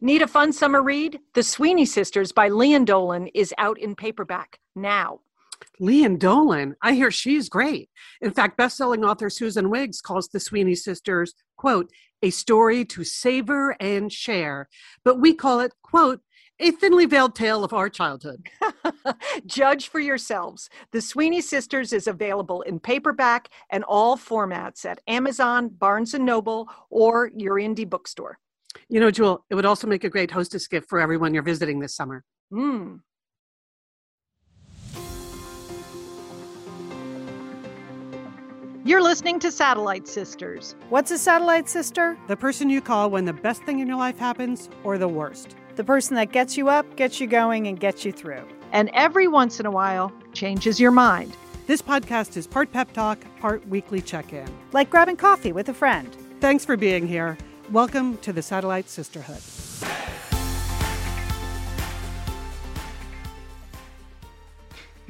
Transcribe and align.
Need 0.00 0.22
a 0.22 0.28
fun 0.28 0.52
summer 0.52 0.80
read? 0.80 1.18
The 1.34 1.42
Sweeney 1.42 1.84
Sisters 1.84 2.30
by 2.30 2.50
Lian 2.50 2.84
Dolan 2.84 3.26
is 3.34 3.52
out 3.58 3.80
in 3.80 3.96
paperback 3.96 4.60
now. 4.76 5.22
Lian 5.80 6.20
Dolan, 6.20 6.76
I 6.80 6.92
hear 6.92 7.10
she's 7.10 7.48
great. 7.48 7.90
In 8.20 8.30
fact, 8.30 8.56
best-selling 8.56 9.04
author 9.04 9.28
Susan 9.28 9.70
Wiggs 9.70 10.00
calls 10.00 10.28
the 10.28 10.38
Sweeney 10.38 10.76
Sisters, 10.76 11.34
quote, 11.56 11.90
a 12.22 12.30
story 12.30 12.84
to 12.84 13.02
savor 13.02 13.74
and 13.80 14.12
share. 14.12 14.68
But 15.02 15.18
we 15.18 15.34
call 15.34 15.58
it, 15.58 15.72
quote, 15.82 16.20
a 16.60 16.70
thinly 16.70 17.06
veiled 17.06 17.34
tale 17.34 17.64
of 17.64 17.72
our 17.72 17.88
childhood. 17.88 18.48
Judge 19.46 19.88
for 19.88 19.98
yourselves. 19.98 20.70
The 20.92 21.00
Sweeney 21.00 21.40
Sisters 21.40 21.92
is 21.92 22.06
available 22.06 22.62
in 22.62 22.78
paperback 22.78 23.48
and 23.70 23.82
all 23.82 24.16
formats 24.16 24.84
at 24.84 25.00
Amazon, 25.08 25.68
Barnes 25.70 26.14
and 26.14 26.24
Noble, 26.24 26.68
or 26.88 27.32
your 27.34 27.56
indie 27.56 27.88
bookstore. 27.88 28.38
You 28.88 29.00
know, 29.00 29.10
Jewel, 29.10 29.44
it 29.50 29.54
would 29.54 29.66
also 29.66 29.86
make 29.86 30.04
a 30.04 30.08
great 30.08 30.30
hostess 30.30 30.66
gift 30.66 30.88
for 30.88 31.00
everyone 31.00 31.34
you're 31.34 31.42
visiting 31.42 31.80
this 31.80 31.94
summer. 31.94 32.24
Mm. 32.52 33.00
You're 38.88 39.02
listening 39.02 39.38
to 39.40 39.52
Satellite 39.52 40.08
Sisters. 40.08 40.74
What's 40.88 41.10
a 41.10 41.18
satellite 41.18 41.68
sister? 41.68 42.16
The 42.26 42.36
person 42.36 42.70
you 42.70 42.80
call 42.80 43.10
when 43.10 43.26
the 43.26 43.34
best 43.34 43.62
thing 43.64 43.80
in 43.80 43.86
your 43.86 43.98
life 43.98 44.18
happens 44.18 44.70
or 44.82 44.96
the 44.96 45.08
worst. 45.08 45.54
The 45.76 45.84
person 45.84 46.16
that 46.16 46.32
gets 46.32 46.56
you 46.56 46.70
up, 46.70 46.96
gets 46.96 47.20
you 47.20 47.26
going, 47.26 47.66
and 47.66 47.78
gets 47.78 48.06
you 48.06 48.12
through. 48.12 48.48
And 48.72 48.88
every 48.94 49.28
once 49.28 49.60
in 49.60 49.66
a 49.66 49.70
while, 49.70 50.10
changes 50.32 50.80
your 50.80 50.90
mind. 50.90 51.36
This 51.66 51.82
podcast 51.82 52.38
is 52.38 52.46
part 52.46 52.72
pep 52.72 52.92
talk, 52.94 53.18
part 53.40 53.68
weekly 53.68 54.00
check 54.00 54.32
in. 54.32 54.48
Like 54.72 54.88
grabbing 54.88 55.16
coffee 55.16 55.52
with 55.52 55.68
a 55.68 55.74
friend. 55.74 56.16
Thanks 56.40 56.64
for 56.64 56.78
being 56.78 57.06
here. 57.06 57.36
Welcome 57.70 58.16
to 58.22 58.32
the 58.32 58.40
Satellite 58.40 58.88
Sisterhood. 58.88 59.42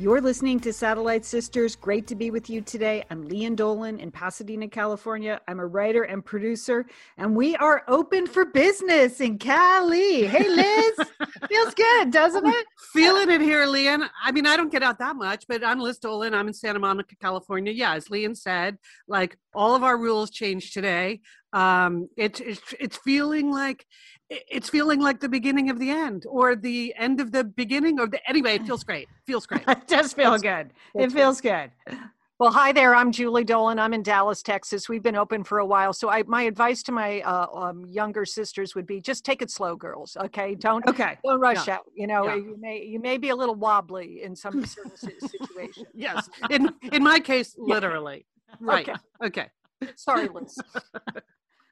You're 0.00 0.20
listening 0.20 0.60
to 0.60 0.72
Satellite 0.72 1.24
Sisters. 1.24 1.74
Great 1.74 2.06
to 2.06 2.14
be 2.14 2.30
with 2.30 2.48
you 2.48 2.60
today. 2.60 3.02
I'm 3.10 3.28
Lian 3.28 3.56
Dolan 3.56 3.98
in 3.98 4.12
Pasadena, 4.12 4.68
California. 4.68 5.40
I'm 5.48 5.58
a 5.58 5.66
writer 5.66 6.04
and 6.04 6.24
producer, 6.24 6.86
and 7.16 7.34
we 7.34 7.56
are 7.56 7.82
open 7.88 8.28
for 8.28 8.44
business 8.44 9.20
in 9.20 9.38
Cali. 9.38 10.24
Hey, 10.28 10.48
Liz. 10.48 11.08
Feels 11.48 11.74
good, 11.74 12.12
doesn't 12.12 12.46
it? 12.46 12.66
Feeling 12.92 13.28
it 13.28 13.40
here, 13.40 13.66
Lian. 13.66 14.08
I 14.22 14.30
mean, 14.30 14.46
I 14.46 14.56
don't 14.56 14.70
get 14.70 14.84
out 14.84 15.00
that 15.00 15.16
much, 15.16 15.46
but 15.48 15.64
I'm 15.64 15.80
Liz 15.80 15.98
Dolan. 15.98 16.32
I'm 16.32 16.46
in 16.46 16.54
Santa 16.54 16.78
Monica, 16.78 17.16
California. 17.16 17.72
Yeah, 17.72 17.94
as 17.94 18.08
Lian 18.08 18.36
said, 18.36 18.78
like 19.08 19.36
all 19.52 19.74
of 19.74 19.82
our 19.82 19.98
rules 19.98 20.30
changed 20.30 20.74
today. 20.74 21.22
Um, 21.52 22.08
it's 22.16 22.40
it's 22.40 22.74
it's 22.78 22.96
feeling 22.98 23.50
like 23.50 23.84
it's 24.30 24.68
feeling 24.68 25.00
like 25.00 25.20
the 25.20 25.28
beginning 25.28 25.70
of 25.70 25.78
the 25.78 25.90
end 25.90 26.26
or 26.28 26.54
the 26.54 26.94
end 26.96 27.20
of 27.20 27.32
the 27.32 27.44
beginning 27.44 27.98
of 27.98 28.10
the 28.10 28.28
anyway 28.28 28.56
it 28.56 28.66
feels 28.66 28.84
great. 28.84 29.08
Feels 29.26 29.46
great. 29.46 29.62
It 29.68 29.86
does 29.86 30.12
feel 30.12 30.34
it's, 30.34 30.42
good. 30.42 30.70
it 30.94 31.12
feels 31.12 31.40
good. 31.40 31.70
good 31.86 31.98
well 32.38 32.52
hi 32.52 32.72
there. 32.72 32.94
I'm 32.94 33.10
julie 33.10 33.44
dolan. 33.44 33.78
I'm 33.78 33.94
in 33.94 34.02
dallas 34.02 34.42
texas. 34.42 34.88
We've 34.88 35.02
been 35.02 35.16
open 35.16 35.44
for 35.44 35.58
a 35.58 35.66
while. 35.66 35.92
So 35.92 36.10
I, 36.10 36.24
my 36.24 36.42
advice 36.42 36.82
to 36.84 36.92
my 36.92 37.20
uh, 37.22 37.46
um, 37.52 37.86
younger 37.86 38.24
sisters 38.24 38.74
would 38.74 38.86
be 38.86 39.00
just 39.00 39.24
take 39.24 39.40
it 39.40 39.50
slow 39.50 39.76
girls 39.76 40.16
okay? 40.24 40.54
Don't 40.54 40.86
okay. 40.86 41.16
don't 41.24 41.40
rush 41.40 41.68
out. 41.68 41.84
You 41.94 42.06
know 42.06 42.26
yeah. 42.26 42.34
you 42.36 42.56
may 42.60 42.82
you 42.84 43.00
may 43.00 43.16
be 43.16 43.30
a 43.30 43.36
little 43.36 43.54
wobbly 43.54 44.22
in 44.22 44.36
some 44.36 44.64
situations. 44.66 45.86
Yes. 45.94 46.28
In 46.50 46.70
in 46.92 47.02
my 47.02 47.18
case 47.18 47.54
literally. 47.58 48.26
Right. 48.60 48.88
Okay, 48.88 48.98
okay. 49.24 49.50
sorry 49.96 50.28
liz 50.28 50.58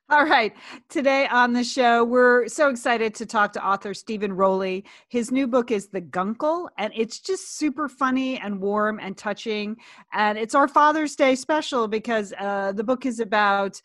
all 0.09 0.25
right. 0.25 0.55
Today 0.89 1.27
on 1.27 1.53
the 1.53 1.65
show, 1.65 2.05
we're 2.05 2.47
so 2.47 2.69
excited 2.69 3.13
to 3.17 3.27
talk 3.27 3.53
to 3.55 3.67
author 3.67 3.93
Steven 3.93 4.33
Rowley. 4.33 4.85
His 5.09 5.33
new 5.33 5.49
book 5.49 5.73
is 5.73 5.89
The 5.89 6.01
Guncle, 6.01 6.69
and 6.79 6.93
it's 6.95 7.19
just 7.19 7.57
super 7.57 7.89
funny 7.89 8.39
and 8.39 8.61
warm 8.61 9.01
and 9.01 9.17
touching. 9.17 9.77
And 10.13 10.39
it's 10.39 10.55
our 10.55 10.69
Father's 10.69 11.17
Day 11.17 11.35
special 11.35 11.89
because 11.89 12.33
uh, 12.39 12.71
the 12.71 12.85
book 12.85 13.05
is 13.05 13.19
about 13.19 13.81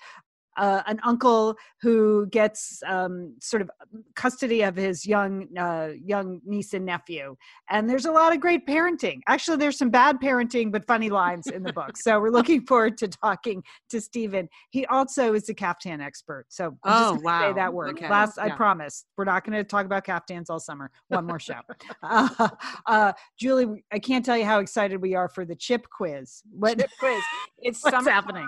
uh, 0.58 0.82
an 0.88 1.00
uncle 1.04 1.56
who 1.82 2.28
gets 2.28 2.82
um, 2.88 3.36
sort 3.40 3.62
of 3.62 3.70
custody 4.16 4.62
of 4.62 4.76
his 4.76 5.06
young 5.06 5.48
uh, 5.58 5.90
young 6.04 6.42
niece 6.46 6.74
and 6.74 6.86
nephew, 6.86 7.36
and 7.70 7.90
there's 7.90 8.06
a 8.06 8.12
lot 8.12 8.34
of 8.34 8.40
great 8.40 8.66
parenting. 8.68 9.20
Actually, 9.28 9.58
there's 9.58 9.78
some 9.78 9.90
bad 9.90 10.20
parenting, 10.20 10.72
but 10.72 10.86
funny 10.86 11.10
lines 11.10 11.48
in 11.48 11.64
the 11.64 11.74
book. 11.74 11.98
So 11.98 12.20
we're 12.20 12.30
looking 12.30 12.66
forward 12.66 12.98
to 12.98 13.08
talking 13.08 13.64
to 13.90 14.02
Steven. 14.02 14.50
He 14.72 14.86
also 14.88 15.34
is 15.34 15.50
a 15.50 15.54
caftan 15.54 16.02
expert. 16.02 16.46
So 16.50 16.78
I'm 16.84 17.16
oh 17.16 17.20
wow, 17.24 17.50
say 17.50 17.54
that 17.54 17.74
word. 17.74 17.98
Okay. 17.98 18.10
Last, 18.10 18.38
yeah. 18.38 18.46
I 18.46 18.50
promise, 18.52 19.06
we're 19.18 19.26
not 19.26 19.46
going 19.46 19.58
to 19.58 19.64
talk 19.64 19.86
about 19.86 20.06
caftans 20.06 20.50
all 20.50 20.60
summer. 20.60 20.92
One 21.10 21.26
more 21.26 21.40
show. 21.40 21.60
uh, 22.04 22.50
uh, 22.86 23.14
Julie, 23.40 23.84
I 23.92 24.00
can't 24.00 24.26
tell 24.26 24.38
you 24.38 24.46
how 24.46 24.60
excited 24.60 25.02
we 25.02 25.16
are 25.16 25.30
for 25.30 25.46
the 25.46 25.56
chip 25.56 25.88
quiz. 25.90 26.42
What 26.52 26.80
chip 26.80 26.90
quiz? 27.00 27.24
It's 27.60 27.84
what's 27.84 28.08
happening. 28.08 28.48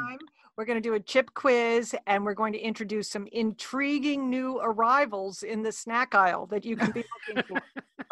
We're 0.58 0.66
going 0.66 0.81
to 0.81 0.88
do 0.88 0.94
a 0.94 1.00
chip 1.00 1.34
quiz 1.34 1.96
and 2.06 2.24
we're 2.24 2.36
going 2.36 2.53
to 2.53 2.59
introduce 2.59 3.09
some 3.09 3.28
intriguing 3.31 4.30
new 4.30 4.59
arrivals 4.59 5.44
in 5.44 5.64
the 5.64 5.72
snack 5.72 6.14
aisle 6.14 6.46
that 6.47 6.64
you 6.64 6.75
can 6.75 6.91
be 6.91 7.03
looking 7.28 7.44
for. 7.47 7.62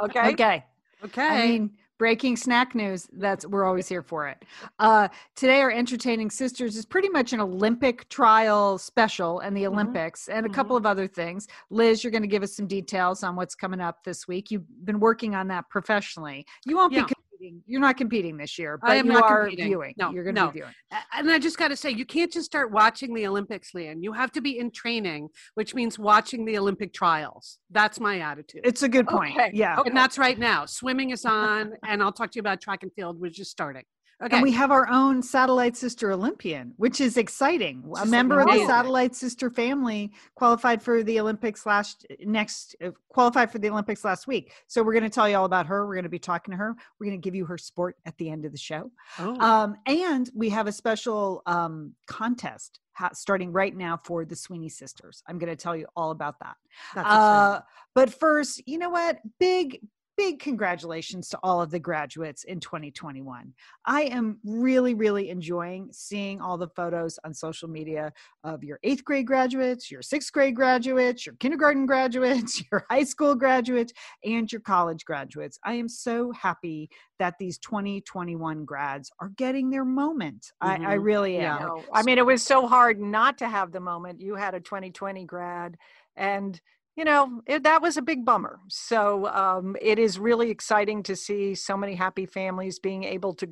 Okay. 0.05 0.29
Okay. 0.31 0.65
Okay. 1.03 1.21
I 1.21 1.47
mean, 1.47 1.71
breaking 2.01 2.35
snack 2.35 2.73
news 2.73 3.07
that's 3.13 3.45
we're 3.45 3.63
always 3.63 3.87
here 3.87 4.01
for 4.01 4.27
it 4.27 4.43
uh, 4.79 5.07
today 5.35 5.61
our 5.61 5.69
entertaining 5.69 6.31
sisters 6.31 6.75
is 6.75 6.83
pretty 6.83 7.09
much 7.09 7.31
an 7.31 7.39
olympic 7.39 8.09
trial 8.09 8.79
special 8.79 9.39
and 9.41 9.55
the 9.55 9.61
mm-hmm. 9.61 9.73
olympics 9.73 10.23
mm-hmm. 10.23 10.35
and 10.35 10.47
a 10.47 10.49
mm-hmm. 10.49 10.55
couple 10.55 10.75
of 10.75 10.87
other 10.87 11.05
things 11.05 11.47
liz 11.69 12.03
you're 12.03 12.09
going 12.09 12.23
to 12.23 12.27
give 12.27 12.41
us 12.41 12.55
some 12.55 12.65
details 12.65 13.21
on 13.21 13.35
what's 13.35 13.53
coming 13.53 13.79
up 13.79 14.03
this 14.03 14.27
week 14.27 14.49
you've 14.49 14.65
been 14.83 14.99
working 14.99 15.35
on 15.35 15.47
that 15.47 15.69
professionally 15.69 16.43
you 16.65 16.75
won't 16.75 16.91
yeah. 16.91 17.05
be 17.05 17.13
competing. 17.41 17.63
You're 17.67 17.81
not 17.81 17.97
competing 17.97 18.37
this 18.37 18.57
year, 18.57 18.77
but 18.77 18.89
I 18.89 18.95
am 18.95 19.07
you 19.07 19.13
not 19.13 19.23
are 19.23 19.41
competing. 19.43 19.67
viewing. 19.67 19.93
No, 19.97 20.11
you're 20.11 20.23
going 20.23 20.35
to 20.35 20.41
no. 20.41 20.47
be 20.47 20.59
viewing. 20.59 20.73
And 21.13 21.31
I 21.31 21.39
just 21.39 21.57
got 21.57 21.69
to 21.69 21.75
say, 21.75 21.89
you 21.91 22.05
can't 22.05 22.31
just 22.31 22.45
start 22.45 22.71
watching 22.71 23.13
the 23.13 23.27
Olympics, 23.27 23.73
Lian. 23.73 24.01
You 24.03 24.13
have 24.13 24.31
to 24.33 24.41
be 24.41 24.57
in 24.57 24.71
training, 24.71 25.29
which 25.55 25.73
means 25.75 25.97
watching 25.97 26.45
the 26.45 26.57
Olympic 26.57 26.93
trials. 26.93 27.59
That's 27.69 27.99
my 27.99 28.19
attitude. 28.19 28.61
It's 28.63 28.83
a 28.83 28.89
good 28.89 29.07
point. 29.07 29.35
Okay. 29.35 29.51
Yeah, 29.53 29.79
okay. 29.79 29.89
and 29.89 29.97
that's 29.97 30.17
right 30.17 30.37
now. 30.37 30.65
Swimming 30.65 31.11
is 31.11 31.25
on, 31.25 31.73
and 31.87 32.01
I'll 32.01 32.11
talk 32.11 32.31
to 32.31 32.35
you 32.35 32.41
about 32.41 32.61
track 32.61 32.83
and 32.83 32.91
field, 32.93 33.19
which 33.19 33.39
is 33.39 33.49
starting. 33.49 33.83
Okay. 34.23 34.35
And 34.35 34.43
we 34.43 34.51
have 34.51 34.69
our 34.69 34.87
own 34.87 35.23
satellite 35.23 35.75
sister 35.75 36.11
Olympian, 36.11 36.73
which 36.77 37.01
is 37.01 37.17
exciting. 37.17 37.81
Which 37.83 38.03
a 38.03 38.05
member 38.05 38.39
of 38.39 38.47
the 38.47 38.65
satellite 38.67 39.15
sister 39.15 39.49
family 39.49 40.11
qualified 40.35 40.81
for 40.83 41.01
the 41.03 41.19
Olympics 41.19 41.65
last 41.65 42.05
next 42.19 42.75
uh, 42.83 42.91
qualified 43.09 43.51
for 43.51 43.57
the 43.57 43.69
Olympics 43.69 44.05
last 44.05 44.27
week. 44.27 44.53
So 44.67 44.83
we're 44.83 44.93
going 44.93 45.03
to 45.03 45.09
tell 45.09 45.27
you 45.27 45.37
all 45.37 45.45
about 45.45 45.65
her. 45.65 45.87
We're 45.87 45.95
going 45.95 46.03
to 46.03 46.09
be 46.09 46.19
talking 46.19 46.51
to 46.51 46.57
her. 46.57 46.75
We're 46.99 47.07
going 47.07 47.19
to 47.19 47.23
give 47.23 47.33
you 47.33 47.45
her 47.45 47.57
sport 47.57 47.97
at 48.05 48.15
the 48.17 48.29
end 48.29 48.45
of 48.45 48.51
the 48.51 48.57
show. 48.59 48.91
Oh. 49.17 49.39
Um, 49.39 49.75
and 49.87 50.29
we 50.35 50.49
have 50.49 50.67
a 50.67 50.71
special 50.71 51.41
um, 51.47 51.93
contest 52.05 52.79
ha- 52.93 53.09
starting 53.13 53.51
right 53.51 53.75
now 53.75 53.99
for 54.03 54.23
the 54.23 54.35
Sweeney 54.35 54.69
sisters. 54.69 55.23
I'm 55.27 55.39
going 55.39 55.49
to 55.49 55.55
tell 55.55 55.75
you 55.75 55.87
all 55.95 56.11
about 56.11 56.35
that. 56.39 56.55
Uh, 56.95 57.61
but 57.95 58.13
first, 58.13 58.61
you 58.67 58.77
know 58.77 58.89
what? 58.89 59.19
Big 59.39 59.79
big 60.21 60.39
congratulations 60.39 61.29
to 61.29 61.39
all 61.41 61.63
of 61.63 61.71
the 61.71 61.79
graduates 61.79 62.43
in 62.43 62.59
2021. 62.59 63.51
I 63.87 64.03
am 64.03 64.37
really, 64.45 64.93
really 64.93 65.31
enjoying 65.31 65.89
seeing 65.91 66.39
all 66.39 66.59
the 66.59 66.67
photos 66.67 67.17
on 67.25 67.33
social 67.33 67.67
media 67.67 68.13
of 68.43 68.63
your 68.63 68.77
eighth 68.83 69.03
grade 69.03 69.25
graduates, 69.25 69.89
your 69.89 70.03
sixth 70.03 70.31
grade 70.31 70.55
graduates, 70.55 71.25
your 71.25 71.33
kindergarten 71.39 71.87
graduates, 71.87 72.61
your 72.71 72.85
high 72.91 73.03
school 73.03 73.33
graduates, 73.33 73.93
and 74.23 74.51
your 74.51 74.61
college 74.61 75.05
graduates. 75.05 75.57
I 75.65 75.73
am 75.73 75.89
so 75.89 76.31
happy 76.33 76.91
that 77.17 77.33
these 77.39 77.57
2021 77.57 78.63
grads 78.63 79.09
are 79.19 79.29
getting 79.37 79.71
their 79.71 79.85
moment. 79.85 80.51
Mm-hmm. 80.61 80.85
I, 80.85 80.91
I, 80.91 80.93
really 80.93 81.37
am. 81.37 81.61
Yeah. 81.61 81.83
I 81.91 82.03
mean, 82.03 82.19
it 82.19 82.25
was 82.27 82.43
so 82.43 82.67
hard 82.67 82.99
not 82.99 83.39
to 83.39 83.49
have 83.49 83.71
the 83.71 83.79
moment. 83.79 84.21
You 84.21 84.35
had 84.35 84.53
a 84.53 84.59
2020 84.59 85.25
grad 85.25 85.77
and 86.15 86.61
you 86.97 87.05
know 87.05 87.41
it, 87.47 87.63
that 87.63 87.81
was 87.81 87.97
a 87.97 88.01
big 88.01 88.25
bummer 88.25 88.59
so 88.67 89.27
um, 89.27 89.75
it 89.81 89.97
is 89.97 90.19
really 90.19 90.49
exciting 90.49 91.01
to 91.03 91.15
see 91.15 91.55
so 91.55 91.77
many 91.77 91.95
happy 91.95 92.25
families 92.25 92.79
being 92.79 93.03
able 93.03 93.33
to 93.33 93.47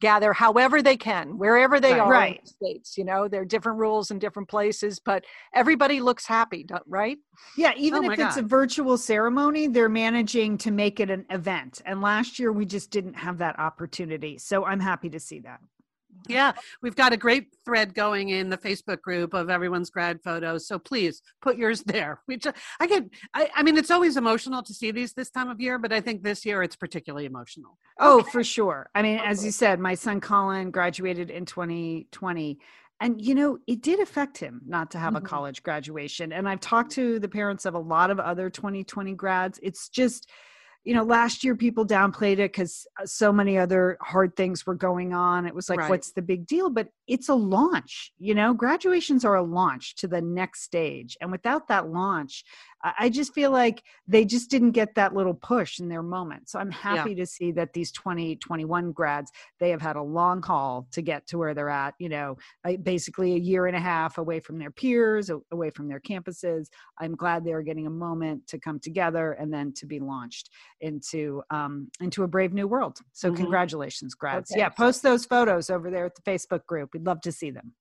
gather 0.00 0.32
however 0.32 0.80
they 0.80 0.96
can 0.96 1.36
wherever 1.36 1.80
they 1.80 1.92
right, 1.92 2.00
are 2.00 2.10
right. 2.10 2.36
in 2.36 2.44
the 2.44 2.50
states 2.50 2.96
you 2.96 3.04
know 3.04 3.26
there 3.26 3.42
are 3.42 3.46
different 3.46 3.78
rules 3.78 4.10
in 4.10 4.18
different 4.18 4.48
places 4.48 5.00
but 5.00 5.24
everybody 5.54 6.00
looks 6.00 6.26
happy 6.26 6.64
right 6.86 7.18
yeah 7.56 7.72
even 7.76 8.04
oh 8.04 8.10
if 8.12 8.18
it's 8.18 8.36
God. 8.36 8.44
a 8.44 8.46
virtual 8.46 8.96
ceremony 8.96 9.66
they're 9.66 9.88
managing 9.88 10.56
to 10.58 10.70
make 10.70 11.00
it 11.00 11.10
an 11.10 11.24
event 11.30 11.82
and 11.86 12.00
last 12.00 12.38
year 12.38 12.52
we 12.52 12.64
just 12.64 12.90
didn't 12.90 13.14
have 13.14 13.38
that 13.38 13.58
opportunity 13.58 14.38
so 14.38 14.64
i'm 14.64 14.80
happy 14.80 15.10
to 15.10 15.18
see 15.18 15.40
that 15.40 15.58
yeah, 16.28 16.52
we've 16.82 16.96
got 16.96 17.12
a 17.12 17.16
great 17.16 17.48
thread 17.64 17.94
going 17.94 18.30
in 18.30 18.50
the 18.50 18.58
Facebook 18.58 19.00
group 19.02 19.34
of 19.34 19.50
everyone's 19.50 19.90
grad 19.90 20.20
photos. 20.22 20.66
So 20.66 20.78
please 20.78 21.22
put 21.42 21.56
yours 21.56 21.82
there. 21.82 22.20
We 22.28 22.36
just, 22.38 22.56
I 22.80 22.86
get, 22.86 23.04
I, 23.34 23.50
I 23.54 23.62
mean, 23.62 23.76
it's 23.76 23.90
always 23.90 24.16
emotional 24.16 24.62
to 24.62 24.74
see 24.74 24.90
these 24.90 25.12
this 25.12 25.30
time 25.30 25.50
of 25.50 25.60
year, 25.60 25.78
but 25.78 25.92
I 25.92 26.00
think 26.00 26.22
this 26.22 26.44
year 26.44 26.62
it's 26.62 26.76
particularly 26.76 27.26
emotional. 27.26 27.78
Oh, 28.00 28.20
okay. 28.20 28.30
for 28.30 28.44
sure. 28.44 28.88
I 28.94 29.02
mean, 29.02 29.18
as 29.18 29.44
you 29.44 29.50
said, 29.50 29.78
my 29.78 29.94
son 29.94 30.20
Colin 30.20 30.70
graduated 30.70 31.30
in 31.30 31.44
2020 31.44 32.58
and 33.00 33.20
you 33.20 33.34
know 33.34 33.58
it 33.66 33.82
did 33.82 34.00
affect 34.00 34.38
him 34.38 34.60
not 34.66 34.90
to 34.92 34.98
have 34.98 35.14
Mhm. 35.14 35.18
a 35.18 35.20
college 35.22 35.62
graduation 35.62 36.32
and 36.32 36.48
i've 36.48 36.60
talked 36.60 36.92
to 36.92 37.18
the 37.18 37.28
parents 37.28 37.64
of 37.66 37.74
a 37.74 37.78
lot 37.78 38.10
of 38.10 38.20
other 38.20 38.48
2020 38.48 39.14
grads 39.14 39.58
it's 39.62 39.88
just 39.88 40.30
you 40.84 40.94
know 40.94 41.02
last 41.02 41.44
year 41.44 41.56
people 41.56 41.86
downplayed 41.86 42.34
it 42.34 42.52
because 42.52 42.86
uh, 43.00 43.06
so 43.06 43.32
many 43.32 43.58
other 43.58 43.96
hard 44.00 44.36
things 44.36 44.66
were 44.66 44.74
going 44.74 45.12
on. 45.12 45.46
It 45.46 45.54
was 45.54 45.68
like 45.68 45.80
Right. 45.80 45.90
what's 45.90 46.12
the 46.12 46.22
big 46.22 46.46
deal? 46.46 46.70
But 46.70 46.88
it's 47.06 47.28
a 47.28 47.34
launch 47.34 48.12
you 48.18 48.34
know? 48.34 48.54
Graduations 48.54 49.24
are 49.24 49.34
a 49.36 49.42
launch 49.42 49.96
to 49.96 50.08
the 50.08 50.20
next 50.20 50.62
stage. 50.62 51.16
And 51.20 51.30
without 51.30 51.68
that 51.68 51.88
launch 51.88 52.44
i 52.98 53.08
just 53.08 53.32
feel 53.34 53.50
like 53.50 53.82
they 54.06 54.24
just 54.24 54.50
didn't 54.50 54.72
get 54.72 54.94
that 54.94 55.14
little 55.14 55.34
push 55.34 55.80
in 55.80 55.88
their 55.88 56.02
moment. 56.02 56.48
So 56.48 56.58
i'm 56.58 56.70
happy 56.70 57.14
to 57.14 57.26
see 57.26 57.50
that 57.52 57.72
these 57.72 57.90
2021 57.92 58.92
grads 58.92 59.30
they 59.60 59.70
have 59.70 59.80
had 59.82 59.96
a 59.96 60.02
long 60.02 60.42
haul 60.42 60.86
to 60.92 61.02
get 61.02 61.26
to 61.28 61.38
where 61.38 61.54
they're 61.54 61.70
at 61.70 61.94
you 61.98 62.08
know 62.08 62.36
basically 62.82 63.34
a 63.34 63.38
year 63.38 63.66
and 63.66 63.76
a 63.76 63.80
half 63.80 64.18
away 64.18 64.40
from 64.40 64.58
their 64.58 64.70
peers 64.70 65.30
away 65.52 65.70
from 65.70 65.88
their 65.88 66.00
campuses. 66.00 66.66
I'm 67.00 67.14
glad 67.16 67.44
they're 67.44 67.62
getting 67.62 67.86
a 67.86 67.90
moment 67.90 68.46
to 68.48 68.58
come 68.58 68.78
together 68.78 69.32
and 69.32 69.52
then 69.52 69.72
to 69.76 69.86
be 69.86 70.00
launched 70.00 70.50
into 70.80 71.42
um, 71.50 71.88
into 72.00 72.22
a 72.24 72.28
brave 72.28 72.52
new 72.52 72.66
world. 72.68 72.98
So 73.12 73.30
Mhm. 73.30 73.36
congratulations 73.36 74.14
grads. 74.14 74.50
Okay. 74.50 74.60
yeah 74.60 74.68
post 74.68 75.02
those 75.02 75.24
photos 75.24 75.70
over 75.70 75.90
there 75.90 76.04
at 76.06 76.14
the 76.14 76.22
facebook 76.22 76.66
group. 76.66 76.90
We'd 76.92 77.06
love 77.06 77.20
to 77.22 77.32
see 77.32 77.50
them 77.50 77.72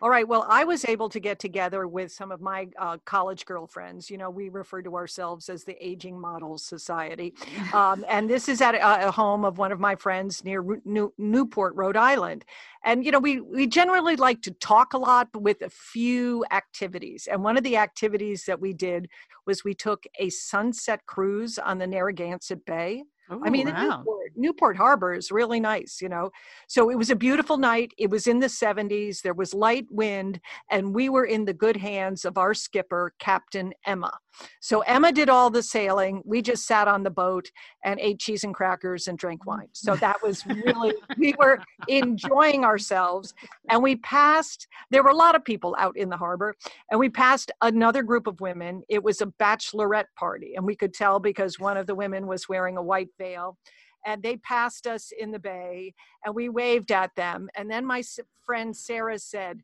All 0.00 0.10
right. 0.10 0.26
Well, 0.26 0.46
I 0.48 0.62
was 0.62 0.84
able 0.84 1.08
to 1.08 1.18
get 1.18 1.40
together 1.40 1.88
with 1.88 2.12
some 2.12 2.30
of 2.30 2.40
my 2.40 2.68
uh, 2.78 2.98
college 3.04 3.44
girlfriends. 3.44 4.08
You 4.08 4.16
know, 4.16 4.30
we 4.30 4.48
refer 4.48 4.80
to 4.82 4.94
ourselves 4.94 5.48
as 5.48 5.64
the 5.64 5.74
Aging 5.84 6.20
Models 6.20 6.62
Society. 6.62 7.34
Um, 7.72 8.04
and 8.08 8.30
this 8.30 8.48
is 8.48 8.60
at 8.60 8.76
a, 8.76 9.08
a 9.08 9.10
home 9.10 9.44
of 9.44 9.58
one 9.58 9.72
of 9.72 9.80
my 9.80 9.96
friends 9.96 10.44
near 10.44 10.64
New, 10.84 11.12
Newport, 11.18 11.74
Rhode 11.74 11.96
Island. 11.96 12.44
And, 12.84 13.04
you 13.04 13.10
know, 13.10 13.18
we, 13.18 13.40
we 13.40 13.66
generally 13.66 14.14
like 14.14 14.40
to 14.42 14.52
talk 14.52 14.92
a 14.92 14.98
lot, 14.98 15.28
with 15.34 15.62
a 15.62 15.70
few 15.70 16.44
activities. 16.52 17.26
And 17.28 17.42
one 17.42 17.56
of 17.56 17.64
the 17.64 17.76
activities 17.76 18.44
that 18.44 18.60
we 18.60 18.72
did 18.72 19.08
was 19.46 19.64
we 19.64 19.74
took 19.74 20.04
a 20.20 20.30
sunset 20.30 21.06
cruise 21.06 21.58
on 21.58 21.78
the 21.78 21.88
Narragansett 21.88 22.64
Bay. 22.64 23.02
I 23.30 23.34
oh, 23.34 23.50
mean, 23.50 23.68
wow. 23.68 23.98
Newport, 23.98 24.32
Newport 24.36 24.76
Harbor 24.76 25.14
is 25.14 25.30
really 25.30 25.60
nice, 25.60 26.00
you 26.00 26.08
know. 26.08 26.30
So 26.66 26.90
it 26.90 26.96
was 26.96 27.10
a 27.10 27.16
beautiful 27.16 27.58
night. 27.58 27.92
It 27.98 28.10
was 28.10 28.26
in 28.26 28.38
the 28.38 28.46
70s. 28.46 29.20
There 29.20 29.34
was 29.34 29.52
light 29.52 29.86
wind, 29.90 30.40
and 30.70 30.94
we 30.94 31.08
were 31.08 31.24
in 31.24 31.44
the 31.44 31.52
good 31.52 31.76
hands 31.76 32.24
of 32.24 32.38
our 32.38 32.54
skipper, 32.54 33.12
Captain 33.18 33.72
Emma. 33.84 34.12
So 34.60 34.80
Emma 34.80 35.12
did 35.12 35.28
all 35.28 35.50
the 35.50 35.62
sailing. 35.62 36.22
We 36.24 36.42
just 36.42 36.66
sat 36.66 36.88
on 36.88 37.02
the 37.02 37.10
boat 37.10 37.50
and 37.84 37.98
ate 38.00 38.18
cheese 38.18 38.44
and 38.44 38.54
crackers 38.54 39.08
and 39.08 39.18
drank 39.18 39.42
mm. 39.42 39.46
wine. 39.46 39.68
So 39.72 39.96
that 39.96 40.22
was 40.22 40.44
really, 40.46 40.94
we 41.16 41.34
were 41.38 41.60
enjoying 41.88 42.64
ourselves. 42.64 43.34
And 43.70 43.82
we 43.82 43.96
passed, 43.96 44.66
there 44.90 45.02
were 45.02 45.10
a 45.10 45.16
lot 45.16 45.34
of 45.34 45.44
people 45.44 45.76
out 45.78 45.96
in 45.96 46.08
the 46.08 46.16
harbor, 46.16 46.54
and 46.90 46.98
we 46.98 47.08
passed 47.08 47.50
another 47.62 48.02
group 48.02 48.26
of 48.26 48.40
women. 48.40 48.82
It 48.88 49.02
was 49.02 49.20
a 49.20 49.26
bachelorette 49.26 50.12
party, 50.16 50.54
and 50.56 50.64
we 50.64 50.76
could 50.76 50.94
tell 50.94 51.18
because 51.18 51.58
one 51.58 51.76
of 51.76 51.86
the 51.86 51.94
women 51.94 52.26
was 52.26 52.48
wearing 52.48 52.76
a 52.76 52.82
white 52.82 53.10
veil. 53.18 53.58
And 54.06 54.22
they 54.22 54.36
passed 54.36 54.86
us 54.86 55.10
in 55.18 55.32
the 55.32 55.40
bay, 55.40 55.92
and 56.24 56.34
we 56.34 56.48
waved 56.48 56.92
at 56.92 57.14
them. 57.16 57.48
And 57.56 57.70
then 57.70 57.84
my 57.84 58.02
friend 58.46 58.74
Sarah 58.74 59.18
said, 59.18 59.60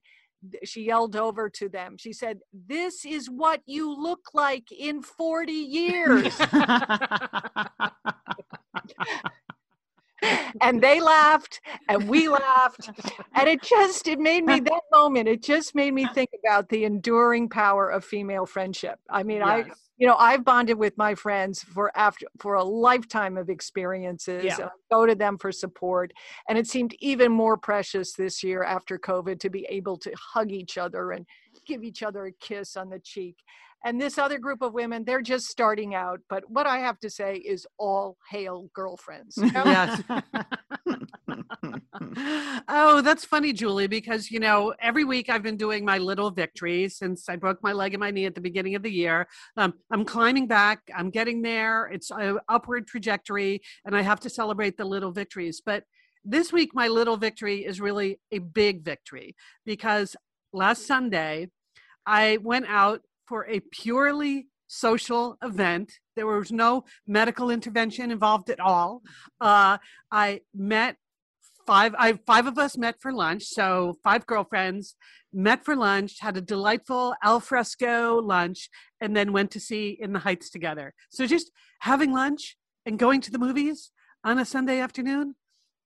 she 0.64 0.82
yelled 0.82 1.16
over 1.16 1.48
to 1.50 1.68
them. 1.68 1.96
She 1.98 2.12
said, 2.12 2.40
This 2.52 3.04
is 3.04 3.28
what 3.28 3.60
you 3.66 3.94
look 3.94 4.28
like 4.34 4.70
in 4.72 5.02
40 5.02 5.52
years. 5.52 6.38
and 10.60 10.82
they 10.82 11.00
laughed 11.00 11.60
and 11.88 12.08
we 12.08 12.28
laughed 12.28 12.90
and 13.34 13.48
it 13.48 13.62
just 13.62 14.08
it 14.08 14.18
made 14.18 14.44
me 14.44 14.60
that 14.60 14.82
moment 14.92 15.28
it 15.28 15.42
just 15.42 15.74
made 15.74 15.92
me 15.94 16.06
think 16.14 16.30
about 16.44 16.68
the 16.68 16.84
enduring 16.84 17.48
power 17.48 17.88
of 17.90 18.04
female 18.04 18.46
friendship 18.46 18.98
i 19.10 19.22
mean 19.22 19.42
i 19.42 19.64
you 19.96 20.06
know 20.06 20.16
i've 20.16 20.44
bonded 20.44 20.76
with 20.76 20.96
my 20.98 21.14
friends 21.14 21.62
for 21.62 21.90
after 21.96 22.26
for 22.38 22.54
a 22.54 22.64
lifetime 22.64 23.36
of 23.36 23.48
experiences 23.48 24.44
Yeah. 24.44 24.68
Go 24.90 25.06
to 25.06 25.14
them 25.14 25.38
for 25.38 25.50
support 25.50 26.12
and 26.48 26.56
it 26.58 26.66
seemed 26.66 26.94
even 27.00 27.32
more 27.32 27.56
precious 27.56 28.12
this 28.12 28.42
year 28.42 28.62
after 28.62 28.98
covid 28.98 29.40
to 29.40 29.50
be 29.50 29.66
able 29.68 29.96
to 29.98 30.12
hug 30.16 30.52
each 30.52 30.78
other 30.78 31.12
and 31.12 31.26
give 31.66 31.84
each 31.84 32.02
other 32.02 32.26
a 32.26 32.32
kiss 32.32 32.76
on 32.76 32.88
the 32.90 32.98
cheek 32.98 33.36
and 33.84 34.00
this 34.00 34.18
other 34.18 34.38
group 34.38 34.62
of 34.62 34.72
women 34.72 35.04
they're 35.04 35.22
just 35.22 35.46
starting 35.46 35.94
out 35.94 36.20
but 36.28 36.48
what 36.48 36.66
i 36.66 36.78
have 36.78 36.98
to 36.98 37.10
say 37.10 37.36
is 37.36 37.66
all 37.78 38.16
hail 38.30 38.68
girlfriends 38.74 39.36
you 39.38 39.50
know? 39.52 39.64
Yes. 39.64 40.02
oh, 42.68 43.00
that's 43.02 43.24
funny, 43.24 43.52
Julie, 43.52 43.86
because 43.86 44.30
you 44.30 44.40
know, 44.40 44.74
every 44.80 45.04
week 45.04 45.30
I've 45.30 45.42
been 45.42 45.56
doing 45.56 45.84
my 45.84 45.98
little 45.98 46.30
victories 46.30 46.96
since 46.96 47.28
I 47.28 47.36
broke 47.36 47.62
my 47.62 47.72
leg 47.72 47.94
and 47.94 48.00
my 48.00 48.10
knee 48.10 48.26
at 48.26 48.34
the 48.34 48.40
beginning 48.40 48.74
of 48.74 48.82
the 48.82 48.90
year. 48.90 49.26
Um, 49.56 49.74
I'm 49.90 50.04
climbing 50.04 50.46
back, 50.46 50.80
I'm 50.94 51.10
getting 51.10 51.42
there. 51.42 51.86
It's 51.86 52.10
an 52.10 52.38
upward 52.48 52.86
trajectory, 52.86 53.62
and 53.84 53.96
I 53.96 54.02
have 54.02 54.20
to 54.20 54.30
celebrate 54.30 54.76
the 54.76 54.84
little 54.84 55.12
victories. 55.12 55.62
But 55.64 55.84
this 56.24 56.52
week, 56.52 56.70
my 56.74 56.88
little 56.88 57.16
victory 57.16 57.64
is 57.64 57.80
really 57.80 58.20
a 58.32 58.38
big 58.38 58.82
victory 58.82 59.36
because 59.66 60.16
last 60.54 60.86
Sunday 60.86 61.48
I 62.06 62.38
went 62.42 62.66
out 62.68 63.02
for 63.26 63.46
a 63.46 63.60
purely 63.60 64.48
social 64.66 65.36
event. 65.42 65.92
There 66.16 66.26
was 66.26 66.52
no 66.52 66.84
medical 67.06 67.50
intervention 67.50 68.10
involved 68.10 68.50
at 68.50 68.60
all. 68.60 69.02
Uh, 69.40 69.78
I 70.10 70.40
met 70.54 70.96
five. 71.66 71.94
I 71.98 72.14
five 72.26 72.46
of 72.46 72.58
us 72.58 72.76
met 72.76 72.96
for 73.00 73.12
lunch. 73.12 73.44
So 73.44 73.98
five 74.02 74.26
girlfriends 74.26 74.96
met 75.32 75.64
for 75.64 75.74
lunch, 75.74 76.20
had 76.20 76.36
a 76.36 76.40
delightful 76.40 77.14
al 77.22 77.40
fresco 77.40 78.20
lunch, 78.20 78.70
and 79.00 79.16
then 79.16 79.32
went 79.32 79.50
to 79.52 79.60
see 79.60 79.98
In 80.00 80.12
the 80.12 80.20
Heights 80.20 80.50
together. 80.50 80.94
So 81.10 81.26
just 81.26 81.50
having 81.80 82.12
lunch 82.12 82.56
and 82.86 82.98
going 82.98 83.20
to 83.22 83.30
the 83.30 83.38
movies 83.38 83.90
on 84.22 84.38
a 84.38 84.44
Sunday 84.44 84.78
afternoon. 84.78 85.34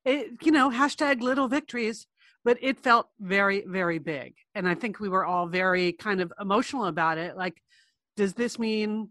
It, 0.04 0.30
you 0.42 0.52
know, 0.52 0.70
hashtag 0.70 1.20
little 1.20 1.48
victories 1.48 2.06
but 2.48 2.56
it 2.62 2.80
felt 2.80 3.08
very 3.20 3.62
very 3.66 3.98
big 3.98 4.34
and 4.54 4.66
i 4.66 4.74
think 4.74 4.98
we 5.00 5.08
were 5.10 5.26
all 5.26 5.46
very 5.46 5.92
kind 5.92 6.18
of 6.22 6.32
emotional 6.40 6.86
about 6.86 7.18
it 7.18 7.36
like 7.36 7.56
does 8.16 8.32
this 8.32 8.58
mean 8.58 9.10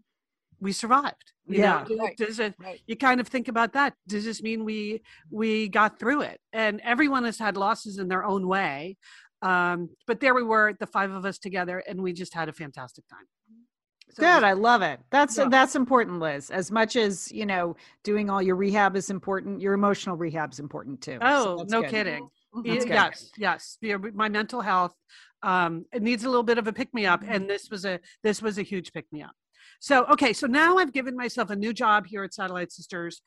we 0.60 0.72
survived 0.72 1.28
you 1.46 1.60
Yeah. 1.60 1.84
know, 1.88 1.96
Right. 2.02 2.16
does 2.16 2.40
it 2.40 2.54
Right. 2.58 2.80
you 2.88 2.96
kind 2.96 3.20
of 3.20 3.28
think 3.28 3.46
about 3.46 3.70
that 3.74 3.94
does 4.08 4.24
this 4.24 4.42
mean 4.42 4.64
we 4.64 5.02
we 5.30 5.68
got 5.68 6.00
through 6.00 6.22
it 6.22 6.40
and 6.52 6.80
everyone 6.82 7.22
has 7.30 7.38
had 7.38 7.56
losses 7.56 7.98
in 7.98 8.08
their 8.08 8.24
own 8.24 8.48
way 8.48 8.96
um, 9.40 9.88
but 10.08 10.18
there 10.18 10.34
we 10.34 10.42
were 10.42 10.74
the 10.80 10.86
five 10.96 11.12
of 11.12 11.24
us 11.24 11.38
together 11.38 11.78
and 11.88 12.02
we 12.02 12.12
just 12.12 12.34
had 12.34 12.48
a 12.48 12.52
fantastic 12.52 13.04
time 13.08 13.28
So 14.10 14.22
Good, 14.22 14.42
I 14.42 14.54
love 14.54 14.82
it. 14.82 14.98
That's 15.10 15.36
Yeah. 15.38 15.48
that's 15.56 15.76
important, 15.76 16.18
Liz. 16.18 16.50
As 16.50 16.68
much 16.78 16.96
as 16.96 17.30
you 17.30 17.46
know, 17.52 17.76
doing 18.10 18.30
all 18.30 18.42
your 18.48 18.56
rehab 18.56 18.96
is 18.96 19.10
important. 19.10 19.60
Your 19.60 19.74
emotional 19.74 20.16
rehab 20.16 20.48
is 20.54 20.58
important 20.66 20.96
too. 21.06 21.18
Oh 21.20 21.58
that's 21.58 21.70
no 21.76 21.82
good. 21.82 21.90
kidding 21.90 22.24
Mhm. 22.54 22.64
Y- 22.64 22.72
That's 22.72 22.84
good. 22.84 22.94
yes 22.94 23.30
yes 23.38 23.78
Yeah, 23.80 23.96
my 24.14 24.28
mental 24.28 24.60
health 24.60 24.94
um 25.42 25.84
it 25.92 26.02
needs 26.02 26.24
a 26.24 26.28
little 26.28 26.42
bit 26.42 26.58
of 26.58 26.66
a 26.66 26.72
pick 26.72 26.92
me 26.94 27.06
up 27.06 27.20
Mm-hmm. 27.22 27.32
and 27.32 27.50
this 27.50 27.68
was 27.70 27.84
a 27.84 28.00
this 28.22 28.40
was 28.42 28.58
a 28.58 28.62
huge 28.62 28.92
pick 28.92 29.06
me 29.12 29.22
up 29.22 29.32
so 29.80 30.04
okay 30.06 30.32
so 30.32 30.46
now 30.46 30.78
i've 30.78 30.92
given 30.92 31.14
myself 31.16 31.50
a 31.50 31.56
new 31.56 31.72
job 31.72 32.06
here 32.06 32.24
at 32.24 32.34
satellite 32.34 32.72
sisters 32.72 33.22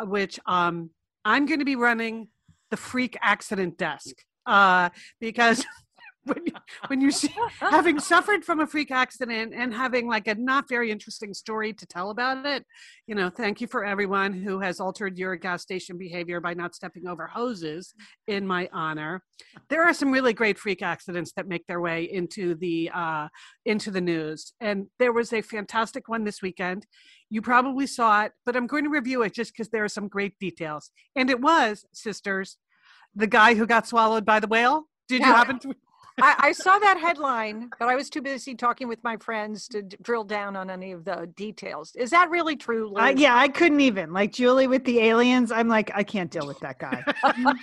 uh, 0.00 0.06
which 0.06 0.38
um 0.46 0.90
i'm 1.24 1.46
going 1.46 1.58
to 1.58 1.64
be 1.64 1.76
running 1.76 2.28
the 2.70 2.76
freak 2.76 3.16
accident 3.22 3.76
desk 3.78 4.14
uh 4.46 4.90
because 5.20 5.64
when 6.26 6.44
you, 6.46 6.52
when 6.88 7.00
you 7.00 7.10
see 7.10 7.34
having 7.60 7.98
suffered 8.12 8.44
from 8.44 8.60
a 8.60 8.66
freak 8.66 8.90
accident 8.90 9.52
and 9.54 9.72
having 9.72 10.06
like 10.06 10.28
a 10.28 10.34
not 10.34 10.68
very 10.68 10.90
interesting 10.90 11.32
story 11.32 11.72
to 11.72 11.86
tell 11.86 12.10
about 12.10 12.44
it 12.44 12.64
you 13.06 13.14
know 13.14 13.30
thank 13.30 13.60
you 13.60 13.66
for 13.66 13.84
everyone 13.84 14.32
who 14.32 14.60
has 14.60 14.80
altered 14.80 15.18
your 15.18 15.36
gas 15.36 15.62
station 15.62 15.96
behavior 15.96 16.40
by 16.40 16.54
not 16.54 16.74
stepping 16.74 17.06
over 17.06 17.26
hoses 17.26 17.94
in 18.26 18.46
my 18.46 18.68
honor. 18.72 19.22
There 19.68 19.84
are 19.84 19.94
some 19.94 20.10
really 20.10 20.32
great 20.32 20.58
freak 20.58 20.82
accidents 20.82 21.32
that 21.36 21.48
make 21.48 21.66
their 21.66 21.80
way 21.80 22.04
into 22.04 22.54
the 22.54 22.90
uh, 22.94 23.28
into 23.64 23.90
the 23.90 24.00
news. 24.00 24.52
And 24.60 24.86
there 24.98 25.12
was 25.12 25.32
a 25.32 25.42
fantastic 25.42 26.08
one 26.08 26.24
this 26.24 26.42
weekend. 26.42 26.86
You 27.30 27.42
probably 27.42 27.86
saw 27.86 28.24
it 28.24 28.32
but 28.44 28.54
i'm 28.54 28.66
going 28.66 28.84
to 28.84 28.90
review 28.90 29.22
it 29.22 29.34
just 29.34 29.52
because 29.52 29.68
there 29.70 29.84
are 29.84 29.88
some 29.88 30.08
great 30.08 30.38
details. 30.38 30.90
And 31.14 31.30
it 31.30 31.40
was 31.40 31.84
sisters 31.92 32.58
the 33.14 33.26
guy 33.26 33.54
who 33.54 33.66
got 33.66 33.86
swallowed 33.86 34.24
by 34.24 34.40
the 34.40 34.46
whale. 34.46 34.84
Did 35.08 35.20
you 35.20 35.26
happen 35.26 35.58
to 35.60 35.74
I, 36.20 36.34
I 36.38 36.52
saw 36.52 36.78
that 36.78 36.98
headline, 36.98 37.70
but 37.78 37.88
I 37.88 37.94
was 37.94 38.08
too 38.08 38.22
busy 38.22 38.54
talking 38.54 38.88
with 38.88 39.02
my 39.04 39.16
friends 39.18 39.68
to 39.68 39.82
d- 39.82 39.96
drill 40.02 40.24
down 40.24 40.56
on 40.56 40.70
any 40.70 40.92
of 40.92 41.04
the 41.04 41.30
details. 41.36 41.94
Is 41.94 42.10
that 42.10 42.30
really 42.30 42.56
true? 42.56 42.94
Uh, 42.96 43.12
yeah, 43.16 43.36
I 43.36 43.48
couldn't 43.48 43.80
even 43.80 44.12
like 44.12 44.32
Julie 44.32 44.66
with 44.66 44.84
the 44.84 45.00
aliens. 45.00 45.52
I'm 45.52 45.68
like, 45.68 45.90
I 45.94 46.02
can't 46.02 46.30
deal 46.30 46.46
with 46.46 46.60
that 46.60 46.78
guy. 46.78 47.04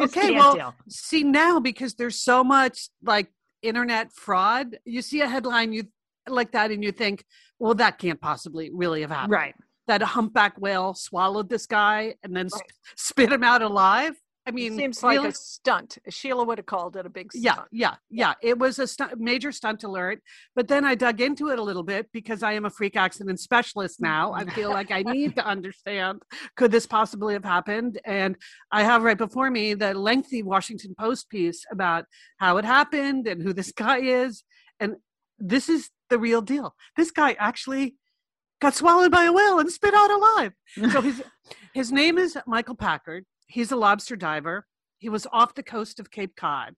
Okay 0.00 0.32
well 0.32 0.54
deal. 0.54 0.74
see 0.88 1.22
now 1.22 1.60
because 1.60 1.94
there's 1.94 2.16
so 2.16 2.42
much 2.42 2.88
like 3.02 3.30
internet 3.62 4.12
fraud 4.12 4.78
you 4.84 5.02
see 5.02 5.20
a 5.20 5.28
headline 5.28 5.72
you 5.72 5.84
like 6.28 6.52
that 6.52 6.70
and 6.70 6.82
you 6.82 6.92
think 6.92 7.24
well 7.58 7.74
that 7.74 7.98
can't 7.98 8.20
possibly 8.20 8.70
really 8.72 9.00
have 9.00 9.10
happened 9.10 9.32
right. 9.32 9.54
that 9.86 10.00
a 10.00 10.06
humpback 10.06 10.58
whale 10.58 10.94
swallowed 10.94 11.48
this 11.48 11.66
guy 11.66 12.14
and 12.22 12.34
then 12.34 12.48
sp- 12.48 12.70
spit 12.96 13.32
him 13.32 13.42
out 13.42 13.62
alive 13.62 14.14
I 14.48 14.50
mean, 14.50 14.72
it 14.72 14.76
seems 14.76 15.02
like 15.02 15.18
really- 15.18 15.28
a 15.28 15.32
stunt. 15.32 15.98
Sheila 16.08 16.42
would 16.44 16.58
have 16.58 16.66
called 16.66 16.96
it 16.96 17.04
a 17.04 17.10
big 17.10 17.30
stunt. 17.32 17.44
yeah, 17.44 17.64
yeah, 17.70 17.94
yeah. 18.10 18.34
It 18.42 18.58
was 18.58 18.78
a 18.78 18.88
major 19.16 19.52
stunt 19.52 19.84
alert. 19.84 20.20
But 20.56 20.68
then 20.68 20.84
I 20.84 20.94
dug 20.94 21.20
into 21.20 21.50
it 21.50 21.58
a 21.58 21.62
little 21.62 21.82
bit 21.82 22.08
because 22.12 22.42
I 22.42 22.52
am 22.54 22.64
a 22.64 22.70
freak 22.70 22.96
accident 22.96 23.38
specialist 23.40 24.00
now. 24.00 24.32
I 24.32 24.46
feel 24.46 24.70
like 24.70 24.90
I 24.90 25.02
need 25.02 25.36
to 25.36 25.44
understand 25.44 26.22
could 26.56 26.70
this 26.70 26.86
possibly 26.86 27.34
have 27.34 27.44
happened? 27.44 28.00
And 28.04 28.36
I 28.72 28.82
have 28.84 29.02
right 29.02 29.18
before 29.18 29.50
me 29.50 29.74
the 29.74 29.92
lengthy 29.94 30.42
Washington 30.42 30.94
Post 30.98 31.28
piece 31.28 31.64
about 31.70 32.06
how 32.38 32.56
it 32.56 32.64
happened 32.64 33.26
and 33.26 33.42
who 33.42 33.52
this 33.52 33.72
guy 33.86 33.98
is. 33.98 34.42
And 34.80 34.96
this 35.38 35.68
is 35.68 35.90
the 36.08 36.18
real 36.18 36.40
deal. 36.40 36.74
This 36.96 37.10
guy 37.10 37.32
actually 37.38 37.96
got 38.60 38.74
swallowed 38.74 39.12
by 39.12 39.24
a 39.24 39.32
whale 39.32 39.58
and 39.60 39.70
spit 39.70 39.94
out 39.94 40.10
alive. 40.10 40.52
So 40.92 41.00
his 41.02 41.22
his 41.74 41.92
name 41.92 42.18
is 42.18 42.36
Michael 42.46 42.74
Packard. 42.74 43.24
He's 43.48 43.72
a 43.72 43.76
lobster 43.76 44.16
diver. 44.16 44.66
He 44.98 45.08
was 45.08 45.26
off 45.32 45.54
the 45.54 45.62
coast 45.62 46.00
of 46.00 46.10
Cape 46.10 46.36
Cod, 46.36 46.74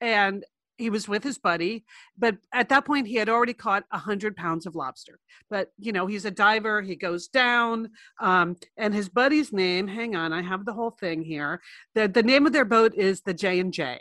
and 0.00 0.44
he 0.78 0.90
was 0.90 1.08
with 1.08 1.22
his 1.22 1.38
buddy. 1.38 1.84
But 2.18 2.36
at 2.52 2.68
that 2.70 2.84
point, 2.84 3.06
he 3.06 3.16
had 3.16 3.28
already 3.28 3.54
caught 3.54 3.84
a 3.92 3.98
hundred 3.98 4.36
pounds 4.36 4.66
of 4.66 4.74
lobster. 4.74 5.18
But 5.50 5.70
you 5.78 5.92
know, 5.92 6.06
he's 6.06 6.24
a 6.24 6.30
diver. 6.30 6.82
He 6.82 6.96
goes 6.96 7.28
down, 7.28 7.90
um, 8.20 8.56
and 8.76 8.94
his 8.94 9.08
buddy's 9.08 9.52
name. 9.52 9.86
Hang 9.88 10.16
on, 10.16 10.32
I 10.32 10.42
have 10.42 10.64
the 10.64 10.72
whole 10.72 10.90
thing 10.90 11.22
here. 11.22 11.60
the 11.94 12.08
The 12.08 12.22
name 12.22 12.46
of 12.46 12.52
their 12.52 12.64
boat 12.64 12.94
is 12.94 13.22
the 13.22 13.34
J 13.34 13.60
and 13.60 13.72
J. 13.72 14.00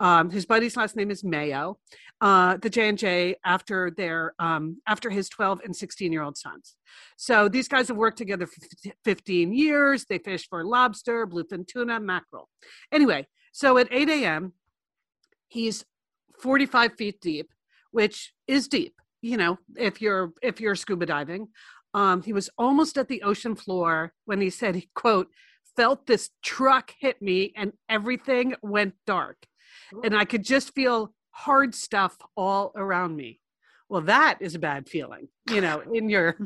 Um, 0.00 0.30
his 0.30 0.46
buddy's 0.46 0.76
last 0.76 0.96
name 0.96 1.10
is 1.10 1.22
Mayo. 1.22 1.78
Uh, 2.20 2.58
the 2.58 2.68
J 2.68 2.88
and 2.88 2.98
J 2.98 3.36
after 3.44 3.90
their 3.90 4.34
um, 4.38 4.82
after 4.86 5.08
his 5.08 5.28
twelve 5.28 5.60
and 5.64 5.74
sixteen 5.74 6.12
year 6.12 6.22
old 6.22 6.36
sons. 6.36 6.76
So 7.16 7.48
these 7.48 7.68
guys 7.68 7.88
have 7.88 7.96
worked 7.96 8.18
together 8.18 8.46
for 8.46 8.60
15 9.04 9.52
years. 9.52 10.04
They 10.04 10.18
fish 10.18 10.48
for 10.48 10.64
lobster, 10.64 11.26
bluefin 11.26 11.66
tuna, 11.66 12.00
mackerel. 12.00 12.48
Anyway, 12.92 13.26
so 13.52 13.78
at 13.78 13.88
8 13.90 14.08
a.m., 14.08 14.52
he's 15.48 15.84
45 16.40 16.94
feet 16.94 17.20
deep, 17.20 17.52
which 17.90 18.32
is 18.46 18.68
deep. 18.68 18.94
You 19.22 19.36
know, 19.36 19.58
if 19.76 20.00
you're 20.00 20.32
if 20.42 20.60
you're 20.60 20.74
scuba 20.74 21.06
diving, 21.06 21.48
um, 21.92 22.22
he 22.22 22.32
was 22.32 22.48
almost 22.56 22.96
at 22.96 23.08
the 23.08 23.22
ocean 23.22 23.54
floor 23.54 24.12
when 24.24 24.40
he 24.40 24.48
said, 24.48 24.74
he, 24.74 24.88
"quote 24.94 25.28
felt 25.76 26.06
this 26.06 26.30
truck 26.42 26.92
hit 26.98 27.20
me 27.22 27.52
and 27.56 27.72
everything 27.88 28.54
went 28.62 28.94
dark, 29.06 29.36
and 30.02 30.16
I 30.16 30.24
could 30.24 30.44
just 30.44 30.74
feel 30.74 31.12
hard 31.30 31.74
stuff 31.74 32.16
all 32.36 32.72
around 32.76 33.16
me." 33.16 33.40
Well, 33.88 34.02
that 34.02 34.38
is 34.40 34.54
a 34.54 34.58
bad 34.60 34.88
feeling, 34.88 35.28
you 35.50 35.60
know, 35.60 35.80
in 35.94 36.08
your 36.08 36.36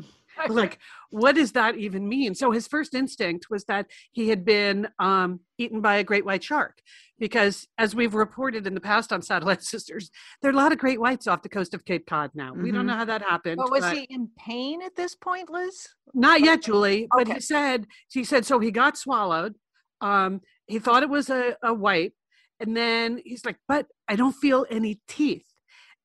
like 0.49 0.79
what 1.11 1.35
does 1.35 1.53
that 1.53 1.77
even 1.77 2.09
mean 2.09 2.35
so 2.35 2.51
his 2.51 2.67
first 2.67 2.93
instinct 2.93 3.49
was 3.49 3.63
that 3.65 3.85
he 4.11 4.27
had 4.27 4.43
been 4.43 4.85
um, 4.99 5.39
eaten 5.57 5.79
by 5.79 5.95
a 5.95 6.03
great 6.03 6.25
white 6.25 6.43
shark 6.43 6.81
because 7.17 7.65
as 7.77 7.95
we've 7.95 8.13
reported 8.13 8.67
in 8.67 8.73
the 8.73 8.81
past 8.81 9.13
on 9.13 9.21
satellite 9.21 9.63
sisters 9.73 10.11
there 10.41 10.49
are 10.51 10.53
a 10.53 10.57
lot 10.57 10.73
of 10.73 10.77
great 10.77 10.99
whites 10.99 11.25
off 11.25 11.41
the 11.41 11.47
coast 11.47 11.73
of 11.73 11.85
cape 11.85 12.05
cod 12.05 12.31
now 12.33 12.53
we 12.53 12.69
don't 12.69 12.83
Mhm. 12.83 12.87
know 12.87 12.93
how 12.95 13.05
that 13.05 13.21
happened 13.21 13.59
But 13.63 13.71
was 13.71 13.79
but- 13.85 13.95
he 13.95 14.03
in 14.09 14.29
pain 14.37 14.81
at 14.81 14.97
this 14.97 15.15
point, 15.15 15.49
Liz? 15.49 15.87
not 16.13 16.41
yet 16.41 16.61
julie 16.63 17.07
but 17.11 17.21
Okay. 17.21 17.35
he 17.35 17.39
said 17.39 17.87
he 18.11 18.25
said 18.25 18.45
so 18.45 18.59
he 18.59 18.71
got 18.71 18.97
swallowed 18.97 19.55
um, 20.01 20.41
he 20.67 20.79
thought 20.79 21.01
it 21.01 21.09
was 21.09 21.29
a, 21.29 21.55
a 21.63 21.73
white 21.73 22.11
and 22.59 22.75
then 22.75 23.21
he's 23.25 23.45
like 23.45 23.57
but 23.67 23.85
i 24.07 24.15
don't 24.15 24.33
feel 24.33 24.65
any 24.69 24.99
teeth 25.07 25.45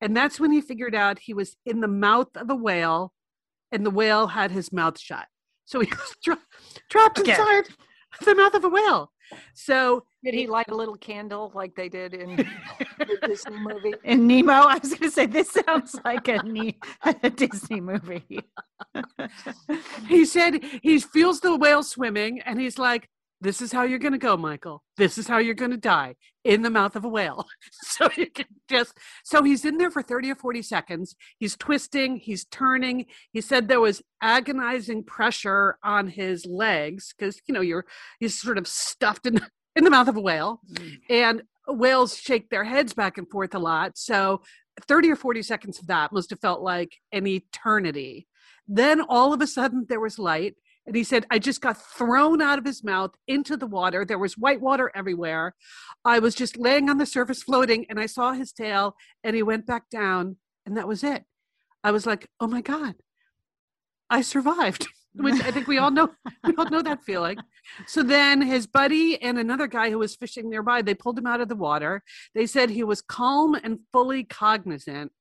and 0.01 0.17
that's 0.17 0.41
when 0.41 0.51
he 0.53 0.61
figured 0.61 0.95
out 0.95 1.19
he 1.19 1.35
was 1.35 1.57
in 1.67 1.81
the 1.81 1.89
mouth 1.89 2.29
of 2.37 2.51
a 2.51 2.55
whale 2.55 3.13
and 3.73 3.85
the 3.85 3.91
whale 3.91 4.27
had 4.29 4.51
his 4.51 4.73
mouth 4.73 4.99
shut 4.99 5.27
so 5.65 5.81
he 5.81 5.91
was 5.91 6.17
dra- 6.23 6.39
trapped 6.89 7.19
Okay. 7.21 7.33
inside 7.33 7.65
the 8.25 8.35
mouth 8.35 8.55
of 8.55 8.65
a 8.65 8.69
whale 8.69 9.13
so 9.55 10.05
Did 10.25 10.35
he 10.35 10.49
light 10.49 10.71
a 10.71 10.75
little 10.75 10.97
candle 10.97 11.53
like 11.55 11.77
they 11.77 11.89
did 11.89 12.15
in 12.15 12.35
the 12.99 13.19
Disney 13.29 13.59
movie? 13.59 13.95
In 14.03 14.27
Nemo, 14.27 14.53
I 14.53 14.79
was 14.79 14.91
going 14.91 15.03
to 15.09 15.11
say 15.13 15.27
this 15.27 15.53
sounds 15.53 15.95
like 16.05 16.27
a, 16.27 16.43
ne- 16.43 16.77
a 17.05 17.31
Disney 17.31 17.81
movie. 17.81 18.41
he 20.09 20.25
said 20.25 20.65
he 20.83 20.99
feels 20.99 21.39
the 21.39 21.55
whale 21.57 21.85
swimming 21.85 22.41
and 22.41 22.61
he's 22.61 22.77
like 22.77 23.09
this 23.41 23.63
is 23.63 23.73
how 23.73 23.85
you're 23.85 23.99
going 23.99 24.13
to 24.13 24.19
go 24.19 24.37
michael. 24.37 24.83
This 24.97 25.17
is 25.17 25.27
how 25.27 25.39
you're 25.39 25.55
going 25.55 25.71
to 25.71 25.77
die 25.77 26.17
in 26.45 26.63
the 26.63 26.71
mouth 26.71 26.97
of 26.97 27.05
a 27.05 27.09
whale. 27.09 27.47
So 27.83 28.09
you 28.17 28.31
can 28.31 28.47
just 28.69 28.97
so 29.25 29.43
he's 29.43 29.65
in 29.65 29.77
there 29.77 29.91
for 29.91 30.01
30 30.01 30.31
or 30.31 30.35
40 30.35 30.63
seconds. 30.63 31.17
He's 31.39 31.57
twisting 31.57 32.17
he's 32.17 32.45
turning. 32.47 33.07
He 33.33 33.41
said 33.41 33.69
there 33.69 33.81
was 33.81 34.01
agonizing 34.23 35.05
pressure 35.05 35.77
on 35.83 36.09
his 36.09 36.47
legs 36.47 37.13
because 37.17 37.43
you 37.47 37.53
know 37.53 37.61
you're 37.61 37.85
he's 38.21 38.41
sort 38.41 38.59
of 38.59 38.67
stuffed 38.67 39.27
in 39.27 39.41
in 39.77 39.85
the 39.85 39.91
mouth 39.91 40.09
of 40.09 40.17
a 40.17 40.21
whale. 40.21 40.61
Mm. 40.73 40.99
And 41.11 41.43
whales 41.69 42.17
shake 42.17 42.49
their 42.49 42.65
heads 42.65 42.95
back 42.95 43.19
and 43.19 43.29
forth 43.29 43.55
a 43.55 43.59
lot. 43.59 43.99
So 43.99 44.43
30 44.89 45.11
or 45.11 45.17
40 45.17 45.43
seconds 45.43 45.79
of 45.79 45.89
that 45.89 46.13
must 46.13 46.31
have 46.31 46.41
felt 46.41 46.63
like 46.63 46.97
an 47.13 47.27
eternity. 47.27 48.27
Then 48.67 49.01
all 49.01 49.33
of 49.33 49.41
a 49.41 49.47
sudden 49.47 49.87
there 49.89 50.01
was 50.01 50.19
light 50.19 50.55
and 50.91 50.97
he 50.97 51.05
said 51.05 51.25
i 51.31 51.39
just 51.39 51.61
got 51.61 51.81
thrown 51.97 52.43
out 52.43 52.59
of 52.59 52.65
his 52.65 52.83
mouth 52.83 53.13
into 53.29 53.57
the 53.57 53.67
water. 53.67 54.05
There 54.05 54.19
was 54.19 54.37
white 54.37 54.61
water 54.61 54.91
everywhere. 54.93 55.55
I 56.05 56.19
was 56.19 56.35
just 56.35 56.57
laying 56.57 56.91
on 56.91 56.99
the 56.99 57.07
surface 57.07 57.45
floating 57.45 57.87
and 57.89 58.01
i 58.01 58.07
saw 58.07 58.33
his 58.33 58.53
tail 58.53 58.97
and 59.23 59.37
he 59.37 59.43
went 59.45 59.67
back 59.67 59.89
down 59.89 60.37
and 60.67 60.77
that 60.77 60.89
was 60.89 61.05
it. 61.05 61.25
I 61.85 61.93
was 61.93 62.07
like 62.07 62.27
oh 62.41 62.49
my 62.49 62.61
god 62.61 62.97
i 64.11 64.21
survived 64.21 64.89
which 65.15 65.41
i 65.45 65.53
think 65.53 65.69
we 65.69 65.79
all 65.79 65.93
know 65.93 66.11
we 66.45 66.57
all 66.57 66.69
know 66.69 66.83
that 66.83 67.05
feeling. 67.05 67.39
So 67.87 68.03
then 68.03 68.43
his 68.43 68.67
buddy 68.67 69.23
and 69.23 69.39
another 69.39 69.69
guy 69.69 69.91
who 69.91 69.99
was 69.99 70.17
fishing 70.17 70.51
nearby 70.51 70.83
they 70.83 70.95
pulled 70.95 71.19
him 71.19 71.27
out 71.29 71.41
of 71.41 71.49
the 71.49 71.63
water. 71.69 72.03
They 72.35 72.47
said 72.47 72.71
he 72.71 72.83
was 72.83 73.01
calm 73.01 73.55
and 73.55 73.79
fully 73.93 74.25
cognizant 74.25 75.13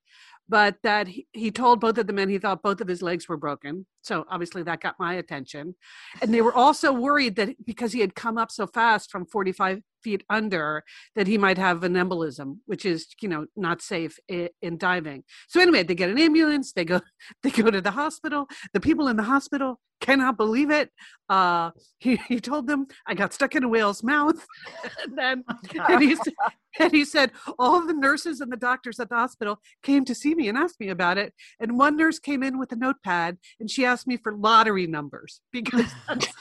but 0.49 0.77
that 0.81 1.07
he, 1.07 1.27
he 1.31 1.51
told 1.51 1.79
both 1.79 1.99
of 1.99 2.07
the 2.07 2.13
men 2.13 2.27
he 2.27 2.39
thought 2.39 2.63
both 2.63 2.81
of 2.81 2.87
his 2.87 3.03
legs 3.03 3.29
were 3.29 3.37
broken. 3.37 3.85
So 4.01 4.25
obviously 4.29 4.63
that 4.63 4.81
got 4.81 4.95
my 4.99 5.15
attention. 5.15 5.75
And 6.21 6.33
they 6.33 6.41
were 6.41 6.53
also 6.53 6.91
worried 6.91 7.35
that 7.35 7.65
because 7.65 7.93
he 7.93 7.99
had 7.99 8.15
come 8.15 8.37
up 8.37 8.51
so 8.51 8.67
fast 8.67 9.11
from 9.11 9.25
45 9.25 9.81
feet 10.03 10.23
under, 10.29 10.83
that 11.15 11.27
he 11.27 11.37
might 11.37 11.57
have 11.57 11.83
an 11.83 11.93
embolism, 11.93 12.57
which 12.65 12.85
is, 12.85 13.07
you 13.21 13.29
know, 13.29 13.45
not 13.55 13.81
safe 13.81 14.17
in, 14.27 14.49
in 14.61 14.77
diving. 14.77 15.23
So 15.47 15.59
anyway, 15.59 15.83
they 15.83 15.95
get 15.95 16.09
an 16.09 16.19
ambulance, 16.19 16.71
they 16.71 16.85
go, 16.85 17.01
they 17.43 17.51
go 17.51 17.69
to 17.69 17.81
the 17.81 17.91
hospital. 17.91 18.47
The 18.73 18.79
people 18.79 19.07
in 19.07 19.17
the 19.17 19.23
hospital 19.23 19.79
cannot 19.99 20.37
believe 20.37 20.71
it. 20.71 20.89
Uh, 21.27 21.71
he, 21.99 22.15
he 22.27 22.39
told 22.39 22.67
them, 22.67 22.87
I 23.05 23.13
got 23.13 23.33
stuck 23.33 23.55
in 23.55 23.63
a 23.63 23.67
whale's 23.67 24.03
mouth. 24.03 24.45
and 25.03 25.17
then 25.17 25.43
and 25.87 26.01
he, 26.01 26.15
said, 26.15 26.33
and 26.79 26.91
he 26.91 27.03
said 27.05 27.31
all 27.57 27.85
the 27.85 27.93
nurses 27.93 28.41
and 28.41 28.51
the 28.51 28.57
doctors 28.57 28.99
at 28.99 29.09
the 29.09 29.15
hospital 29.15 29.59
came 29.83 30.05
to 30.05 30.15
see 30.15 30.35
me 30.35 30.47
and 30.47 30.57
asked 30.57 30.79
me 30.79 30.89
about 30.89 31.17
it 31.17 31.33
and 31.59 31.77
one 31.77 31.97
nurse 31.97 32.19
came 32.19 32.43
in 32.43 32.57
with 32.57 32.71
a 32.71 32.75
notepad 32.75 33.37
and 33.59 33.69
she 33.69 33.85
asked 33.89 34.07
me 34.07 34.17
for 34.17 34.33
lottery 34.33 34.87
numbers 34.87 35.41
because 35.51 35.91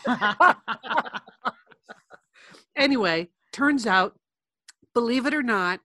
anyway 2.76 3.28
turns 3.52 3.86
out 3.86 4.18
believe 4.94 5.26
it 5.26 5.34
or 5.34 5.42
not 5.42 5.80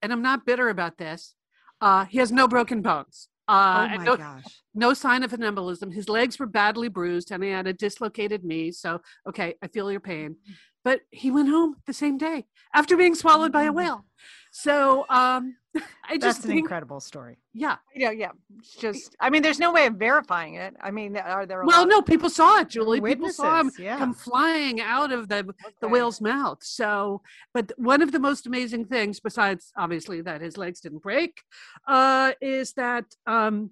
and 0.00 0.12
i'm 0.12 0.22
not 0.22 0.46
bitter 0.46 0.68
about 0.68 0.98
this 0.98 1.34
uh, 1.80 2.04
he 2.04 2.18
has 2.18 2.30
no 2.30 2.46
broken 2.46 2.80
bones 2.80 3.28
uh, 3.48 3.88
oh 3.92 3.96
my 3.98 4.04
no, 4.04 4.16
gosh. 4.16 4.44
no 4.74 4.94
sign 4.94 5.22
of 5.24 5.32
an 5.32 5.40
embolism. 5.40 5.92
His 5.92 6.08
legs 6.08 6.38
were 6.38 6.46
badly 6.46 6.88
bruised 6.88 7.32
and 7.32 7.42
he 7.42 7.50
had 7.50 7.66
a 7.66 7.72
dislocated 7.72 8.44
knee. 8.44 8.70
So, 8.70 9.00
okay, 9.28 9.56
I 9.60 9.66
feel 9.66 9.90
your 9.90 10.00
pain. 10.00 10.36
But 10.84 11.00
he 11.10 11.30
went 11.30 11.48
home 11.48 11.76
the 11.86 11.92
same 11.92 12.18
day 12.18 12.46
after 12.74 12.96
being 12.96 13.14
swallowed 13.14 13.52
by 13.52 13.64
a 13.64 13.72
whale. 13.72 14.06
So, 14.54 15.06
um, 15.08 15.56
I 16.04 16.18
just 16.18 16.20
That's 16.20 16.38
an 16.40 16.50
think, 16.50 16.58
incredible 16.60 17.00
story. 17.00 17.38
yeah. 17.54 17.76
Yeah, 17.94 18.10
yeah. 18.10 18.32
It's 18.58 18.76
just, 18.76 19.16
I 19.18 19.30
mean, 19.30 19.40
there's 19.42 19.58
no 19.58 19.72
way 19.72 19.86
of 19.86 19.94
verifying 19.94 20.56
it. 20.56 20.74
I 20.80 20.90
mean, 20.90 21.16
are 21.16 21.46
there? 21.46 21.62
A 21.62 21.66
Well, 21.66 21.80
lot 21.80 21.88
no, 21.88 22.02
people 22.02 22.28
saw 22.28 22.60
it, 22.60 22.68
Julie. 22.68 23.00
People 23.00 23.30
saw 23.30 23.60
him 23.60 23.72
yeah. 23.78 23.96
come 23.96 24.12
flying 24.12 24.80
out 24.82 25.10
of 25.10 25.28
the 25.28 25.54
the 25.80 25.88
whale's 25.88 26.20
mouth. 26.20 26.58
So, 26.62 27.22
but 27.54 27.72
one 27.78 28.02
of 28.02 28.12
the 28.12 28.18
most 28.18 28.46
amazing 28.46 28.84
things, 28.84 29.20
besides 29.20 29.72
obviously 29.74 30.20
that 30.20 30.42
his 30.42 30.58
legs 30.58 30.80
didn't 30.80 31.02
break, 31.02 31.40
uh, 31.88 32.32
is 32.42 32.74
that 32.74 33.06
um, 33.26 33.70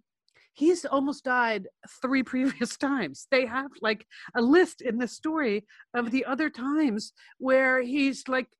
he's 0.54 0.86
almost 0.86 1.24
died 1.24 1.68
three 2.00 2.22
previous 2.32 2.78
times. 2.78 3.26
They 3.30 3.44
have 3.44 3.70
like 3.82 4.06
a 4.34 4.40
list 4.40 4.80
in 4.80 4.96
the 4.96 5.08
story 5.08 5.66
of 5.92 6.10
the 6.10 6.24
other 6.24 6.48
times 6.48 7.12
where 7.38 7.82
he's 7.82 8.26
like 8.28 8.46
m- 8.46 8.54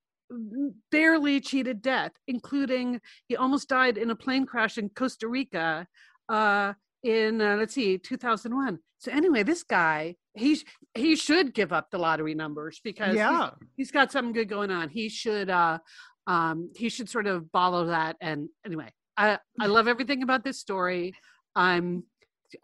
barely 0.91 1.41
cheated 1.41 1.83
death, 1.83 2.13
including 2.29 3.01
he 3.29 3.37
almost 3.37 3.69
died 3.69 3.99
in 3.99 4.11
a 4.11 4.17
plane 4.17 4.47
crash 4.47 4.79
in 4.79 4.89
Costa 4.91 5.29
Rica. 5.29 5.87
Uh, 6.29 6.75
in 7.03 7.41
uh, 7.41 7.57
let's 7.57 7.73
see 7.73 7.97
2001 7.97 8.79
so 8.99 9.11
anyway 9.11 9.43
this 9.43 9.63
guy 9.63 10.15
he's 10.35 10.67
he 10.95 11.17
should 11.17 11.55
give 11.55 11.73
up 11.73 11.91
the 11.91 11.97
lottery 11.97 12.35
numbers 12.35 12.79
because 12.85 13.15
he's- 13.15 13.71
he's 13.79 13.91
got 13.91 14.13
something 14.13 14.35
good 14.35 14.51
going 14.51 14.71
on. 14.71 14.91
He 14.91 15.09
should 15.09 15.49
uh 15.49 15.79
um 16.27 16.71
he 16.77 16.91
should 16.91 17.09
sort 17.09 17.27
of 17.27 17.47
follow 17.53 17.87
that. 17.87 18.17
And 18.21 18.51
anyway 18.67 18.93
i 19.17 19.39
i 19.59 19.67
love 19.67 19.89
everything 19.89 20.23
about 20.23 20.45
this 20.45 20.61
story. 20.61 21.15
I'm 21.57 22.05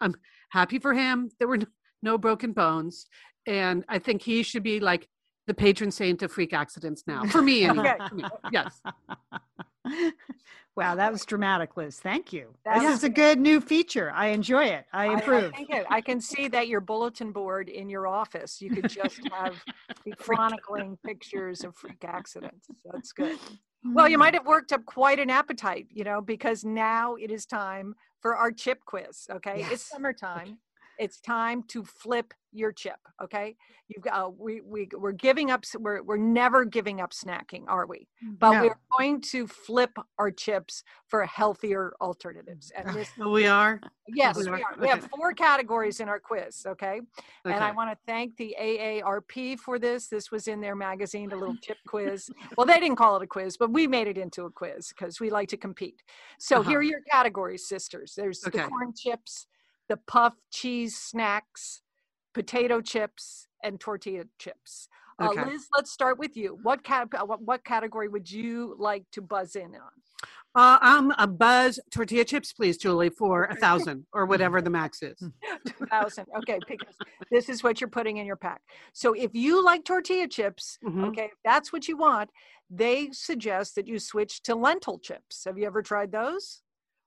i'm 0.02 0.14
happy 0.50 0.78
for 0.78 0.92
him. 0.92 1.30
There 1.38 1.48
were 1.48 1.56
no, 1.58 1.66
no 2.02 2.18
broken 2.18 2.52
bones. 2.52 3.06
And 3.46 3.86
i 3.88 3.98
think 3.98 4.20
he 4.20 4.42
should 4.42 4.62
be 4.64 4.80
like 4.80 5.08
the 5.46 5.54
patron 5.54 5.90
saint 5.90 6.22
of 6.22 6.32
freak 6.32 6.52
accidents 6.52 7.04
now. 7.06 7.24
For 7.24 7.42
me, 7.42 7.64
anyway. 7.68 7.90
Okay. 7.90 8.08
For 8.08 8.14
me. 8.14 8.24
Yes. 8.52 8.80
wow, 10.76 10.94
that 10.96 11.12
was 11.12 11.24
dramatic, 11.24 11.76
Liz. 11.76 12.00
Thank 12.00 12.32
you. 12.32 12.54
That 12.64 12.80
this 12.80 12.98
is 12.98 13.04
a 13.04 13.08
good 13.08 13.38
new 13.38 13.60
feature. 13.60 14.10
I 14.14 14.28
enjoy 14.28 14.64
it. 14.64 14.86
I 14.92 15.06
I- 15.06 15.18
approve. 15.18 15.52
I, 15.52 15.56
think 15.56 15.70
it, 15.70 15.86
I 15.88 16.00
can 16.00 16.20
see 16.20 16.48
that 16.48 16.68
your 16.68 16.80
bulletin 16.80 17.32
board 17.32 17.68
in 17.68 17.88
your 17.88 18.06
office, 18.06 18.60
you 18.60 18.70
could 18.70 18.88
just 18.88 19.20
have 19.32 19.54
be 20.04 20.10
chronicling 20.18 20.98
pictures 21.04 21.64
of 21.64 21.76
freak 21.76 22.04
accidents. 22.04 22.68
That's 22.84 23.12
good. 23.12 23.38
Well, 23.84 24.08
you 24.08 24.16
hmm. 24.16 24.20
might 24.20 24.34
have 24.34 24.46
worked 24.46 24.72
up 24.72 24.84
quite 24.84 25.20
an 25.20 25.30
appetite, 25.30 25.86
you 25.90 26.02
know, 26.02 26.20
because 26.20 26.64
now 26.64 27.14
it 27.14 27.30
is 27.30 27.46
time 27.46 27.94
for 28.20 28.36
our 28.36 28.50
chip 28.50 28.80
quiz. 28.84 29.26
Okay, 29.30 29.58
Yes. 29.58 29.72
it's 29.72 29.88
summertime. 29.88 30.58
It's 30.98 31.20
time 31.20 31.62
to 31.68 31.84
flip 31.84 32.32
your 32.56 32.72
chip. 32.72 32.96
Okay, 33.22 33.56
you've 33.88 34.02
got 34.02 34.26
uh, 34.26 34.28
we 34.30 34.60
we 34.60 34.88
we're 34.92 35.12
giving 35.12 35.50
up. 35.50 35.64
We're 35.78 36.02
we're 36.02 36.16
never 36.16 36.64
giving 36.64 37.00
up 37.00 37.12
snacking, 37.12 37.64
are 37.68 37.86
we? 37.86 38.08
But 38.38 38.52
No. 38.54 38.62
we're 38.62 38.78
going 38.98 39.20
to 39.32 39.46
flip 39.46 39.96
our 40.18 40.30
chips 40.30 40.82
for 41.06 41.24
healthier 41.26 41.94
alternatives. 42.00 42.72
And 42.76 42.88
this, 42.94 43.10
So 43.16 43.30
we 43.30 43.46
are. 43.46 43.80
yes, 44.08 44.36
we 44.36 44.44
we 44.44 44.48
are. 44.50 44.54
are. 44.54 44.76
We 44.80 44.88
have 44.88 45.08
four 45.14 45.32
categories 45.34 46.00
in 46.00 46.08
our 46.08 46.18
quiz. 46.20 46.64
Okay. 46.66 47.00
And 47.44 47.62
I 47.62 47.70
want 47.72 47.90
to 47.90 47.96
thank 48.06 48.36
the 48.36 48.56
AARP 48.60 49.58
for 49.58 49.78
this. 49.78 50.08
This 50.08 50.30
was 50.30 50.48
in 50.48 50.60
their 50.60 50.74
magazine, 50.74 51.30
a 51.32 51.36
little 51.36 51.56
chip 51.62 51.78
quiz. 51.86 52.28
Well, 52.56 52.66
they 52.66 52.80
didn't 52.80 52.96
call 52.96 53.16
it 53.16 53.22
a 53.22 53.26
quiz, 53.26 53.56
but 53.56 53.70
we 53.70 53.86
made 53.86 54.08
it 54.08 54.18
into 54.18 54.44
a 54.44 54.50
quiz 54.50 54.88
because 54.88 55.20
we 55.20 55.30
like 55.30 55.48
to 55.50 55.56
compete. 55.56 56.02
So 56.38 56.60
Uh-huh. 56.60 56.70
here 56.70 56.78
are 56.80 56.82
your 56.82 57.00
categories, 57.10 57.68
sisters. 57.68 58.14
There's 58.16 58.44
Okay. 58.46 58.58
the 58.62 58.64
corn 58.68 58.92
chips, 58.96 59.46
the 59.88 59.96
puff 59.96 60.34
cheese 60.50 60.96
snacks, 60.96 61.82
potato 62.40 62.82
chips, 62.82 63.48
and 63.64 63.80
tortilla 63.80 64.24
chips. 64.38 64.88
Uh, 65.18 65.30
Liz, 65.46 65.68
let's 65.74 65.90
start 65.90 66.18
with 66.18 66.36
you. 66.36 66.58
What, 66.62 66.84
cat- 66.84 67.08
uh, 67.18 67.24
what 67.24 67.40
what 67.40 67.64
category 67.64 68.08
would 68.08 68.30
you 68.30 68.76
like 68.78 69.04
to 69.12 69.22
buzz 69.22 69.56
in 69.56 69.74
on? 69.74 69.94
Uh, 70.54 70.78
um, 70.82 71.14
a 71.16 71.26
buzz 71.26 71.80
tortilla 71.90 72.24
chips, 72.26 72.52
please, 72.52 72.76
Julie, 72.76 73.08
for 73.08 73.44
a 73.44 73.56
thousand 73.56 74.04
or 74.12 74.26
whatever 74.26 74.60
the 74.60 74.68
max 74.68 75.02
is. 75.02 75.18
2000. 75.78 76.26
Okay, 76.40 76.58
because 76.68 76.94
this 77.30 77.48
is 77.48 77.62
what 77.64 77.80
you're 77.80 77.88
putting 77.88 78.18
in 78.18 78.26
your 78.26 78.36
pack. 78.36 78.60
So 78.92 79.14
if 79.14 79.30
you 79.34 79.64
like 79.64 79.84
tortilla 79.86 80.28
chips, 80.28 80.78
Mhm. 80.84 81.08
okay, 81.08 81.24
if 81.32 81.38
that's 81.42 81.72
what 81.72 81.88
you 81.88 81.96
want, 81.96 82.28
they 82.68 83.08
suggest 83.12 83.76
that 83.76 83.86
you 83.86 83.98
switch 83.98 84.42
to 84.42 84.54
lentil 84.54 84.98
chips. 84.98 85.44
Have 85.46 85.56
you 85.56 85.66
ever 85.66 85.80
tried 85.80 86.12
those? 86.12 86.60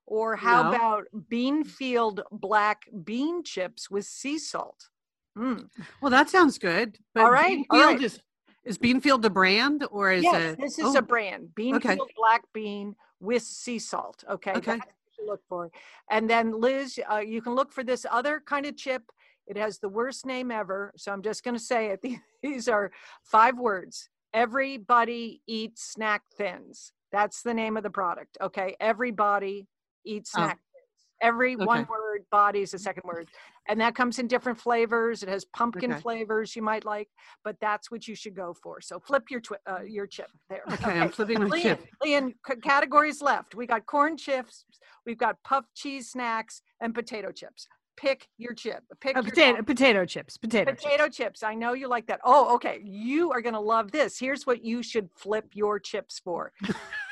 Or 0.07 0.35
how 0.35 0.63
No. 0.63 0.69
about 0.75 1.03
Beanfield 1.31 2.23
black 2.31 2.79
bean 3.03 3.43
chips 3.43 3.91
with 3.91 4.05
sea 4.05 4.39
salt? 4.39 4.89
Mm. 5.37 5.69
Well, 6.01 6.11
that 6.11 6.29
sounds 6.29 6.57
good. 6.57 6.97
But 7.13 7.23
All 7.23 7.31
right, 7.31 7.59
Beanfield 7.71 7.85
right. 7.85 8.01
is 8.03 8.19
is 8.65 8.77
Beanfield 8.77 9.23
a 9.25 9.29
brand 9.29 9.85
or 9.89 10.11
is 10.11 10.23
Yes, 10.23 10.53
it? 10.53 10.59
this 10.59 10.77
is 10.79 10.95
oh, 10.95 10.97
a 10.97 11.01
brand. 11.01 11.49
Beanfield 11.55 12.07
black 12.15 12.43
bean 12.53 12.95
with 13.19 13.41
sea 13.43 13.79
salt. 13.79 14.23
Okay. 14.29 14.51
Okay. 14.51 14.77
That's 14.77 14.85
what 14.85 15.17
you 15.17 15.27
look 15.27 15.41
for. 15.47 15.71
And 16.11 16.29
then 16.29 16.51
Liz, 16.59 16.99
uh, 17.11 17.17
you 17.17 17.41
can 17.41 17.55
look 17.55 17.71
for 17.71 17.83
this 17.83 18.05
other 18.11 18.41
kind 18.45 18.65
of 18.65 18.75
chip. 18.75 19.03
It 19.47 19.57
has 19.57 19.79
the 19.79 19.89
worst 19.89 20.25
name 20.25 20.51
ever. 20.51 20.91
So 20.97 21.11
I'm 21.11 21.21
just 21.23 21.43
going 21.43 21.55
to 21.55 21.63
say 21.63 21.87
it. 21.87 22.05
These 22.43 22.67
are 22.67 22.91
five 23.23 23.57
words. 23.57 24.09
Everybody 24.33 25.41
eats 25.47 25.81
snack 25.93 26.21
thins. 26.37 26.91
That's 27.11 27.41
the 27.41 27.53
name 27.53 27.77
of 27.77 27.83
the 27.83 27.89
product. 27.89 28.37
Okay. 28.41 28.75
Everybody 28.79 29.67
eats 30.05 30.31
Oh. 30.35 30.39
snack 30.43 30.59
thins. 30.73 31.07
Every 31.21 31.55
one 31.55 31.87
word, 31.89 32.25
body 32.31 32.61
is 32.61 32.71
the 32.71 32.79
second 32.79 33.03
word. 33.05 33.27
And 33.69 33.79
that 33.81 33.93
comes 33.93 34.17
in 34.17 34.27
different 34.27 34.59
flavors. 34.59 35.21
It 35.21 35.29
has 35.29 35.45
pumpkin 35.45 35.91
Okay. 35.93 36.01
flavors 36.01 36.55
you 36.55 36.63
might 36.63 36.85
like, 36.85 37.07
but 37.43 37.55
that's 37.61 37.91
what 37.91 38.07
you 38.07 38.15
should 38.15 38.35
go 38.35 38.53
for. 38.63 38.81
So 38.81 38.99
flip 38.99 39.29
your 39.29 39.41
twi- 39.41 39.57
uh, 39.69 39.81
your 39.83 40.07
chip 40.07 40.29
there. 40.49 40.63
Okay, 40.73 40.99
I'm 40.99 41.11
flipping 41.11 41.39
my 41.39 41.45
Lian, 41.45 41.61
chip. 41.61 41.85
Lian, 42.03 42.33
c- 42.47 42.55
categories 42.63 43.21
left. 43.21 43.53
We 43.53 43.67
got 43.67 43.85
corn 43.85 44.17
chips, 44.17 44.65
we've 45.05 45.19
got 45.19 45.35
puff 45.43 45.65
cheese 45.75 46.09
snacks, 46.09 46.63
and 46.81 46.95
potato 46.95 47.31
chips. 47.31 47.67
Pick 47.95 48.27
your 48.39 48.53
chip. 48.55 48.81
Pick 49.01 49.15
Uh, 49.15 49.19
your 49.21 49.29
potato, 49.29 49.61
potato 49.61 50.05
chips. 50.05 50.37
Potato, 50.37 50.71
chips. 50.71 50.83
potato 50.83 51.07
chips. 51.09 51.43
I 51.43 51.53
know 51.53 51.73
you 51.73 51.87
like 51.87 52.07
that. 52.07 52.21
Oh, 52.23 52.55
okay. 52.55 52.79
You 52.83 53.31
are 53.33 53.41
going 53.41 53.53
to 53.55 53.59
love 53.59 53.91
this. 53.91 54.17
Here's 54.17 54.47
what 54.47 54.63
you 54.65 54.81
should 54.81 55.09
flip 55.15 55.45
your 55.53 55.79
chips 55.79 56.17
for: 56.17 56.53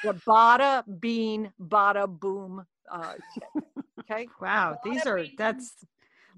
the 0.04 0.14
Bada 0.26 0.84
Bean 1.00 1.52
Bada 1.62 2.08
Boom 2.08 2.66
uh. 2.92 3.14
Okay. 4.00 4.28
Wow, 4.42 4.78
these 4.84 5.06
are 5.06 5.18
bean, 5.18 5.36
that's 5.38 5.86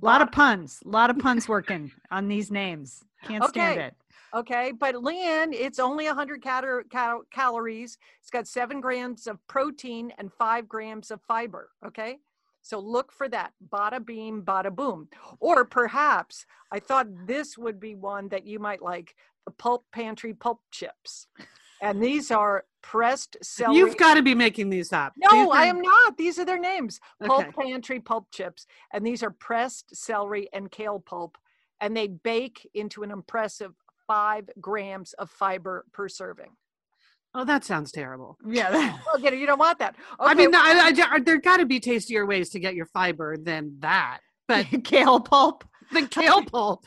a 0.01 0.05
lot 0.05 0.21
of 0.21 0.31
puns. 0.31 0.79
A 0.85 0.89
lot 0.89 1.09
of 1.09 1.19
puns 1.19 1.47
working 1.47 1.91
on 2.11 2.27
these 2.27 2.51
names. 2.51 3.03
Can't 3.23 3.43
stand 3.45 3.77
Okay. 3.79 3.87
it. 3.87 3.95
Okay, 4.33 4.71
but 4.71 4.93
Lian, 5.03 5.53
it's 5.53 5.79
only 5.79 6.05
100 6.05 6.41
cal- 6.43 6.83
cal- 6.91 7.23
calories. 7.31 7.97
It's 8.21 8.29
got 8.29 8.47
seven 8.47 8.79
grams 8.79 9.25
of 9.25 9.39
protein 9.47 10.13
and 10.19 10.31
five 10.31 10.67
grams 10.69 11.09
of 11.09 11.19
fiber. 11.27 11.71
Okay, 11.83 12.19
so 12.61 12.77
look 12.79 13.11
for 13.11 13.27
that. 13.29 13.53
Bada 13.73 14.05
beam, 14.05 14.43
bada 14.43 14.73
boom. 14.73 15.07
Or 15.39 15.65
perhaps 15.65 16.45
I 16.71 16.79
thought 16.79 17.07
this 17.25 17.57
would 17.57 17.79
be 17.79 17.95
one 17.95 18.29
that 18.29 18.45
you 18.45 18.59
might 18.59 18.83
like 18.83 19.15
the 19.45 19.51
Pulp 19.51 19.85
Pantry 19.91 20.35
Pulp 20.35 20.59
Chips. 20.69 21.25
And 21.81 22.03
these 22.03 22.29
are 22.29 22.65
pressed 22.81 23.37
celery. 23.41 23.77
You've 23.77 23.97
got 23.97 24.15
to 24.15 24.21
be 24.23 24.35
making 24.35 24.69
these 24.69 24.91
up. 24.93 25.13
These 25.15 25.29
No, 25.31 25.51
I 25.51 25.63
are- 25.63 25.69
am 25.69 25.81
not. 25.81 26.17
These 26.17 26.39
are 26.39 26.45
their 26.45 26.59
names. 26.59 26.99
Pulp 27.23 27.47
Okay. 27.47 27.51
Pantry 27.71 27.99
Pulp 27.99 28.27
Chips. 28.31 28.65
And 28.93 29.05
these 29.05 29.23
are 29.23 29.31
pressed 29.31 29.95
celery 29.95 30.49
and 30.53 30.71
kale 30.71 30.99
pulp. 30.99 31.37
And 31.81 31.95
they 31.95 32.07
bake 32.07 32.67
into 32.73 33.03
an 33.03 33.11
impressive 33.11 33.73
five 34.07 34.49
grams 34.59 35.13
of 35.13 35.29
fiber 35.29 35.85
per 35.93 36.09
serving. 36.09 36.51
Oh, 37.35 37.45
that 37.45 37.63
sounds 37.63 37.91
terrible. 37.91 38.37
Yeah. 38.45 38.97
Oh, 39.13 39.17
you 39.23 39.45
don't 39.45 39.59
want 39.59 39.79
that. 39.79 39.95
I 40.19 40.31
Okay, 40.31 40.47
mean, 40.47 40.55
I, 40.55 40.91
I, 41.11 41.19
there 41.19 41.37
got 41.39 41.57
to 41.57 41.65
be 41.65 41.79
tastier 41.79 42.25
ways 42.25 42.49
to 42.51 42.59
get 42.59 42.73
your 42.75 42.87
fiber 42.87 43.37
than 43.37 43.75
that. 43.79 44.19
But 44.47 44.65
Kale 44.83 45.19
pulp. 45.19 45.63
The 45.91 46.07
kale 46.07 46.43
pulp. 46.43 46.85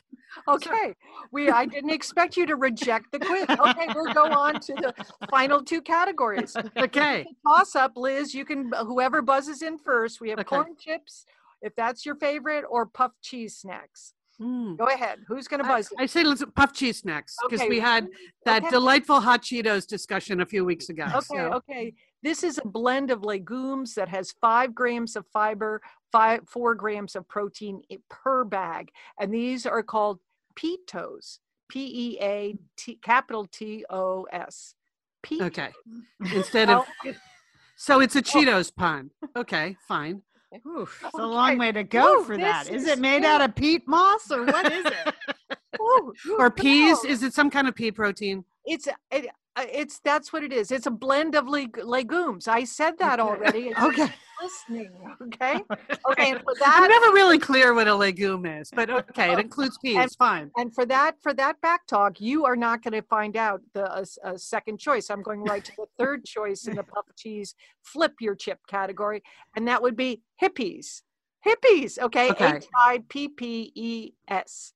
okay. 0.48 0.94
We 1.30 1.50
I 1.50 1.66
didn't 1.66 1.90
expect 1.90 2.36
you 2.36 2.46
to 2.46 2.56
reject 2.56 3.12
the 3.12 3.18
quiz. 3.18 3.44
Okay, 3.48 3.86
we'll 3.94 4.12
go 4.14 4.24
on 4.24 4.60
to 4.60 4.74
the 4.74 4.94
final 5.30 5.62
two 5.62 5.80
categories. 5.82 6.56
Okay. 6.76 7.26
Toss 7.46 7.74
up, 7.76 7.92
Liz. 7.96 8.34
You 8.34 8.44
can 8.44 8.70
whoever 8.86 9.22
buzzes 9.22 9.62
in 9.62 9.78
first. 9.78 10.20
We 10.20 10.30
have 10.30 10.38
Okay. 10.40 10.48
corn 10.56 10.76
chips, 10.78 11.24
if 11.60 11.74
that's 11.76 12.04
your 12.06 12.16
favorite, 12.16 12.64
or 12.68 12.86
puff 12.86 13.12
cheese 13.22 13.56
snacks. 13.56 14.14
Mm. 14.40 14.76
Go 14.78 14.86
ahead. 14.86 15.20
Who's 15.28 15.46
gonna 15.46 15.64
I, 15.64 15.68
buzz? 15.68 15.92
I 15.98 16.06
say 16.06 16.24
let's 16.24 16.42
puff 16.56 16.72
cheese 16.72 16.98
snacks 17.00 17.36
because 17.44 17.60
Okay, 17.60 17.68
we 17.68 17.78
had 17.78 18.08
that 18.46 18.62
okay. 18.62 18.70
delightful 18.70 19.20
hot 19.20 19.42
Cheetos 19.42 19.86
discussion 19.86 20.40
a 20.40 20.46
few 20.46 20.64
weeks 20.64 20.88
ago. 20.88 21.04
Okay, 21.04 21.20
so- 21.20 21.52
okay. 21.54 21.94
This 22.22 22.44
is 22.44 22.58
a 22.58 22.66
blend 22.66 23.10
of 23.10 23.24
legumes 23.24 23.94
that 23.94 24.08
has 24.08 24.32
five 24.40 24.74
grams 24.74 25.16
of 25.16 25.26
fiber, 25.26 25.82
five 26.12 26.48
four 26.48 26.74
grams 26.74 27.16
of 27.16 27.26
protein 27.28 27.82
per 28.08 28.44
bag, 28.44 28.90
and 29.18 29.32
these 29.32 29.66
are 29.66 29.82
called 29.82 30.20
Peatos. 30.54 31.38
P 31.68 31.80
E 31.86 32.18
A 32.20 32.54
T 32.76 32.98
capital 33.02 33.46
T 33.46 33.84
O 33.88 34.26
S. 34.30 34.74
Okay. 35.32 35.70
Instead 36.34 36.68
of 36.68 36.84
so 37.76 38.00
it's 38.00 38.14
a 38.14 38.22
Cheetos 38.22 38.74
pun. 38.74 39.10
Okay, 39.34 39.76
fine. 39.88 40.22
Oof, 40.66 41.02
it's 41.02 41.18
a 41.18 41.26
long 41.26 41.56
way 41.56 41.72
to 41.72 41.82
go 41.82 42.20
Ooh, 42.20 42.24
for 42.24 42.36
that. 42.36 42.68
Is 42.68 42.82
is 42.82 42.88
it 42.88 42.98
made 42.98 43.24
out 43.24 43.40
of 43.40 43.54
peat 43.54 43.88
moss 43.88 44.30
or 44.30 44.44
what 44.44 44.70
is 44.70 44.84
it? 44.84 45.14
Ooh, 45.80 46.12
ooh, 46.26 46.36
Or 46.38 46.50
peas? 46.50 47.02
Is 47.04 47.22
it 47.22 47.32
some 47.32 47.48
kind 47.48 47.66
of 47.66 47.74
pea 47.74 47.90
protein? 47.90 48.44
It's 48.66 48.86
it, 49.10 49.30
it's 49.58 50.00
that's 50.00 50.32
what 50.32 50.42
it 50.42 50.52
is. 50.52 50.70
It's 50.70 50.86
a 50.86 50.90
blend 50.90 51.34
of 51.34 51.46
leg- 51.48 51.78
legumes. 51.84 52.48
I 52.48 52.64
said 52.64 52.98
that 52.98 53.20
already. 53.20 53.72
Okay. 53.82 54.08
listening. 54.40 54.90
Okay. 55.22 55.60
Okay. 56.10 56.32
For 56.34 56.54
I'm 56.64 56.88
never 56.88 57.12
really 57.12 57.38
clear 57.38 57.74
what 57.74 57.86
a 57.86 57.94
legume 57.94 58.44
is, 58.44 58.70
but 58.74 58.90
okay, 58.90 59.32
it 59.32 59.38
includes 59.38 59.78
peas. 59.78 59.96
And- 59.96 60.12
fine. 60.16 60.50
And 60.56 60.74
for 60.74 60.84
that, 60.86 61.16
for 61.22 61.32
that 61.34 61.60
back 61.60 61.86
talk, 61.86 62.20
you 62.20 62.44
are 62.44 62.56
not 62.56 62.82
going 62.82 62.92
to 62.92 63.02
find 63.02 63.36
out 63.36 63.60
the 63.72 63.90
uh, 63.90 64.04
uh, 64.24 64.36
second 64.36 64.78
choice. 64.78 65.10
I'm 65.10 65.22
going 65.22 65.42
right 65.44 65.64
to 65.64 65.72
the 65.76 65.86
third 65.98 66.24
choice 66.24 66.66
in 66.66 66.76
the 66.76 66.82
puff 66.82 67.06
cheese 67.16 67.54
flip 67.82 68.14
your 68.20 68.34
chip 68.34 68.58
category, 68.68 69.22
and 69.56 69.68
that 69.68 69.82
would 69.82 69.96
be 69.96 70.22
Hippeas. 70.42 71.02
Hippeas, 71.46 71.98
okay? 71.98 72.30
Okay. 72.30 72.56
H 72.56 72.66
I 72.76 73.02
P 73.08 73.28
P 73.28 73.72
E 73.74 74.12
S. 74.28 74.72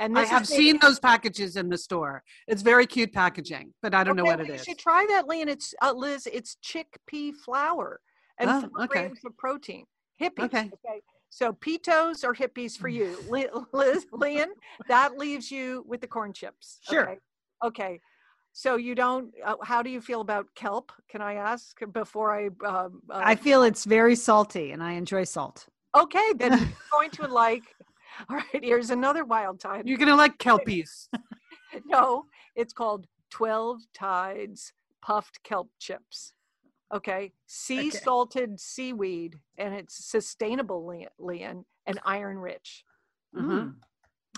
And 0.00 0.16
I 0.18 0.24
have 0.24 0.42
is 0.42 0.48
seen 0.48 0.78
those 0.80 0.98
packages 1.00 1.56
in 1.56 1.68
the 1.68 1.78
store. 1.78 2.22
It's 2.46 2.62
very 2.62 2.86
cute 2.86 3.12
packaging, 3.12 3.74
but 3.82 3.94
I 3.94 4.04
don't 4.04 4.16
know 4.16 4.24
what 4.24 4.40
it 4.40 4.46
you 4.46 4.54
is. 4.54 4.64
should 4.64 4.78
try 4.78 5.04
that, 5.08 5.26
Lian. 5.26 5.48
It's 5.48 5.74
uh, 5.82 5.92
Liz. 5.92 6.28
It's 6.32 6.56
chickpea 6.64 7.34
flour 7.44 8.00
and 8.38 8.48
Oh, 8.50 8.60
four 8.60 8.84
okay. 8.84 8.86
grams 8.86 9.18
of 9.24 9.36
protein. 9.36 9.84
Hippeas. 10.20 10.44
Okay. 10.44 10.70
So 11.30 11.52
Peatos 11.52 12.24
or 12.24 12.32
Hippeas 12.34 12.76
for 12.78 12.88
you, 12.88 13.18
Liz, 13.72 14.06
Lian. 14.12 14.48
That 14.88 15.18
leaves 15.18 15.50
you 15.50 15.84
with 15.86 16.00
the 16.00 16.06
corn 16.06 16.32
chips. 16.32 16.78
Sure. 16.88 17.02
Okay. 17.10 17.18
Okay. 17.64 18.00
So 18.52 18.76
you 18.76 18.94
don't. 18.94 19.32
Uh, 19.44 19.54
how 19.62 19.82
do 19.82 19.90
you 19.90 20.00
feel 20.00 20.20
about 20.20 20.46
kelp? 20.54 20.90
Can 21.10 21.20
I 21.22 21.34
ask 21.34 21.76
before 21.92 22.32
I? 22.34 22.46
Um, 22.66 23.02
uh, 23.10 23.20
I 23.22 23.34
feel 23.36 23.62
it's 23.62 23.84
very 23.84 24.16
salty 24.16 24.72
and 24.72 24.82
I 24.82 24.92
enjoy 24.92 25.24
salt. 25.24 25.66
okay, 25.96 26.32
then 26.36 26.52
you're 26.58 26.68
going 26.92 27.10
to 27.10 27.26
like. 27.28 27.62
All 28.30 28.36
right. 28.36 28.62
Here's 28.64 28.90
another 28.90 29.24
wild 29.24 29.60
time. 29.60 29.82
You're 29.86 29.98
gonna 29.98 30.16
like 30.16 30.38
kelpies. 30.38 31.08
no, 31.86 32.24
it's 32.56 32.72
called 32.72 33.06
12 33.30 33.80
Tides 33.94 34.72
Puffed 35.02 35.42
Kelp 35.44 35.68
Chips. 35.78 36.32
Okay. 36.92 37.32
Sea 37.46 37.88
Okay. 37.88 37.98
salted 37.98 38.58
seaweed, 38.58 39.36
and 39.58 39.74
it's 39.74 40.04
sustainable, 40.10 40.86
Le- 40.86 41.06
Lian, 41.18 41.64
and 41.86 42.00
iron 42.04 42.38
rich. 42.38 42.84
Uh-huh. 43.38 43.46
Mm. 43.46 43.74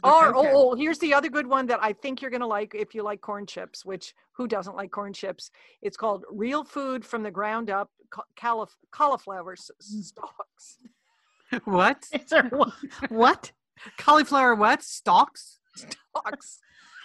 Or, 0.02 0.34
Okay. 0.36 0.50
oh, 0.52 0.70
oh, 0.72 0.74
here's 0.74 0.98
the 0.98 1.12
other 1.14 1.28
good 1.28 1.46
one 1.46 1.66
that 1.66 1.78
I 1.82 1.92
think 1.92 2.20
you're 2.22 2.30
going 2.30 2.40
to 2.40 2.46
like 2.46 2.74
if 2.74 2.94
you 2.94 3.02
like 3.02 3.20
corn 3.20 3.46
chips, 3.46 3.84
which 3.84 4.14
who 4.32 4.48
doesn't 4.48 4.74
like 4.74 4.90
corn 4.90 5.12
chips? 5.12 5.50
It's 5.82 5.96
called 5.96 6.24
Real 6.30 6.64
Food 6.64 7.04
from 7.04 7.22
the 7.22 7.30
Ground 7.30 7.70
Up 7.70 7.90
ca- 8.10 8.66
Cauliflower 8.90 9.56
Mm. 9.56 10.02
Stalks. 10.02 10.78
what? 11.64 12.06
Is 12.12 12.30
there 12.30 12.48
wha- 12.50 12.72
what? 13.10 13.52
Cauliflower 13.98 14.54
what? 14.54 14.82
Stalks? 14.82 15.58
Stalks. 15.76 16.58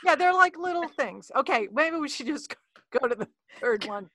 Yeah, 0.04 0.16
they're 0.16 0.34
like 0.34 0.58
little 0.58 0.88
things. 0.88 1.32
Okay, 1.36 1.68
maybe 1.74 1.98
we 1.98 2.10
should 2.10 2.28
just 2.28 2.56
go 3.00 3.08
to 3.08 3.16
the 3.16 3.28
third 3.60 3.86
one. 3.86 4.10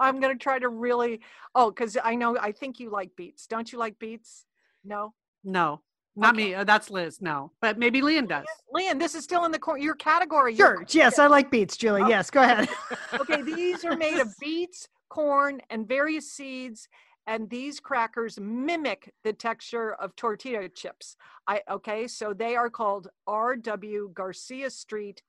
I'm 0.00 0.18
going 0.20 0.36
to 0.36 0.42
try 0.42 0.58
to 0.58 0.68
really, 0.68 1.20
oh, 1.54 1.70
because 1.70 1.96
I 2.02 2.16
know, 2.16 2.36
I 2.38 2.50
think 2.52 2.80
you 2.80 2.90
like 2.90 3.10
beets. 3.16 3.46
Don't 3.46 3.70
you 3.72 3.78
like 3.78 3.98
beets? 4.00 4.44
No? 4.84 5.14
No, 5.44 5.80
not 6.16 6.34
Okay. 6.34 6.44
me. 6.48 6.54
Uh, 6.54 6.64
that's 6.64 6.90
Liz. 6.90 7.20
No, 7.20 7.52
but 7.60 7.78
maybe 7.78 8.02
Lian 8.02 8.26
does. 8.26 8.46
Lian, 8.72 8.98
this 8.98 9.14
is 9.14 9.22
still 9.22 9.44
in 9.44 9.52
the 9.52 9.58
cor- 9.60 9.78
your 9.78 9.94
category. 9.94 10.54
your 10.54 10.78
Sure. 10.78 10.86
Yes, 10.90 11.20
I 11.20 11.28
like 11.28 11.50
beets, 11.52 11.76
Julie. 11.76 12.02
Oh. 12.02 12.08
Yes, 12.08 12.30
go 12.30 12.42
ahead. 12.42 12.68
okay, 13.14 13.42
these 13.42 13.84
are 13.84 13.96
made 13.96 14.18
of 14.18 14.34
beets, 14.40 14.88
corn, 15.08 15.60
and 15.70 15.86
various 15.86 16.32
seeds. 16.32 16.88
And 17.30 17.48
these 17.48 17.78
crackers 17.78 18.40
mimic 18.40 19.14
the 19.22 19.32
texture 19.32 19.94
of 19.94 20.16
tortilla 20.16 20.68
chips. 20.68 21.16
I 21.46 21.60
okay, 21.70 22.08
so 22.08 22.32
they 22.32 22.56
are 22.56 22.68
called 22.68 23.06
R.W. 23.28 24.10
Garcia 24.12 24.68
Street 24.68 25.22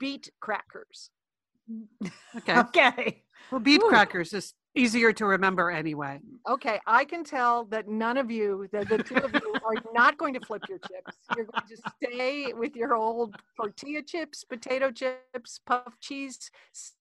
beet 0.00 0.30
crackers. 0.40 1.10
Okay. 2.34 2.58
okay. 2.58 3.22
Well, 3.50 3.60
beet 3.60 3.82
Ooh. 3.82 3.88
crackers 3.90 4.32
is 4.32 4.54
easier 4.74 5.12
to 5.12 5.26
remember 5.26 5.70
anyway. 5.70 6.18
Okay, 6.48 6.80
I 6.86 7.04
can 7.04 7.24
tell 7.24 7.66
that 7.66 7.88
none 7.88 8.16
of 8.16 8.30
you, 8.30 8.66
the, 8.72 8.86
the 8.86 9.02
two 9.02 9.16
of 9.16 9.34
you, 9.34 9.54
are 9.66 9.74
not 9.92 10.16
going 10.16 10.32
to 10.32 10.40
flip 10.40 10.62
your 10.66 10.78
chips. 10.78 11.18
You're 11.36 11.44
going 11.44 11.68
to 11.68 11.76
stay 12.02 12.52
with 12.54 12.74
your 12.74 12.94
old 12.94 13.36
tortilla 13.54 14.02
chips, 14.02 14.44
potato 14.44 14.90
chips, 14.90 15.60
puff 15.66 15.92
cheese 16.00 16.50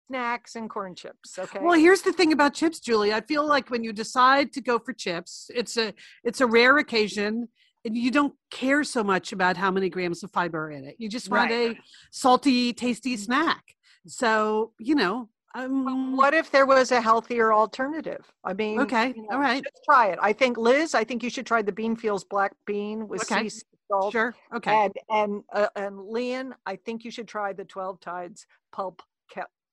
snacks, 0.09 0.57
and 0.57 0.69
corn 0.69 0.95
chips. 0.95 1.39
Okay. 1.39 1.59
Well, 1.61 1.79
here's 1.79 2.03
the 2.03 2.13
thing 2.13 2.33
about 2.33 2.55
chips, 2.55 2.81
Julie. 2.81 3.13
I 3.13 3.21
feel 3.21 3.47
like 3.47 3.71
when 3.71 3.83
you 3.85 3.93
decide 3.93 4.53
to 4.53 4.61
go 4.61 4.79
for 4.79 4.93
chips, 4.93 5.51
it's 5.55 5.77
a 5.77 5.95
it's 6.25 6.41
a 6.41 6.47
rare 6.47 6.79
occasion. 6.79 7.49
And 7.85 7.97
you 7.97 8.13
don't 8.13 8.35
care 8.53 8.85
so 8.85 9.03
much 9.03 9.33
about 9.33 9.57
how 9.57 9.73
many 9.73 9.91
grams 9.91 10.23
of 10.23 10.31
fiber 10.31 10.67
are 10.67 10.71
in 10.71 10.85
it. 10.85 10.95
You 10.99 11.09
just 11.09 11.29
want 11.29 11.51
a 11.51 11.77
salty, 12.13 12.73
tasty 12.73 13.17
snack. 13.17 13.75
So 14.07 14.73
you 14.79 14.95
know, 14.95 15.29
um, 15.55 16.17
What 16.17 16.33
if 16.35 16.51
there 16.51 16.67
was 16.67 16.93
a 16.93 17.01
healthier 17.01 17.53
alternative? 17.53 18.25
I 18.45 18.53
mean, 18.53 18.81
Okay, 18.81 19.13
you 19.17 19.27
all 19.33 19.41
right. 19.41 19.65
Try 19.85 20.09
it. 20.09 20.19
I 20.23 20.33
think 20.33 20.59
Liz. 20.59 20.95
I 20.95 21.05
think 21.05 21.23
you 21.23 21.31
should 21.31 21.47
try 21.47 21.63
the 21.63 21.73
Beanfields 21.73 22.29
black 22.29 22.53
bean 22.67 23.09
with 23.09 23.23
Okay, 23.23 23.49
sea 23.49 23.63
salt. 23.91 24.13
Sure. 24.13 24.35
Okay. 24.55 24.73
And 24.73 24.93
and 25.11 25.43
uh, 25.53 25.69
and 25.75 25.99
Lian, 25.99 26.55
I 26.65 26.77
think 26.77 27.05
you 27.05 27.11
should 27.11 27.29
try 27.29 27.53
the 27.53 27.65
Twelve 27.65 27.99
Tides 28.01 28.47
pulp 28.73 29.03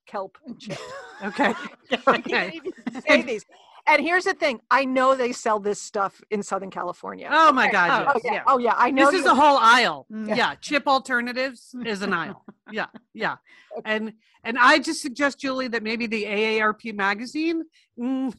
kelp, 0.09 0.37
kelp 0.45 0.59
chip. 0.63 0.77
Okay. 1.23 1.53
I 2.07 2.19
can't 2.21 2.27
Okay. 2.27 2.51
even 2.53 3.01
say 3.01 3.21
these. 3.21 3.45
And 3.87 4.01
here's 4.01 4.25
the 4.25 4.33
thing: 4.33 4.59
I 4.69 4.85
know 4.85 5.15
they 5.15 5.31
sell 5.31 5.59
this 5.59 5.81
stuff 5.81 6.21
in 6.29 6.43
Southern 6.43 6.69
California. 6.69 7.27
Oh 7.31 7.51
my 7.51 7.63
Okay. 7.65 7.71
God. 7.71 8.05
Oh, 8.07 8.13
Oh 8.15 8.21
yeah, 8.23 8.33
yeah. 8.33 8.43
oh 8.47 8.57
yeah, 8.59 8.73
I 8.77 8.91
know. 8.91 9.05
This 9.09 9.21
is 9.21 9.25
you- 9.25 9.31
a 9.31 9.35
whole 9.35 9.57
aisle. 9.57 10.05
Mm. 10.11 10.35
Yeah. 10.35 10.55
Chip 10.55 10.87
alternatives 10.87 11.73
is 11.85 12.01
an 12.01 12.13
aisle. 12.13 12.43
Yeah. 12.71 12.85
Yeah. 13.15 13.37
And 13.83 14.13
and 14.43 14.57
I 14.59 14.77
just 14.77 15.01
suggest, 15.01 15.39
Julie, 15.39 15.69
that 15.69 15.81
maybe 15.81 16.05
the 16.05 16.23
AARP 16.25 16.93
magazine 16.93 17.63
mm, 17.99 18.31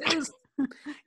is, 0.00 0.32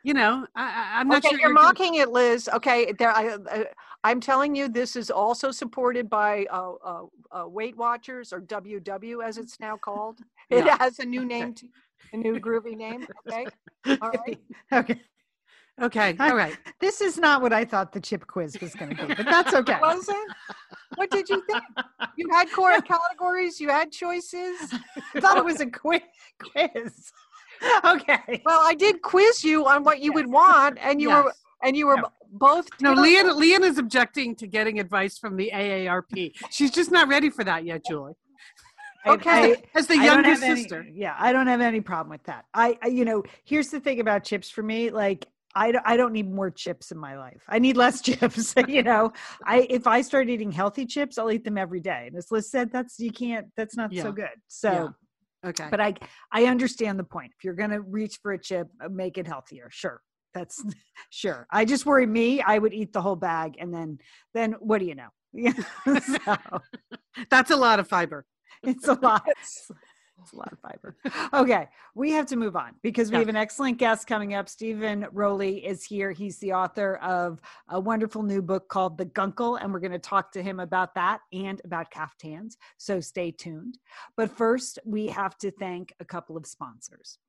you 0.04 0.14
know, 0.14 0.46
I, 0.56 0.64
I- 0.64 1.00
I'm 1.00 1.08
not 1.08 1.20
okay, 1.20 1.30
sure 1.30 1.40
you're 1.40 1.54
gonna- 1.54 1.68
mocking 1.68 1.96
it, 1.96 2.10
Liz. 2.10 2.50
Okay, 2.54 2.92
there. 3.00 3.12
I, 3.12 3.28
uh, 3.30 3.64
I'm 4.04 4.20
telling 4.22 4.56
you, 4.56 4.68
this 4.70 4.96
is 4.96 5.10
also 5.10 5.52
supported 5.52 6.10
by 6.10 6.46
uh, 6.52 6.74
uh, 6.84 7.04
uh, 7.32 7.48
Weight 7.48 7.76
Watchers 7.76 8.32
or 8.32 8.42
WW, 8.42 9.24
as 9.26 9.38
it's 9.38 9.60
now 9.60 9.78
called. 9.78 10.20
It 10.50 10.66
has 10.80 11.00
a 11.00 11.06
new 11.06 11.26
name, 11.26 11.54
to, 11.56 11.68
a 12.14 12.18
new 12.18 12.40
groovy 12.40 12.78
name. 12.78 13.06
Okay, 13.28 13.46
all 14.02 14.12
right. 14.12 14.40
Okay. 14.72 15.02
Okay. 15.80 16.16
I- 16.20 16.30
All 16.32 16.36
right. 16.36 16.58
This 16.80 17.02
is 17.02 17.18
not 17.20 17.42
what 17.42 17.54
I 17.54 17.64
thought 17.66 17.92
the 17.92 18.00
chip 18.00 18.26
quiz 18.26 18.58
was 18.60 18.74
going 18.74 18.96
to 18.96 19.08
be, 19.08 19.14
but 19.14 19.26
that's 19.26 19.54
okay. 19.62 19.78
Was 19.80 20.08
it? 20.10 20.28
What 20.96 21.12
did 21.12 21.30
you 21.30 21.44
think? 21.46 21.62
You 22.16 22.28
had 22.32 22.52
core 22.52 22.82
categories. 22.82 23.60
You 23.62 23.70
had 23.70 23.92
choices. 23.92 24.58
I 25.14 25.20
thought 25.20 25.38
it 25.38 25.46
was 25.46 25.60
a 25.62 25.68
quiz. 25.70 26.02
quiz. 26.40 27.12
Okay. 27.86 28.42
Well, 28.46 28.60
I 28.64 28.74
did 28.74 29.02
quiz 29.02 29.44
you 29.44 29.66
on 29.68 29.84
what 29.84 30.00
you 30.02 30.12
would 30.14 30.28
want, 30.28 30.78
and 30.82 31.02
you 31.02 31.10
were 31.10 31.34
and 31.64 31.76
you 31.76 31.88
were 31.88 31.98
No. 31.98 32.08
both. 32.32 32.68
No, 32.82 32.94
terrible. 32.96 33.04
Lian, 33.04 33.40
Lian 33.40 33.64
is 33.64 33.78
objecting 33.78 34.36
to 34.36 34.48
getting 34.48 34.80
advice 34.80 35.18
from 35.18 35.36
the 35.38 35.52
AARP. 35.54 36.34
She's 36.52 36.72
just 36.72 36.92
not 36.92 37.08
ready 37.08 37.30
for 37.30 37.44
that 37.44 37.66
yet, 37.66 37.82
Julie. 37.88 38.14
Okay. 39.06 39.54
I- 39.54 39.64
As 39.76 39.88
the 39.88 39.96
younger 39.96 40.30
have 40.30 40.44
any- 40.44 40.62
sister. 40.62 40.86
yeah, 40.92 41.16
I 41.18 41.32
don't 41.32 41.48
have 41.48 41.62
any 41.62 41.82
problem 41.82 42.10
with 42.12 42.24
that. 42.24 42.46
I, 42.54 42.78
I, 42.84 42.88
you 42.88 43.06
know, 43.06 43.24
here's 43.46 43.70
the 43.70 43.80
thing 43.80 44.00
about 44.02 44.24
chips 44.26 44.50
for 44.50 44.62
me. 44.64 44.90
Like, 44.90 45.26
I, 45.56 45.72
don't- 45.72 45.84
I 45.88 45.96
don't 45.98 46.12
need 46.14 46.30
more 46.32 46.52
chips 46.52 46.92
in 46.92 46.98
my 46.98 47.18
life. 47.18 47.42
I 47.48 47.58
need 47.60 47.78
less 47.78 48.02
chips. 48.08 48.54
you 48.68 48.84
know, 48.84 49.14
I 49.46 49.66
if 49.70 49.88
I 49.88 50.02
start 50.02 50.30
eating 50.30 50.52
healthy 50.52 50.86
chips, 50.86 51.18
I'll 51.18 51.32
eat 51.32 51.44
them 51.46 51.58
every 51.58 51.80
day. 51.80 52.06
And 52.08 52.18
as 52.18 52.30
Liz 52.32 52.52
said, 52.52 52.72
that's 52.72 53.00
you 53.00 53.12
can't. 53.12 53.48
That's 53.56 53.78
not 53.78 53.92
Yeah. 53.94 54.04
so 54.04 54.12
good. 54.12 54.30
So, 54.48 54.94
Okay. 55.46 55.68
but 55.70 55.80
I, 55.80 55.94
I 56.32 56.46
understand 56.46 57.00
the 57.00 57.04
point. 57.04 57.32
If 57.38 57.44
you're 57.44 57.54
gonna 57.54 57.82
reach 57.82 58.20
for 58.22 58.34
a 58.34 58.40
chip, 58.40 58.68
uh, 58.84 58.90
make 58.90 59.18
it 59.18 59.28
healthier. 59.28 59.70
Sure, 59.72 60.02
that's 60.34 60.64
sure. 61.10 61.48
I 61.52 61.66
just 61.66 61.86
worry 61.86 62.06
me. 62.08 62.42
I 62.42 62.58
would 62.58 62.74
eat 62.74 62.94
the 62.94 63.02
whole 63.02 63.16
bag, 63.16 63.56
and 63.60 63.74
then, 63.74 64.00
then 64.34 64.54
what 64.60 64.80
do 64.80 64.86
you 64.86 64.96
know? 64.96 65.10
Yeah, 65.34 65.54
so 66.02 66.38
That's 67.30 67.52
a 67.52 67.56
lot 67.58 67.80
of 67.80 67.88
fiber. 67.88 68.26
it's 68.64 68.88
a 68.88 68.94
lot. 68.94 69.28
It's 70.22 70.34
a 70.34 70.36
lot 70.36 70.52
of 70.52 70.60
fiber. 70.60 70.96
Okay, 71.34 71.68
we 71.96 72.12
have 72.12 72.26
to 72.28 72.36
move 72.36 72.56
on 72.56 72.74
because 72.82 73.10
we 73.10 73.14
Yeah. 73.16 73.20
have 73.20 73.30
an 73.30 73.36
excellent 73.36 73.78
guest 73.78 74.08
coming 74.08 74.34
up. 74.34 74.50
Steven 74.50 75.08
Rowley 75.12 75.66
is 75.66 75.84
here. 75.84 76.12
He's 76.12 76.38
the 76.40 76.54
author 76.54 76.96
of 76.98 77.40
a 77.70 77.80
wonderful 77.80 78.24
new 78.24 78.42
book 78.42 78.68
called 78.68 78.98
The 78.98 79.06
Guncle, 79.06 79.56
and 79.62 79.72
we're 79.72 79.80
going 79.80 79.92
to 79.92 80.00
talk 80.00 80.32
to 80.34 80.44
him 80.44 80.60
about 80.60 80.96
that 80.96 81.22
and 81.32 81.62
about 81.64 81.92
caftans. 81.92 82.58
So 82.78 83.00
stay 83.00 83.32
tuned. 83.32 83.78
But 84.16 84.30
first, 84.32 84.80
we 84.86 85.08
have 85.08 85.38
to 85.38 85.52
thank 85.52 85.94
a 86.00 86.06
couple 86.06 86.36
of 86.36 86.46
sponsors. 86.46 87.20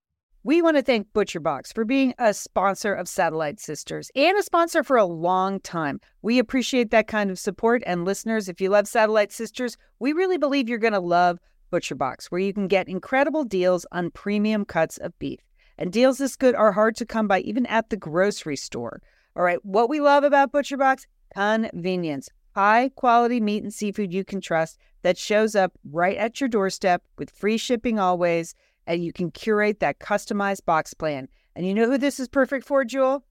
We 0.44 0.62
want 0.62 0.76
to 0.76 0.82
thank 0.82 1.12
ButcherBox 1.12 1.74
for 1.74 1.84
being 1.84 2.14
a 2.18 2.32
sponsor 2.32 2.94
of 2.94 3.08
Satellite 3.08 3.60
Sisters 3.60 4.10
and 4.14 4.38
a 4.38 4.42
sponsor 4.42 4.82
for 4.82 4.96
a 4.96 5.04
long 5.04 5.60
time. 5.60 6.00
We 6.22 6.38
appreciate 6.38 6.90
that 6.90 7.08
kind 7.08 7.30
of 7.30 7.38
support. 7.38 7.82
And 7.84 8.04
listeners, 8.04 8.48
if 8.48 8.60
you 8.60 8.70
love 8.70 8.88
Satellite 8.88 9.32
Sisters, 9.32 9.76
we 9.98 10.12
really 10.12 10.38
believe 10.38 10.68
you're 10.68 10.78
going 10.78 10.92
to 10.94 11.00
love 11.00 11.38
ButcherBox, 11.70 12.26
where 12.26 12.40
you 12.40 12.52
can 12.52 12.68
get 12.68 12.88
incredible 12.88 13.44
deals 13.44 13.86
on 13.92 14.10
premium 14.10 14.64
cuts 14.64 14.98
of 14.98 15.18
beef. 15.18 15.40
And 15.76 15.92
deals 15.92 16.18
this 16.18 16.36
good 16.36 16.54
are 16.54 16.72
hard 16.72 16.96
to 16.96 17.06
come 17.06 17.28
by 17.28 17.40
even 17.40 17.66
at 17.66 17.90
the 17.90 17.96
grocery 17.96 18.56
store. 18.56 19.00
All 19.36 19.44
right, 19.44 19.64
what 19.64 19.88
we 19.88 20.00
love 20.00 20.24
about 20.24 20.52
ButcherBox 20.52 21.06
convenience. 21.34 22.28
High 22.54 22.90
quality 22.96 23.40
meat 23.40 23.62
and 23.62 23.72
seafood 23.72 24.12
you 24.12 24.24
can 24.24 24.40
trust 24.40 24.78
that 25.02 25.16
shows 25.16 25.54
up 25.54 25.72
right 25.90 26.16
at 26.16 26.40
your 26.40 26.48
doorstep 26.48 27.02
with 27.16 27.30
free 27.30 27.56
shipping 27.56 27.98
always 27.98 28.54
and 28.86 29.04
you 29.04 29.12
can 29.12 29.30
curate 29.30 29.80
that 29.80 30.00
customized 30.00 30.64
box 30.64 30.94
plan. 30.94 31.28
And 31.54 31.66
you 31.66 31.74
know 31.74 31.86
who 31.86 31.98
this 31.98 32.18
is 32.18 32.26
perfect 32.26 32.66
for, 32.66 32.84
Jewel? 32.84 33.24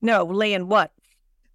No, 0.00 0.24
Lian, 0.26 0.68
what? 0.68 0.92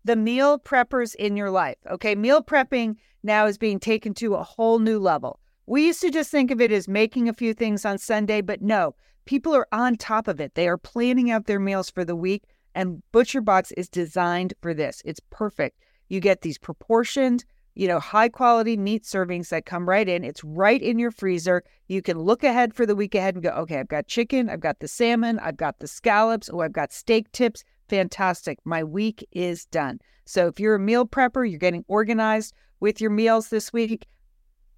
The 0.03 0.15
meal 0.15 0.59
preppers 0.59 1.15
in 1.15 1.37
your 1.37 1.51
life. 1.51 1.77
Okay, 1.89 2.15
meal 2.15 2.43
prepping 2.43 2.97
now 3.23 3.45
is 3.45 3.57
being 3.57 3.79
taken 3.79 4.13
to 4.15 4.35
a 4.35 4.43
whole 4.43 4.79
new 4.79 4.99
level. 4.99 5.39
We 5.65 5.85
used 5.85 6.01
to 6.01 6.11
just 6.11 6.29
think 6.29 6.51
of 6.51 6.59
it 6.59 6.71
as 6.71 6.87
making 6.87 7.29
a 7.29 7.33
few 7.33 7.53
things 7.53 7.85
on 7.85 7.97
Sunday, 7.97 8.41
but 8.41 8.61
no, 8.61 8.95
people 9.25 9.55
are 9.55 9.67
on 9.71 9.95
top 9.95 10.27
of 10.27 10.41
it. 10.41 10.55
They 10.55 10.67
are 10.67 10.77
planning 10.77 11.31
out 11.31 11.45
their 11.45 11.59
meals 11.59 11.89
for 11.89 12.03
the 12.03 12.15
week, 12.15 12.43
and 12.75 13.01
ButcherBox 13.13 13.71
is 13.77 13.87
designed 13.87 14.53
for 14.61 14.73
this. 14.73 15.01
It's 15.05 15.21
perfect. 15.29 15.79
You 16.09 16.19
get 16.19 16.41
these 16.41 16.57
proportioned, 16.57 17.45
you 17.75 17.87
know, 17.87 17.99
high 17.99 18.29
quality 18.29 18.75
meat 18.75 19.03
servings 19.03 19.49
that 19.49 19.65
come 19.65 19.87
right 19.87 20.07
in. 20.07 20.23
It's 20.23 20.43
right 20.43 20.81
in 20.81 20.99
your 20.99 21.11
freezer. 21.11 21.63
You 21.87 22.01
can 22.01 22.19
look 22.19 22.43
ahead 22.43 22.73
for 22.73 22.85
the 22.85 22.95
week 22.95 23.15
ahead 23.15 23.35
and 23.35 23.43
go, 23.43 23.51
okay, 23.51 23.79
I've 23.79 23.87
got 23.87 24.07
chicken, 24.07 24.49
I've 24.49 24.59
got 24.59 24.79
the 24.79 24.87
salmon, 24.87 25.39
I've 25.39 25.57
got 25.57 25.79
the 25.79 25.87
scallops, 25.87 26.49
oh, 26.51 26.59
I've 26.59 26.73
got 26.73 26.91
steak 26.91 27.31
tips. 27.31 27.63
Fantastic. 27.89 28.59
My 28.65 28.83
week 28.83 29.27
is 29.31 29.65
done. 29.65 29.99
So 30.25 30.47
if 30.47 30.59
you're 30.59 30.75
a 30.75 30.79
meal 30.79 31.05
prepper, 31.05 31.49
you're 31.49 31.59
getting 31.59 31.85
organized 31.87 32.53
with 32.79 32.99
your 32.99 33.11
meals 33.11 33.49
this 33.49 33.71
week, 33.71 34.07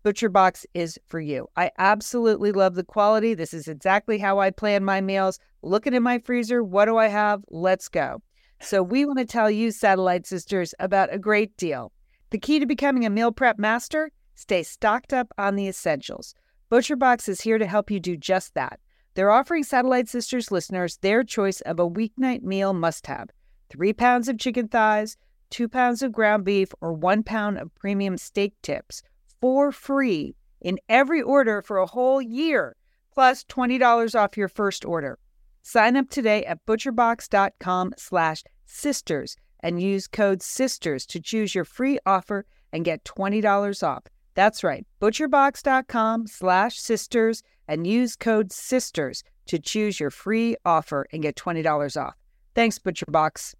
ButcherBox 0.05 0.65
is 0.75 0.99
for 1.07 1.19
you. 1.19 1.47
I 1.55 1.71
absolutely 1.79 2.51
love 2.51 2.75
the 2.75 2.83
quality. 2.83 3.33
This 3.33 3.55
is 3.55 3.67
exactly 3.67 4.19
how 4.19 4.39
I 4.39 4.51
plan 4.51 4.85
my 4.85 5.01
meals. 5.01 5.39
Looking 5.63 5.95
in 5.95 6.03
my 6.03 6.19
freezer, 6.19 6.63
what 6.63 6.85
do 6.85 6.97
I 6.97 7.07
have? 7.07 7.43
Let's 7.49 7.89
go. 7.89 8.21
So 8.61 8.83
we 8.83 9.03
want 9.03 9.17
to 9.17 9.25
tell 9.25 9.49
you, 9.49 9.71
Satellite 9.71 10.27
Sisters, 10.27 10.75
about 10.79 11.11
a 11.11 11.17
great 11.17 11.57
deal. 11.57 11.91
The 12.29 12.37
key 12.37 12.59
to 12.59 12.67
becoming 12.67 13.05
a 13.05 13.09
meal 13.09 13.31
prep 13.31 13.57
master 13.57 14.11
Stay 14.35 14.63
stocked 14.63 15.13
up 15.13 15.31
on 15.37 15.55
the 15.55 15.67
essentials. 15.67 16.35
ButcherBox 16.69 17.29
is 17.29 17.41
here 17.41 17.57
to 17.57 17.65
help 17.65 17.89
you 17.89 18.01
do 18.01 18.17
just 18.17 18.53
that. 18.53 18.79
They're 19.13 19.31
offering 19.31 19.63
Satellite 19.63 20.09
Sisters 20.09 20.51
listeners 20.51 20.97
their 20.97 21.23
choice 21.23 21.61
of 21.61 21.79
a 21.79 21.89
weeknight 21.89 22.43
meal 22.43 22.73
must 22.73 23.07
have 23.07 23.29
three 23.69 23.93
pounds 23.93 24.27
of 24.27 24.37
chicken 24.37 24.67
thighs, 24.67 25.15
two 25.49 25.69
pounds 25.69 26.01
of 26.03 26.11
ground 26.11 26.43
beef, 26.43 26.73
or 26.81 26.91
one 26.91 27.23
pound 27.23 27.57
of 27.57 27.73
premium 27.75 28.17
steak 28.17 28.53
tips 28.61 29.01
for 29.45 29.71
free 29.71 30.35
in 30.59 30.79
every 30.89 31.21
order 31.21 31.61
for 31.61 31.77
a 31.77 31.85
whole 31.85 32.19
year, 32.19 32.75
plus 33.13 33.43
$20 33.43 34.19
off 34.19 34.35
your 34.35 34.47
first 34.47 34.83
order. 34.83 35.19
Sign 35.61 35.95
up 35.95 36.09
today 36.09 36.43
at 36.45 36.65
butcherbox.com 36.65 37.93
slash 37.95 38.43
sisters 38.65 39.35
and 39.59 39.79
use 39.79 40.07
code 40.07 40.41
SISTERS 40.41 41.05
to 41.05 41.19
choose 41.19 41.53
your 41.53 41.63
free 41.63 41.99
offer 42.07 42.47
and 42.73 42.83
get 42.83 43.03
$20 43.03 43.87
off. 43.87 44.05
That's 44.33 44.63
right, 44.63 44.83
butcherbox.com 44.99 46.25
slash 46.25 46.79
sisters 46.79 47.43
and 47.67 47.85
use 47.85 48.15
code 48.15 48.51
SISTERS 48.51 49.21
to 49.45 49.59
choose 49.59 49.99
your 49.99 50.09
free 50.09 50.55
offer 50.65 51.05
and 51.13 51.21
get 51.21 51.35
$20 51.35 52.01
off. 52.01 52.15
Thanks, 52.55 52.79
ButcherBox. 52.79 53.53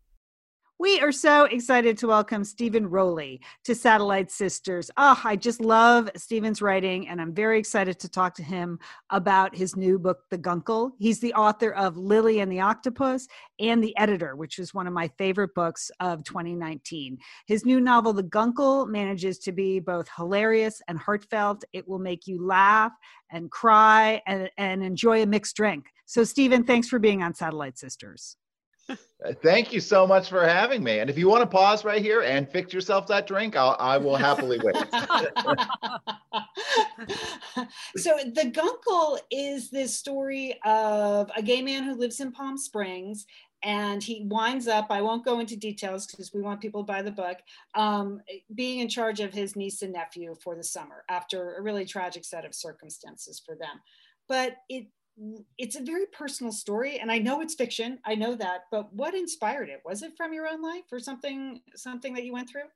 We 0.78 1.00
are 1.00 1.14
so 1.14 1.46
excited 1.46 1.98
to 2.00 2.08
welcome 2.08 2.44
Steven 2.44 2.90
Rowley 2.90 3.40
to 3.64 3.74
Satellite 3.74 4.30
Sisters. 4.30 4.92
Oh, 4.98 5.18
I 5.24 5.38
just 5.38 5.62
love 5.62 6.10
Steven's 6.18 6.62
writing, 6.62 7.08
and 7.08 7.22
I'm 7.22 7.34
very 7.34 7.58
excited 7.58 7.98
to 8.00 8.10
talk 8.10 8.36
to 8.36 8.44
him 8.44 8.80
about 9.10 9.56
his 9.56 9.78
new 9.78 9.98
book, 9.98 10.24
The 10.32 10.38
Guncle. 10.38 10.92
He's 11.00 11.22
the 11.22 11.34
author 11.34 11.72
of 11.72 11.96
Lily 11.96 12.42
and 12.42 12.52
the 12.52 12.60
Octopus 12.60 13.26
and 13.58 13.82
The 13.82 13.98
Editor, 13.98 14.36
which 14.36 14.60
is 14.60 14.74
one 14.74 14.86
of 14.86 14.92
my 14.92 15.08
favorite 15.18 15.56
books 15.56 15.90
of 16.02 16.26
2019. 16.26 17.20
His 17.48 17.64
new 17.64 17.80
novel, 17.80 18.12
The 18.12 18.24
Guncle, 18.24 18.86
manages 18.86 19.40
to 19.40 19.54
be 19.54 19.80
both 19.80 20.10
hilarious 20.18 20.82
and 20.90 21.00
heartfelt. 21.00 21.64
It 21.72 21.88
will 21.88 22.00
make 22.00 22.28
you 22.28 22.46
laugh 22.46 22.92
and 23.32 23.50
cry 23.50 24.22
and, 24.28 24.50
and 24.58 24.84
enjoy 24.84 25.24
a 25.24 25.26
mixed 25.26 25.56
drink. 25.56 25.86
So, 26.06 26.26
Stephen, 26.26 26.66
thanks 26.66 26.90
for 26.90 27.00
being 27.00 27.24
on 27.24 27.34
Satellite 27.34 27.78
Sisters. 27.78 28.36
Thank 29.42 29.74
you 29.74 29.80
so 29.80 30.06
much 30.06 30.30
for 30.30 30.48
having 30.48 30.84
me. 30.84 31.00
And 31.00 31.10
if 31.10 31.18
you 31.18 31.28
want 31.28 31.42
to 31.42 31.48
pause 31.48 31.84
right 31.84 32.02
here 32.02 32.22
and 32.22 32.48
fix 32.48 32.72
yourself 32.74 33.08
that 33.08 33.26
drink, 33.26 33.56
I'll, 33.56 33.76
I 33.80 33.98
will 33.98 34.16
happily 34.16 34.60
wait. 34.62 34.76
so, 37.98 38.18
The 38.34 38.52
Guncle 38.52 39.18
is 39.32 39.72
this 39.72 39.96
story 39.96 40.60
of 40.64 41.32
a 41.36 41.42
gay 41.42 41.62
man 41.62 41.84
who 41.84 41.96
lives 41.96 42.20
in 42.20 42.32
Palm 42.32 42.58
Springs. 42.58 43.26
And 43.64 44.04
he 44.04 44.26
winds 44.28 44.68
up, 44.68 44.88
I 44.92 45.02
won't 45.02 45.26
go 45.26 45.40
into 45.40 45.56
details 45.56 46.06
because 46.06 46.32
we 46.32 46.42
want 46.42 46.62
people 46.62 46.84
to 46.84 46.86
buy 46.86 47.02
the 47.02 47.10
book, 47.10 47.38
um, 47.74 48.22
being 48.54 48.78
in 48.80 48.88
charge 48.88 49.22
of 49.22 49.34
his 49.34 49.56
niece 49.56 49.82
and 49.82 49.94
nephew 49.94 50.36
for 50.44 50.56
the 50.56 50.64
summer 50.64 51.04
after 51.10 51.56
a 51.56 51.64
really 51.64 51.86
tragic 51.86 52.26
set 52.26 52.46
of 52.46 52.54
circumstances 52.54 53.42
for 53.44 53.56
them. 53.56 53.82
But 54.28 54.58
it 54.70 54.86
it's 55.58 55.78
a 55.78 55.82
very 55.82 56.06
personal 56.08 56.52
story 56.52 57.00
and 57.00 57.12
i 57.12 57.18
know 57.18 57.40
it's 57.40 57.56
fiction 57.56 57.98
i 58.06 58.14
know 58.14 58.36
that 58.36 58.66
but 58.70 58.94
what 58.94 59.16
inspired 59.16 59.70
it? 59.70 59.82
Was 59.86 60.04
it 60.04 60.12
from 60.18 60.34
your 60.34 60.48
own 60.48 60.62
life 60.62 60.84
or 60.92 61.00
something 61.00 61.62
something 61.76 62.14
that 62.14 62.26
you 62.26 62.34
went 62.34 62.50
through 62.50 62.68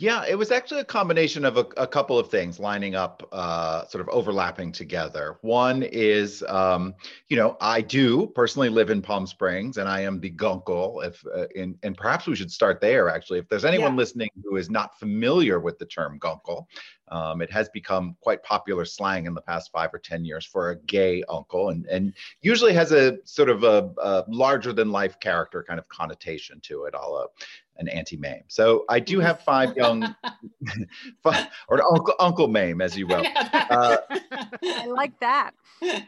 yeah, 0.00 0.24
it 0.28 0.38
was 0.38 0.52
actually 0.52 0.80
a 0.80 0.84
combination 0.84 1.44
of 1.44 1.56
a, 1.56 1.66
a 1.76 1.86
couple 1.86 2.20
of 2.20 2.30
things 2.30 2.60
lining 2.60 2.94
up, 2.94 3.28
uh, 3.32 3.84
sort 3.86 4.00
of 4.00 4.08
overlapping 4.10 4.70
together. 4.70 5.38
One 5.40 5.82
is, 5.82 6.44
um, 6.46 6.94
you 7.26 7.36
know, 7.36 7.56
I 7.60 7.80
do 7.80 8.28
personally 8.28 8.68
live 8.68 8.90
in 8.90 9.02
Palm 9.02 9.26
Springs, 9.26 9.76
and 9.76 9.88
I 9.88 10.02
am 10.02 10.20
the 10.20 10.30
guncle. 10.30 11.00
If 11.00 11.24
uh, 11.26 11.48
in, 11.56 11.76
and 11.82 11.96
perhaps 11.96 12.28
we 12.28 12.36
should 12.36 12.52
start 12.52 12.80
there. 12.80 13.08
Actually, 13.08 13.40
if 13.40 13.48
there's 13.48 13.64
anyone 13.64 13.94
yeah. 13.94 13.98
listening 13.98 14.30
who 14.44 14.54
is 14.54 14.70
not 14.70 14.96
familiar 15.00 15.58
with 15.58 15.80
the 15.80 15.86
term 15.86 16.20
guncle, 16.20 16.68
um, 17.08 17.42
it 17.42 17.50
has 17.50 17.68
become 17.70 18.16
quite 18.20 18.44
popular 18.44 18.84
slang 18.84 19.26
in 19.26 19.34
the 19.34 19.40
past 19.40 19.72
five 19.72 19.92
or 19.92 19.98
ten 19.98 20.24
years 20.24 20.46
for 20.46 20.70
a 20.70 20.76
gay 20.82 21.24
uncle, 21.28 21.70
and 21.70 21.86
and 21.86 22.14
usually 22.40 22.72
has 22.72 22.92
a 22.92 23.18
sort 23.24 23.50
of 23.50 23.64
a, 23.64 23.90
a 24.00 24.24
larger 24.28 24.72
than 24.72 24.92
life 24.92 25.18
character 25.18 25.64
kind 25.64 25.80
of 25.80 25.88
connotation 25.88 26.60
to 26.60 26.84
it. 26.84 26.94
All 26.94 27.28
an 27.78 27.88
Auntie 27.88 28.16
Mame. 28.16 28.42
So 28.48 28.84
I 28.88 29.00
do 29.00 29.20
have 29.20 29.40
five 29.40 29.76
young, 29.76 30.14
five, 31.22 31.46
or 31.68 31.82
Uncle 31.82 32.14
Uncle 32.18 32.48
Mame, 32.48 32.80
as 32.80 32.96
you 32.96 33.06
will. 33.06 33.24
Uh, 33.70 33.96
I 34.10 34.86
like 34.86 35.18
that. 35.20 35.52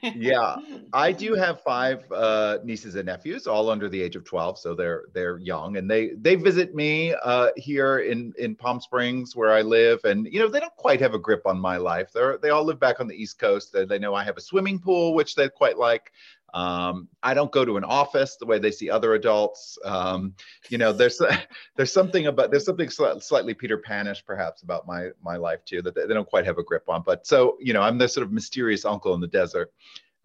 Yeah, 0.02 0.56
I 0.92 1.12
do 1.12 1.35
have 1.35 1.62
five 1.62 2.11
uh, 2.11 2.59
nieces 2.64 2.96
and 2.96 3.06
nephews, 3.06 3.46
all 3.46 3.70
under 3.70 3.88
the 3.88 4.00
age 4.02 4.16
of 4.16 4.24
twelve, 4.24 4.59
so 4.59 4.74
they're 4.74 5.04
they're 5.14 5.38
young, 5.38 5.76
and 5.76 5.88
they 5.88 6.11
they 6.20 6.35
visit 6.35 6.74
me 6.74 7.14
uh, 7.22 7.48
here 7.56 8.00
in 8.00 8.33
in 8.38 8.56
Palm 8.56 8.80
Springs 8.80 9.37
where 9.37 9.52
I 9.52 9.62
live, 9.62 10.00
and 10.04 10.26
you 10.26 10.40
know 10.40 10.48
they 10.48 10.61
don't 10.61 10.74
quite 10.76 11.00
have 11.00 11.14
a 11.14 11.18
grip 11.18 11.42
on 11.46 11.61
my 11.61 11.76
life. 11.76 12.11
They're 12.12 12.38
they 12.38 12.50
all 12.50 12.64
live 12.64 12.80
back 12.80 13.00
on 13.00 13.06
the 13.06 13.14
East 13.14 13.38
Coast. 13.38 13.72
They, 13.72 13.85
they 13.85 13.98
know 13.98 14.14
I 14.14 14.24
have 14.24 14.37
a 14.37 14.40
swimming 14.40 14.80
pool, 14.80 15.14
which 15.14 15.35
they 15.37 15.48
quite 15.48 15.78
like. 15.78 16.12
Um, 16.54 17.08
I 17.22 17.34
don't 17.34 17.52
go 17.52 17.64
to 17.64 17.76
an 17.76 17.84
office 17.84 18.36
the 18.36 18.46
way 18.46 18.58
they 18.58 18.70
see 18.70 18.90
other 18.90 19.14
adults. 19.14 19.78
Um, 19.84 20.34
you 20.68 20.78
know, 20.78 20.92
there's 20.92 21.20
there's 21.76 21.92
something 21.92 22.26
about 22.26 22.50
there's 22.50 22.64
something 22.64 22.90
slightly 22.90 23.54
Peter 23.54 23.78
Panish 23.78 24.24
perhaps 24.24 24.62
about 24.62 24.86
my 24.86 25.10
my 25.22 25.36
life 25.36 25.64
too 25.64 25.82
that 25.82 25.94
they, 25.94 26.06
they, 26.06 26.14
don't 26.14 26.28
quite 26.28 26.46
have 26.46 26.58
a 26.58 26.64
grip 26.64 26.88
on. 26.88 27.02
But 27.04 27.26
so 27.26 27.56
you 27.60 27.72
know, 27.72 27.82
I'm 27.82 27.98
the 27.98 28.08
sort 28.08 28.26
of 28.26 28.32
mysterious 28.32 28.84
uncle 28.84 29.14
in 29.14 29.20
the 29.20 29.28
desert. 29.28 29.72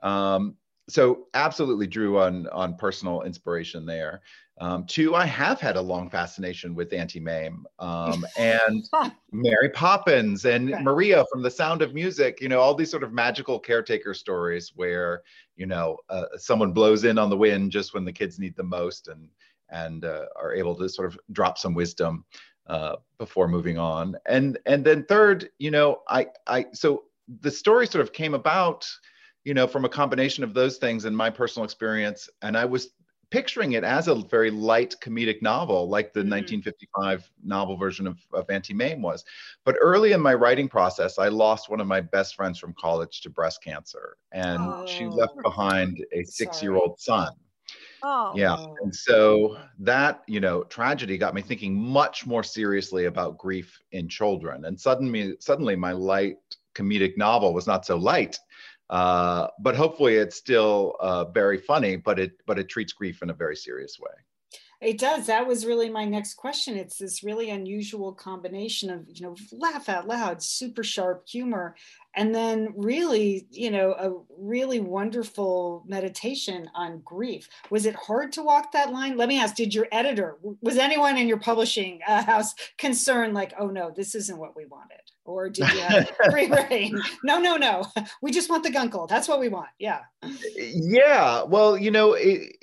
Um, 0.01 0.55
so 0.87 1.27
absolutely 1.33 1.87
drew 1.87 2.19
on 2.19 2.47
on 2.49 2.75
personal 2.75 3.23
inspiration 3.23 3.85
there. 3.85 4.21
Um, 4.59 4.85
two, 4.85 5.15
I 5.15 5.25
have 5.25 5.59
had 5.59 5.75
a 5.75 5.81
long 5.81 6.09
fascination 6.09 6.75
with 6.75 6.93
Auntie 6.93 7.19
Mame 7.19 7.65
um, 7.79 8.25
and 8.37 8.87
Mary 9.31 9.69
Poppins 9.69 10.45
and 10.45 10.71
right. 10.71 10.83
Maria 10.83 11.25
from 11.31 11.41
The 11.41 11.51
Sound 11.51 11.81
of 11.81 11.93
Music. 11.93 12.39
You 12.39 12.47
know, 12.47 12.59
all 12.59 12.73
these 12.73 12.91
sort 12.91 13.03
of 13.03 13.11
magical 13.11 13.59
caretaker 13.59 14.13
stories 14.13 14.71
where 14.75 15.23
you 15.57 15.65
know 15.65 15.97
uh, 16.09 16.25
someone 16.37 16.71
blows 16.71 17.03
in 17.03 17.17
on 17.17 17.29
the 17.29 17.37
wind 17.37 17.71
just 17.71 17.93
when 17.93 18.05
the 18.05 18.13
kids 18.13 18.39
need 18.39 18.55
the 18.55 18.63
most 18.63 19.09
and 19.09 19.29
and 19.69 20.05
uh, 20.05 20.25
are 20.35 20.53
able 20.53 20.75
to 20.75 20.87
sort 20.87 21.07
of 21.07 21.19
drop 21.31 21.57
some 21.57 21.73
wisdom 21.73 22.23
uh, 22.67 22.95
before 23.17 23.49
moving 23.49 23.77
on. 23.77 24.15
And 24.25 24.57
and 24.65 24.85
then 24.85 25.03
third, 25.03 25.49
you 25.59 25.71
know, 25.71 26.01
I 26.07 26.27
I 26.47 26.67
so 26.71 27.05
the 27.41 27.51
story 27.51 27.87
sort 27.87 28.03
of 28.03 28.13
came 28.13 28.33
about 28.33 28.87
you 29.43 29.53
know, 29.53 29.67
from 29.67 29.85
a 29.85 29.89
combination 29.89 30.43
of 30.43 30.55
those 30.55 30.77
things 30.77 31.05
and 31.05 31.15
my 31.15 31.29
personal 31.29 31.63
experience. 31.63 32.27
And 32.41 32.57
I 32.57 32.65
was 32.65 32.89
picturing 33.29 33.73
it 33.73 33.83
as 33.83 34.07
a 34.07 34.15
very 34.15 34.51
light 34.51 34.95
comedic 35.01 35.41
novel, 35.41 35.89
like 35.89 36.13
the 36.13 36.21
mm-hmm. 36.21 36.61
1955 36.61 37.29
novel 37.43 37.77
version 37.77 38.07
of, 38.07 38.17
of 38.33 38.49
Auntie 38.49 38.73
Mame 38.73 39.01
was. 39.01 39.23
But 39.63 39.75
early 39.81 40.13
in 40.13 40.21
my 40.21 40.33
writing 40.33 40.67
process, 40.67 41.17
I 41.19 41.27
lost 41.27 41.69
one 41.69 41.81
of 41.81 41.87
my 41.87 42.01
best 42.01 42.35
friends 42.35 42.59
from 42.59 42.73
college 42.79 43.21
to 43.21 43.29
breast 43.29 43.63
cancer, 43.63 44.17
and 44.31 44.61
oh, 44.61 44.85
she 44.87 45.05
left 45.05 45.41
behind 45.43 46.05
a 46.13 46.23
six 46.25 46.61
year 46.61 46.75
old 46.75 46.99
son. 46.99 47.33
Oh. 48.03 48.33
Yeah. 48.35 48.63
And 48.83 48.93
so 48.93 49.57
that, 49.79 50.21
you 50.27 50.39
know, 50.39 50.63
tragedy 50.65 51.17
got 51.17 51.33
me 51.33 51.41
thinking 51.41 51.75
much 51.75 52.27
more 52.27 52.43
seriously 52.43 53.05
about 53.05 53.39
grief 53.39 53.79
in 53.93 54.07
children. 54.07 54.65
And 54.65 54.79
suddenly, 54.79 55.35
suddenly 55.39 55.75
my 55.75 55.91
light 55.91 56.37
comedic 56.75 57.17
novel 57.17 57.53
was 57.53 57.65
not 57.65 57.83
so 57.83 57.97
light 57.97 58.37
uh, 58.89 59.47
but 59.59 59.75
hopefully 59.75 60.15
it's 60.15 60.35
still 60.35 60.95
uh, 60.99 61.25
very 61.25 61.57
funny, 61.57 61.95
but 61.95 62.19
it 62.19 62.33
but 62.45 62.59
it 62.59 62.69
treats 62.69 62.93
grief 62.93 63.21
in 63.21 63.29
a 63.29 63.33
very 63.33 63.55
serious 63.55 63.99
way. 63.99 64.13
It 64.81 64.97
does. 64.97 65.27
That 65.27 65.47
was 65.47 65.65
really 65.65 65.89
my 65.89 66.03
next 66.03 66.33
question. 66.33 66.77
It's 66.77 66.97
this 66.97 67.23
really 67.23 67.49
unusual 67.49 68.13
combination 68.13 68.89
of, 68.89 69.05
you 69.07 69.21
know, 69.21 69.35
laugh 69.53 69.87
out 69.87 70.05
loud, 70.05 70.43
super 70.43 70.83
sharp 70.83 71.27
humor, 71.27 71.75
and 72.13 72.35
then 72.35 72.73
really, 72.75 73.47
you 73.49 73.71
know, 73.71 73.93
a 73.93 74.11
really 74.37 74.81
wonderful 74.81 75.83
meditation 75.87 76.69
on 76.75 77.01
grief. 77.05 77.49
Was 77.69 77.85
it 77.85 77.95
hard 77.95 78.33
to 78.33 78.43
walk 78.43 78.73
that 78.73 78.91
line? 78.91 79.15
Let 79.15 79.29
me 79.29 79.39
ask, 79.39 79.55
did 79.55 79.73
your 79.73 79.87
editor, 79.93 80.37
was 80.61 80.77
anyone 80.77 81.17
in 81.17 81.29
your 81.29 81.39
publishing 81.39 82.01
uh, 82.05 82.23
house 82.23 82.53
concerned 82.77 83.33
like, 83.33 83.53
oh 83.57 83.67
no, 83.67 83.91
this 83.95 84.13
isn't 84.13 84.37
what 84.37 84.57
we 84.57 84.65
wanted? 84.65 84.99
Or 85.25 85.49
did 85.49 85.67
you 85.73 85.79
have 85.79 86.11
free 86.29 86.47
reign? 86.47 87.01
No, 87.23 87.39
no, 87.39 87.57
no. 87.57 87.83
We 88.21 88.31
just 88.31 88.49
want 88.49 88.63
the 88.63 88.71
guncle. 88.71 89.07
That's 89.07 89.27
what 89.27 89.39
we 89.39 89.49
want. 89.49 89.69
Yeah. 89.79 90.01
Yeah. 90.55 91.43
Well, 91.43 91.77
you 91.77 91.91
know, 91.91 92.13
it, 92.13 92.55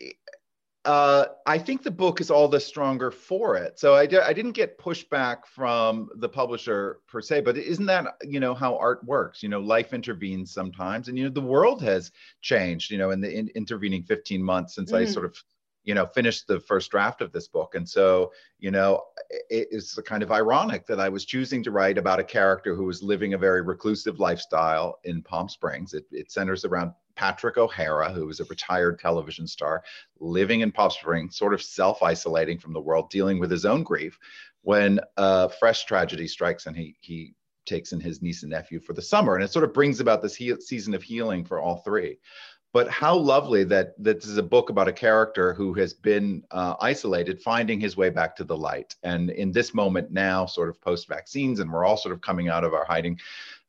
uh, 0.85 1.27
I 1.47 1.59
think 1.59 1.83
the 1.83 1.91
book 1.91 2.21
is 2.21 2.31
all 2.31 2.49
the 2.49 2.59
stronger 2.59 3.11
for 3.11 3.57
it. 3.57 3.79
So 3.79 3.95
I, 3.95 4.03
I 4.03 4.33
didn't 4.33 4.53
get 4.53 4.79
pushback 4.79 5.47
from 5.47 6.09
the 6.17 6.29
publisher 6.29 6.99
per 7.09 7.21
se, 7.21 7.43
but 7.43 7.57
isn't 7.57 7.87
that 7.87 8.07
you 8.23 8.41
know 8.41 8.55
how 8.55 8.77
art 8.79 9.05
works? 9.05 9.43
You 9.43 9.49
know, 9.49 9.61
life 9.61 9.93
intervenes 9.93 10.53
sometimes, 10.53 11.09
and 11.09 11.17
you 11.17 11.25
know 11.25 11.31
the 11.31 11.41
world 11.41 11.83
has 11.83 12.11
changed. 12.41 12.91
You 12.91 12.99
know, 12.99 13.11
in 13.11 13.21
the 13.21 13.33
in- 13.33 13.51
intervening 13.55 14.03
15 14.03 14.43
months 14.43 14.75
since 14.75 14.91
mm. 14.91 14.99
I 14.99 15.05
sort 15.05 15.27
of 15.27 15.37
you 15.85 15.95
know 15.95 16.07
finished 16.07 16.47
the 16.47 16.61
first 16.61 16.91
draft 16.91 17.21
of 17.21 17.33
this 17.33 17.49
book. 17.49 17.75
And 17.75 17.89
so 17.89 18.33
you 18.59 18.71
know 18.71 19.03
it 19.51 19.69
is 19.71 19.99
kind 20.05 20.23
of 20.23 20.31
ironic 20.31 20.87
that 20.87 21.01
i 21.01 21.09
was 21.09 21.25
choosing 21.25 21.63
to 21.63 21.71
write 21.71 21.99
about 21.99 22.21
a 22.21 22.25
character 22.25 22.75
who 22.75 22.85
was 22.85 23.03
living 23.03 23.35
a 23.35 23.39
very 23.39 23.63
reclusive 23.63 24.19
lifestyle 24.19 24.99
in 25.05 25.23
palm 25.23 25.49
springs. 25.49 25.95
It, 25.95 26.05
it 26.11 26.31
centers 26.31 26.65
around 26.65 26.93
patrick 27.15 27.59
o'hara 27.59 28.11
who 28.11 28.29
is 28.31 28.41
a 28.41 28.45
retired 28.45 28.99
television 28.99 29.47
star 29.47 29.83
living 30.19 30.61
in 30.61 30.73
palm 30.73 30.91
springs 30.91 31.37
sort 31.37 31.53
of 31.53 31.63
self-isolating 31.63 32.59
from 32.59 32.73
the 32.73 32.81
world 32.81 33.11
dealing 33.11 33.39
with 33.39 33.51
his 33.51 33.67
own 33.67 33.83
grief 33.83 34.19
when 34.63 34.99
a 35.19 35.49
fresh 35.49 35.85
tragedy 35.85 36.27
strikes 36.27 36.67
and 36.67 36.77
he 36.77 36.97
he 37.01 37.35
takes 37.67 37.93
in 37.93 38.01
his 38.01 38.23
niece 38.23 38.43
and 38.43 38.51
nephew 38.51 38.81
for 38.81 38.93
the 38.93 39.03
summer, 39.03 39.35
and 39.35 39.45
it 39.45 39.53
sort 39.53 39.65
of 39.65 39.73
brings 39.73 40.01
about 40.01 40.23
this 40.23 40.35
he- 40.35 40.61
season 40.61 40.95
of 40.95 41.03
healing 41.03 41.45
for 41.45 41.61
all 41.61 41.77
three. 41.79 42.19
But 42.73 42.89
how 42.89 43.15
lovely 43.17 43.65
that, 43.65 44.03
that 44.03 44.21
this 44.21 44.31
is 44.31 44.39
a 44.39 44.43
book 44.43 44.71
about 44.71 44.89
a 44.89 44.93
character 44.93 45.53
who 45.53 45.75
has 45.75 45.93
been 45.93 46.43
uh, 46.51 46.75
isolated, 46.81 47.43
finding 47.43 47.79
his 47.79 47.97
way 47.99 48.09
back 48.09 48.35
to 48.37 48.45
the 48.45 48.57
light. 48.57 48.97
And 49.03 49.31
in 49.31 49.53
this 49.53 49.75
moment 49.75 50.11
now, 50.11 50.47
sort 50.47 50.71
of 50.71 50.81
post 50.81 51.07
vaccines, 51.07 51.61
and 51.61 51.71
we're 51.71 51.85
all 51.85 51.99
sort 51.99 52.15
of 52.15 52.23
coming 52.23 52.49
out 52.49 52.65
of 52.65 52.73
our 52.73 52.85
hiding, 52.85 53.21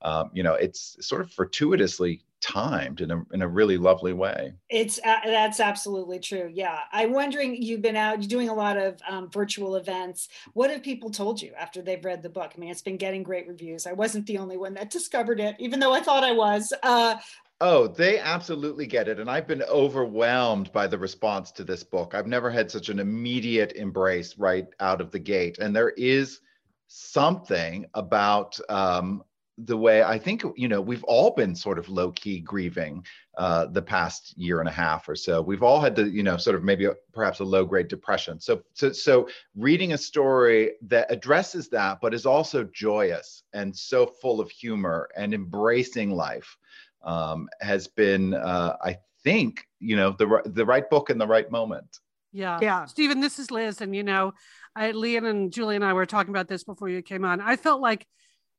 um, 0.04 0.30
you 0.34 0.44
know, 0.44 0.54
it's 0.54 0.98
sort 1.06 1.22
of 1.22 1.32
fortuitously 1.32 2.22
timed 2.44 3.02
in 3.02 3.12
a, 3.12 3.24
in 3.32 3.42
a 3.42 3.48
really 3.48 3.78
lovely 3.78 4.14
way. 4.14 4.54
It's 4.70 5.00
uh, 5.06 5.20
that's 5.26 5.60
absolutely 5.60 6.20
true. 6.20 6.50
Yeah, 6.54 6.80
I'm 6.92 7.14
wondering. 7.14 7.62
You've 7.62 7.82
been 7.82 7.96
out, 7.96 8.22
you're 8.22 8.30
doing 8.30 8.50
a 8.50 8.54
lot 8.54 8.78
of 8.78 9.00
um, 9.08 9.30
virtual 9.32 9.76
events. 9.76 10.28
What 10.54 10.70
have 10.70 10.84
people 10.84 11.10
told 11.10 11.42
you 11.42 11.54
after 11.58 11.82
they've 11.82 12.04
read 12.04 12.22
the 12.22 12.30
book? 12.30 12.52
I 12.56 12.60
mean, 12.60 12.70
it's 12.70 12.82
been 12.82 12.98
getting 12.98 13.24
great 13.24 13.48
reviews. 13.48 13.88
I 13.88 13.94
wasn't 13.94 14.26
the 14.28 14.38
only 14.38 14.58
one 14.58 14.74
that 14.74 14.90
discovered 14.90 15.40
it, 15.40 15.56
even 15.60 15.80
though 15.80 15.94
I 15.94 16.02
thought 16.02 16.24
I 16.24 16.34
was. 16.34 16.74
Uh, 16.84 17.16
Oh, 17.62 17.88
they 17.88 18.20
absolutely 18.20 18.86
get 18.86 19.08
it. 19.08 19.22
And 19.22 19.30
I've 19.30 19.48
been 19.48 19.64
overwhelmed 19.64 20.70
by 20.74 20.86
the 20.86 20.98
response 20.98 21.50
to 21.54 21.64
this 21.64 21.82
book. 21.82 22.14
I've 22.14 22.28
never 22.28 22.50
had 22.50 22.70
such 22.70 22.90
an 22.90 23.00
immediate 23.00 23.72
embrace 23.74 24.38
right 24.38 24.68
out 24.82 25.00
of 25.00 25.12
the 25.12 25.20
gate. 25.20 25.60
And 25.60 25.74
there 25.74 25.92
is 25.92 26.42
something 26.88 27.86
about 27.94 28.60
um, 28.68 29.24
the 29.58 29.78
way 29.78 30.02
I 30.02 30.18
think, 30.18 30.44
you 30.56 30.68
know, 30.68 30.82
we've 30.82 31.04
all 31.04 31.32
been 31.32 31.56
sort 31.56 31.78
of 31.78 31.88
low 31.88 32.12
key 32.12 32.40
grieving 32.40 33.06
uh, 33.38 33.68
the 33.68 33.82
past 33.82 34.36
year 34.38 34.60
and 34.60 34.68
a 34.68 34.72
half 34.72 35.08
or 35.08 35.16
so. 35.16 35.42
We've 35.42 35.62
all 35.62 35.80
had 35.80 35.96
the 35.96 36.10
you 36.10 36.24
know, 36.24 36.38
sort 36.38 36.56
of 36.56 36.64
maybe 36.64 36.86
a, 36.86 36.94
perhaps 37.14 37.40
a 37.40 37.44
low 37.44 37.64
grade 37.64 37.88
depression. 37.88 38.40
So, 38.40 38.64
so, 38.74 38.92
so 38.92 39.28
reading 39.56 39.94
a 39.94 39.98
story 39.98 40.72
that 40.88 41.12
addresses 41.12 41.70
that, 41.70 42.00
but 42.02 42.14
is 42.14 42.26
also 42.26 42.64
joyous 42.64 43.44
and 43.54 43.76
so 43.76 44.08
full 44.08 44.42
of 44.42 44.50
humor 44.50 45.10
and 45.16 45.34
embracing 45.34 46.10
life 46.12 46.58
um, 47.04 47.48
has 47.62 47.88
been, 47.88 48.34
uh, 48.34 48.76
I 48.84 48.98
think, 49.24 49.68
you 49.80 49.96
know, 49.96 50.16
the 50.18 50.42
the 50.46 50.66
right 50.66 50.90
book 50.90 51.10
in 51.10 51.18
the 51.18 51.28
right 51.28 51.50
moment. 51.52 52.00
Yeah. 52.32 52.58
Yeah. 52.62 52.86
Steven, 52.86 53.20
this 53.20 53.38
is 53.38 53.52
Liz. 53.52 53.82
And, 53.82 53.96
you 53.96 54.04
know, 54.04 54.34
I, 54.76 54.92
Lian 54.92 55.26
and 55.26 55.54
Julie 55.54 55.76
and 55.76 55.86
I 55.86 55.94
were 55.94 56.08
talking 56.08 56.32
about 56.32 56.48
this 56.48 56.64
before 56.64 56.90
you 56.90 57.04
came 57.04 57.24
on. 57.24 57.40
I 57.40 57.56
felt 57.56 57.80
like 57.80 58.08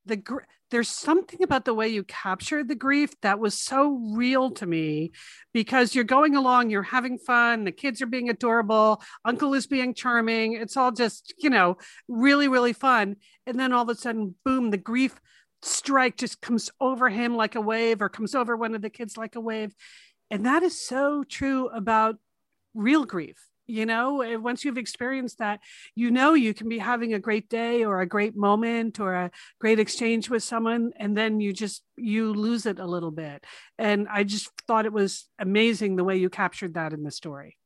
the 0.07 0.17
gr- 0.17 0.40
there's 0.71 0.88
something 0.88 1.43
about 1.43 1.64
the 1.64 1.75
way 1.75 1.88
you 1.88 2.03
captured 2.03 2.69
the 2.69 2.75
grief 2.75 3.11
that 3.21 3.38
was 3.38 3.55
so 3.55 4.01
real 4.12 4.51
to 4.51 4.67
me 4.67 5.12
because 5.53 5.95
you're 5.95 6.05
going 6.05 6.35
along, 6.35 6.71
you're 6.71 6.83
having 6.83 7.19
fun, 7.19 7.64
the 7.64 7.73
kids 7.73 8.03
are 8.03 8.07
being 8.07 8.29
adorable, 8.29 9.03
uncle 9.25 9.55
is 9.55 9.67
being 9.67 9.95
charming. 9.95 10.55
It's 10.55 10.77
all 10.77 10.90
just, 10.90 11.33
you 11.38 11.51
know, 11.51 11.77
really, 12.09 12.49
really 12.49 12.73
fun. 12.73 13.17
And 13.47 13.59
then 13.59 13.73
all 13.73 13.85
of 13.85 13.88
a 13.88 13.95
sudden, 13.95 14.35
boom, 14.45 14.71
the 14.71 14.77
grief 14.77 15.21
strike 15.62 16.17
just 16.17 16.40
comes 16.40 16.71
over 16.81 17.09
him 17.09 17.37
like 17.37 17.55
a 17.55 17.61
wave 17.61 18.03
or 18.03 18.09
comes 18.09 18.35
over 18.35 18.57
one 18.57 18.75
of 18.75 18.83
the 18.83 18.90
kids 18.90 19.17
like 19.17 19.37
a 19.37 19.40
wave. 19.40 19.75
And 20.31 20.47
that 20.47 20.62
is 20.62 20.81
so 20.81 21.23
true 21.23 21.69
about 21.69 22.17
real 22.75 23.05
grief 23.05 23.37
you 23.66 23.87
know 23.87 24.20
eh, 24.20 24.37
once 24.37 24.64
you've 24.64 24.79
experienced 24.79 25.38
that 25.38 25.61
you 25.94 26.11
know 26.11 26.35
you 26.35 26.53
can 26.53 26.68
be 26.68 26.79
having 26.79 27.14
a 27.14 27.18
great 27.18 27.48
day 27.48 27.85
or 27.85 28.00
a 28.00 28.07
great 28.07 28.37
moment 28.37 29.00
or 29.00 29.14
a 29.14 29.31
great 29.59 29.79
exchange 29.79 30.29
with 30.29 30.42
someone 30.42 30.92
and 30.98 31.16
then 31.16 31.40
you 31.40 31.53
just 31.53 31.83
you 31.96 32.33
lose 32.35 32.66
it 32.66 32.79
a 32.79 32.87
little 32.87 33.11
bit 33.11 33.44
and 33.79 34.07
i 34.09 34.22
just 34.24 34.50
thought 34.66 34.87
it 34.87 34.92
was 34.92 35.29
amazing 35.38 35.96
the 35.96 36.05
way 36.05 36.16
you 36.16 36.29
captured 36.29 36.74
that 36.74 36.92
in 36.92 37.03
the 37.03 37.11
story 37.11 37.57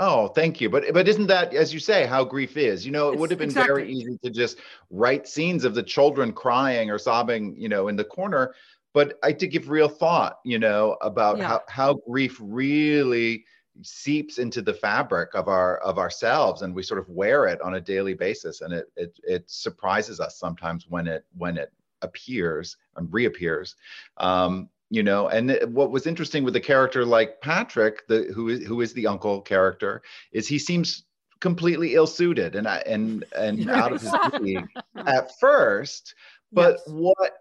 Oh, 0.00 0.26
thank 0.26 0.60
you. 0.60 0.68
But 0.68 0.92
but 0.92 1.06
isn't 1.06 1.28
that, 1.28 1.54
as 1.54 1.72
you 1.72 1.78
say, 1.78 2.04
how 2.04 2.24
grief 2.24 2.56
is? 2.56 2.84
You 2.84 2.90
know, 2.90 3.10
it 3.10 3.12
It's- 3.12 3.20
would 3.20 3.30
have 3.30 3.38
been 3.38 3.50
exactly. 3.50 3.82
very 3.82 3.92
easy 3.92 4.18
to 4.24 4.30
just 4.30 4.58
write 4.90 5.28
scenes 5.28 5.64
of 5.64 5.76
the 5.76 5.84
children 5.84 6.32
crying 6.32 6.90
or 6.90 6.98
sobbing, 6.98 7.54
you 7.56 7.68
know, 7.68 7.86
in 7.86 7.94
the 7.94 8.02
corner. 8.02 8.56
But 8.92 9.20
I 9.22 9.30
did 9.30 9.52
give 9.52 9.70
real 9.70 9.88
thought, 9.88 10.40
you 10.44 10.58
know, 10.58 10.96
about 11.00 11.38
Yeah. 11.38 11.46
how 11.46 11.60
how 11.68 11.94
grief 12.10 12.38
really 12.42 13.44
seeps 13.82 14.38
into 14.38 14.62
the 14.62 14.74
fabric 14.74 15.34
of 15.34 15.48
our 15.48 15.78
of 15.78 15.98
ourselves, 15.98 16.62
and 16.62 16.74
we 16.74 16.82
sort 16.82 17.00
of 17.00 17.08
wear 17.08 17.46
it 17.46 17.60
on 17.60 17.74
a 17.74 17.80
daily 17.80 18.14
basis, 18.14 18.60
and 18.60 18.72
it 18.72 18.90
it 18.96 19.18
it 19.24 19.44
surprises 19.50 20.20
us 20.20 20.38
sometimes 20.38 20.86
when 20.88 21.06
it 21.06 21.24
when 21.36 21.58
it 21.58 21.72
appears 22.02 22.76
and 22.96 23.12
reappears. 23.12 23.76
Um, 24.18 24.68
you 24.90 25.02
know 25.02 25.28
and 25.28 25.58
what 25.74 25.90
was 25.90 26.06
interesting 26.06 26.44
with 26.44 26.54
a 26.56 26.60
character 26.60 27.06
like 27.06 27.40
patrick 27.40 28.06
the 28.06 28.30
who 28.34 28.50
is 28.50 28.64
who 28.66 28.82
is 28.82 28.92
the 28.92 29.06
uncle 29.06 29.40
character 29.40 30.02
is 30.30 30.46
he 30.46 30.58
seems 30.58 31.04
completely 31.40 31.94
ill-suited 31.94 32.54
and 32.54 32.66
and 32.68 33.24
and 33.34 33.68
out 33.82 33.92
of 33.92 34.00
his 34.00 34.12
league 34.40 34.68
at 35.06 35.36
first 35.40 36.14
but 36.52 36.80
Yes. 36.86 36.94
what 36.94 37.32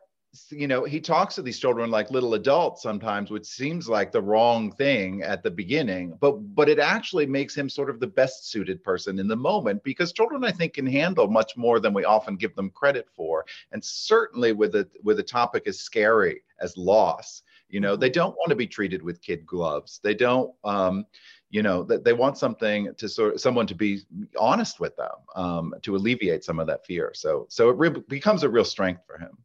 you 0.50 0.68
know 0.68 0.84
he 0.84 1.00
talks 1.00 1.36
to 1.36 1.42
these 1.44 1.60
children 1.60 1.92
like 1.92 2.10
little 2.10 2.34
adults 2.34 2.82
sometimes 2.82 3.30
which 3.30 3.46
seems 3.46 3.88
like 3.88 4.12
the 4.12 4.22
wrong 4.22 4.72
thing 4.72 5.22
at 5.22 5.44
the 5.44 5.52
beginning 5.52 6.18
but 6.20 6.32
but 6.56 6.68
it 6.68 6.80
actually 6.80 7.26
makes 7.26 7.56
him 7.56 7.70
sort 7.70 7.90
of 7.90 8.00
the 8.00 8.08
best 8.08 8.50
suited 8.50 8.84
person 8.84 9.20
in 9.20 9.28
the 9.28 9.36
moment 9.36 9.84
because 9.84 10.12
children 10.12 10.44
i 10.44 10.52
think 10.52 10.74
can 10.74 10.88
handle 10.88 11.28
much 11.28 11.56
more 11.56 11.80
than 11.80 11.94
we 11.94 12.04
often 12.04 12.36
give 12.36 12.56
them 12.56 12.70
credit 12.70 13.08
for. 13.16 13.46
And 13.72 13.84
certainly 13.84 14.54
with 14.54 14.76
a 14.76 14.88
with 15.04 15.20
a 15.20 15.24
topic 15.24 15.68
as 15.68 15.80
scary 15.80 16.42
as 16.60 16.78
loss 16.78 17.44
you 17.70 17.80
know 17.80 17.96
they 17.96 18.10
don't 18.10 18.36
want 18.36 18.50
to 18.50 18.56
be 18.56 18.68
treated 18.68 19.02
with 19.02 19.22
kid 19.22 19.46
gloves. 19.46 20.00
They 20.04 20.16
don't 20.16 20.54
um 20.64 21.06
you 21.50 21.62
know 21.62 21.84
that 21.84 22.04
they 22.04 22.14
want 22.14 22.38
something 22.38 22.94
to 22.96 23.08
sort 23.08 23.40
someone 23.40 23.68
to 23.68 23.76
be 23.76 24.02
honest 24.40 24.80
with 24.80 24.96
them 24.96 25.16
um, 25.36 25.76
to 25.84 25.96
alleviate 25.96 26.44
some 26.44 26.60
of 26.60 26.68
that 26.68 26.86
fear. 26.86 27.12
So 27.14 27.46
so 27.50 27.70
it 27.70 27.78
re- 27.78 28.04
becomes 28.08 28.44
a 28.44 28.50
real 28.50 28.66
strength 28.66 29.04
for 29.06 29.20
him 29.20 29.38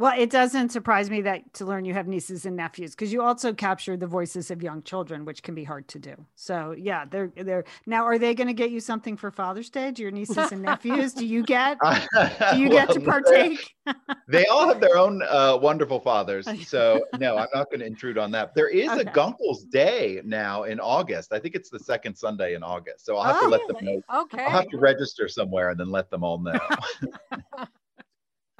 Well, 0.00 0.14
it 0.18 0.30
doesn't 0.30 0.70
surprise 0.70 1.10
me 1.10 1.20
that 1.20 1.52
to 1.52 1.66
learn 1.66 1.84
you 1.84 1.92
have 1.92 2.08
nieces 2.08 2.46
and 2.46 2.56
nephews 2.56 2.92
because 2.92 3.12
you 3.12 3.20
also 3.20 3.52
capture 3.52 3.98
the 3.98 4.06
voices 4.06 4.50
of 4.50 4.62
young 4.62 4.82
children, 4.82 5.26
which 5.26 5.42
can 5.42 5.54
be 5.54 5.62
hard 5.62 5.88
to 5.88 5.98
do. 5.98 6.14
So 6.36 6.74
yeah, 6.74 7.04
they're 7.04 7.30
they're 7.36 7.64
now. 7.84 8.06
Are 8.06 8.18
they 8.18 8.34
going 8.34 8.46
to 8.46 8.54
get 8.54 8.70
you 8.70 8.80
something 8.80 9.18
for 9.18 9.30
Father's 9.30 9.68
Day? 9.68 9.90
Do 9.90 10.00
your 10.02 10.10
nieces 10.10 10.52
and 10.52 10.62
nephews? 10.62 11.12
Do 11.12 11.26
you 11.26 11.42
get? 11.42 11.76
Do 12.52 12.58
you 12.58 12.70
get 12.70 12.88
to 12.92 13.00
partake? 13.00 13.74
they 14.26 14.46
all 14.46 14.66
have 14.68 14.80
their 14.80 14.96
own 14.96 15.20
uh, 15.28 15.58
wonderful 15.60 16.00
fathers. 16.00 16.48
So 16.66 17.04
no, 17.18 17.36
I'm 17.36 17.48
not 17.54 17.68
going 17.68 17.80
to 17.80 17.86
intrude 17.86 18.16
on 18.16 18.30
that. 18.30 18.54
There 18.54 18.70
is 18.70 18.88
a 18.88 19.00
Okay. 19.00 19.12
Guncles 19.12 19.64
Day 19.64 20.22
now 20.24 20.62
in 20.62 20.80
August. 20.80 21.30
I 21.34 21.38
think 21.38 21.54
it's 21.54 21.68
the 21.68 21.78
second 21.78 22.14
Sunday 22.14 22.54
in 22.54 22.62
August. 22.62 23.04
So 23.04 23.18
I'll 23.18 23.34
have 23.34 23.40
to 23.40 23.46
Oh, 23.48 23.50
let 23.50 23.68
them 23.68 23.76
know. 23.82 24.02
Okay. 24.22 24.44
I'll 24.44 24.50
have 24.50 24.68
to 24.68 24.78
register 24.78 25.28
somewhere 25.28 25.68
and 25.68 25.78
then 25.78 25.90
let 25.90 26.08
them 26.08 26.24
all 26.24 26.38
know. 26.38 26.58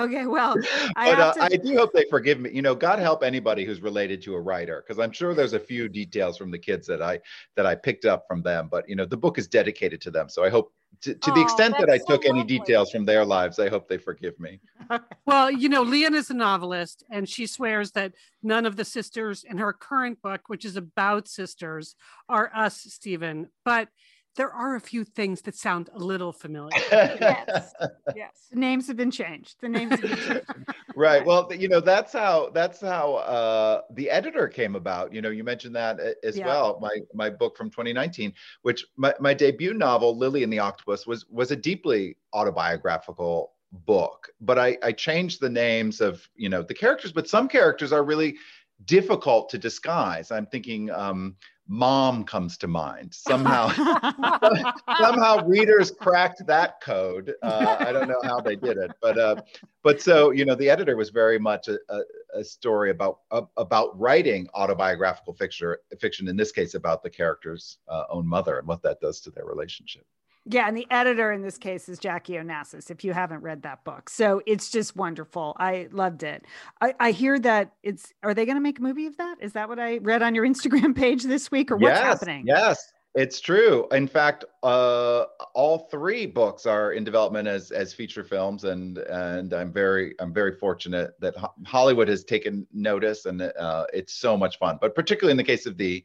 Okay, 0.00 0.26
well, 0.26 0.56
I 0.96 1.10
but 1.10 1.20
uh, 1.20 1.32
to- 1.34 1.42
I 1.42 1.48
do 1.48 1.76
hope 1.76 1.92
they 1.92 2.06
forgive 2.10 2.40
me. 2.40 2.50
You 2.52 2.62
know, 2.62 2.74
God 2.74 2.98
help 2.98 3.22
anybody 3.22 3.64
who's 3.64 3.82
related 3.82 4.22
to 4.22 4.34
a 4.34 4.40
writer, 4.40 4.82
because 4.86 4.98
I'm 4.98 5.12
sure 5.12 5.34
there's 5.34 5.52
a 5.52 5.60
few 5.60 5.88
details 5.88 6.38
from 6.38 6.50
the 6.50 6.58
kids 6.58 6.86
that 6.86 7.02
I 7.02 7.20
that 7.56 7.66
I 7.66 7.74
picked 7.74 8.04
up 8.06 8.24
from 8.26 8.42
them. 8.42 8.68
But 8.70 8.88
you 8.88 8.96
know, 8.96 9.04
the 9.04 9.16
book 9.16 9.38
is 9.38 9.46
dedicated 9.46 10.00
to 10.02 10.10
them, 10.10 10.28
so 10.28 10.42
I 10.44 10.48
hope 10.48 10.72
to, 11.02 11.14
to 11.14 11.30
the 11.30 11.40
Oh, 11.40 11.42
extent 11.42 11.76
that 11.78 11.90
I 11.90 11.98
so 11.98 12.04
took 12.16 12.26
any 12.26 12.44
details 12.44 12.90
from 12.90 13.04
their 13.04 13.24
lives, 13.24 13.58
I 13.58 13.68
hope 13.68 13.88
they 13.88 13.98
forgive 13.98 14.38
me. 14.40 14.60
Well, 15.26 15.50
you 15.52 15.68
know, 15.68 15.82
Lian 15.82 16.14
is 16.14 16.30
a 16.30 16.34
novelist, 16.34 17.04
and 17.10 17.28
she 17.28 17.46
swears 17.46 17.92
that 17.92 18.14
none 18.42 18.66
of 18.66 18.74
the 18.74 18.84
sisters 18.84 19.44
in 19.44 19.58
her 19.58 19.72
current 19.72 20.20
book, 20.20 20.48
which 20.48 20.64
is 20.64 20.74
about 20.74 21.28
sisters, 21.28 21.94
are 22.28 22.50
us, 22.52 22.78
Steven. 22.80 23.48
But 23.64 23.88
there 24.36 24.52
are 24.52 24.76
a 24.76 24.80
few 24.80 25.04
things 25.04 25.42
that 25.42 25.54
sound 25.56 25.90
a 25.92 25.98
little 25.98 26.32
familiar. 26.32 26.70
Yes. 26.92 27.72
Yes. 28.16 28.48
the 28.50 28.58
names 28.58 28.88
have 28.88 28.96
been 28.96 29.10
changed. 29.10 29.56
The 29.60 29.68
names 29.68 29.92
have 29.92 30.02
been 30.02 30.16
changed. 30.16 30.44
right 30.96 31.24
well 31.24 31.48
you 31.52 31.68
know 31.68 31.78
that's 31.80 32.12
how 32.12 32.50
that's 32.50 32.80
how 32.80 33.14
uh 33.14 33.82
the 33.92 34.10
editor 34.10 34.48
came 34.48 34.74
about 34.74 35.12
you 35.12 35.22
know 35.22 35.30
you 35.30 35.44
mentioned 35.44 35.74
that 35.76 36.00
as 36.24 36.36
Yeah. 36.36 36.46
well 36.46 36.78
my 36.80 36.90
my 37.14 37.30
book 37.30 37.56
from 37.56 37.70
2019 37.70 38.32
which 38.62 38.84
my, 38.96 39.14
my 39.20 39.32
debut 39.32 39.72
novel 39.72 40.16
lily 40.18 40.42
and 40.42 40.52
the 40.52 40.58
octopus 40.58 41.06
was 41.06 41.26
was 41.28 41.52
a 41.52 41.56
deeply 41.56 42.16
autobiographical 42.32 43.52
book 43.72 44.28
but 44.40 44.58
i 44.58 44.76
i 44.82 44.90
changed 44.90 45.40
the 45.40 45.48
names 45.48 46.00
of 46.00 46.28
you 46.34 46.48
know 46.48 46.62
the 46.62 46.74
characters 46.74 47.12
but 47.12 47.28
some 47.28 47.48
characters 47.48 47.92
are 47.92 48.02
really 48.02 48.36
difficult 48.84 49.48
to 49.48 49.58
disguise 49.58 50.30
i'm 50.32 50.46
thinking 50.46 50.90
um 50.90 51.36
mom 51.72 52.24
comes 52.24 52.56
to 52.58 52.66
mind 52.66 53.14
somehow 53.14 53.68
somehow 54.98 55.46
readers 55.46 55.92
cracked 55.92 56.44
that 56.44 56.80
code. 56.80 57.32
Uh, 57.42 57.76
I 57.78 57.92
don't 57.92 58.08
know 58.08 58.20
how 58.24 58.40
they 58.40 58.56
did 58.56 58.76
it, 58.76 58.90
but 59.00 59.16
uh, 59.16 59.36
but 59.84 60.02
so 60.02 60.32
you 60.32 60.44
know, 60.44 60.56
the 60.56 60.68
editor 60.68 60.96
was 60.96 61.10
very 61.10 61.38
much 61.38 61.68
a, 61.68 61.78
a, 61.88 62.00
a 62.40 62.44
story 62.44 62.90
about 62.90 63.20
a, 63.30 63.44
about 63.56 63.98
writing 63.98 64.48
autobiographical 64.54 65.32
fiction, 65.32 65.76
fiction 66.00 66.26
in 66.26 66.36
this 66.36 66.50
case 66.50 66.74
about 66.74 67.04
the 67.04 67.10
character's 67.10 67.78
uh, 67.88 68.02
own 68.10 68.26
mother 68.26 68.58
and 68.58 68.66
what 68.66 68.82
that 68.82 69.00
does 69.00 69.20
to 69.20 69.30
their 69.30 69.46
relationship. 69.46 70.04
Yeah, 70.46 70.66
and 70.66 70.76
the 70.76 70.86
editor 70.90 71.32
in 71.32 71.42
this 71.42 71.58
case 71.58 71.88
is 71.88 71.98
Jackie 71.98 72.34
Onassis, 72.34 72.90
if 72.90 73.04
you 73.04 73.12
haven't 73.12 73.42
read 73.42 73.62
that 73.62 73.84
book. 73.84 74.08
So 74.08 74.40
it's 74.46 74.70
just 74.70 74.96
wonderful. 74.96 75.54
I 75.58 75.88
loved 75.92 76.22
it. 76.22 76.46
I, 76.80 76.94
I 76.98 77.10
hear 77.10 77.38
that 77.40 77.72
it's 77.82 78.12
are 78.22 78.32
they 78.32 78.46
gonna 78.46 78.60
make 78.60 78.78
a 78.78 78.82
movie 78.82 79.06
of 79.06 79.16
that? 79.18 79.36
Is 79.40 79.52
that 79.52 79.68
what 79.68 79.78
I 79.78 79.98
read 79.98 80.22
on 80.22 80.34
your 80.34 80.46
Instagram 80.46 80.96
page 80.96 81.24
this 81.24 81.50
week 81.50 81.70
or 81.70 81.76
what's 81.76 81.98
yes, 81.98 82.02
happening? 82.02 82.44
yes. 82.46 82.92
It's 83.16 83.40
true. 83.40 83.88
In 83.90 84.06
fact, 84.06 84.44
uh, 84.62 85.24
all 85.52 85.88
three 85.90 86.26
books 86.26 86.64
are 86.64 86.92
in 86.92 87.02
development 87.02 87.48
as 87.48 87.72
as 87.72 87.92
feature 87.92 88.22
films, 88.22 88.62
and 88.62 88.98
and 88.98 89.52
I'm 89.52 89.72
very 89.72 90.14
I'm 90.20 90.32
very 90.32 90.54
fortunate 90.54 91.18
that 91.18 91.34
Hollywood 91.66 92.06
has 92.06 92.22
taken 92.22 92.68
notice, 92.72 93.26
and 93.26 93.42
uh, 93.42 93.86
it's 93.92 94.14
so 94.14 94.36
much 94.36 94.60
fun. 94.60 94.78
But 94.80 94.94
particularly 94.94 95.32
in 95.32 95.36
the 95.36 95.44
case 95.44 95.66
of 95.66 95.76
the 95.76 96.04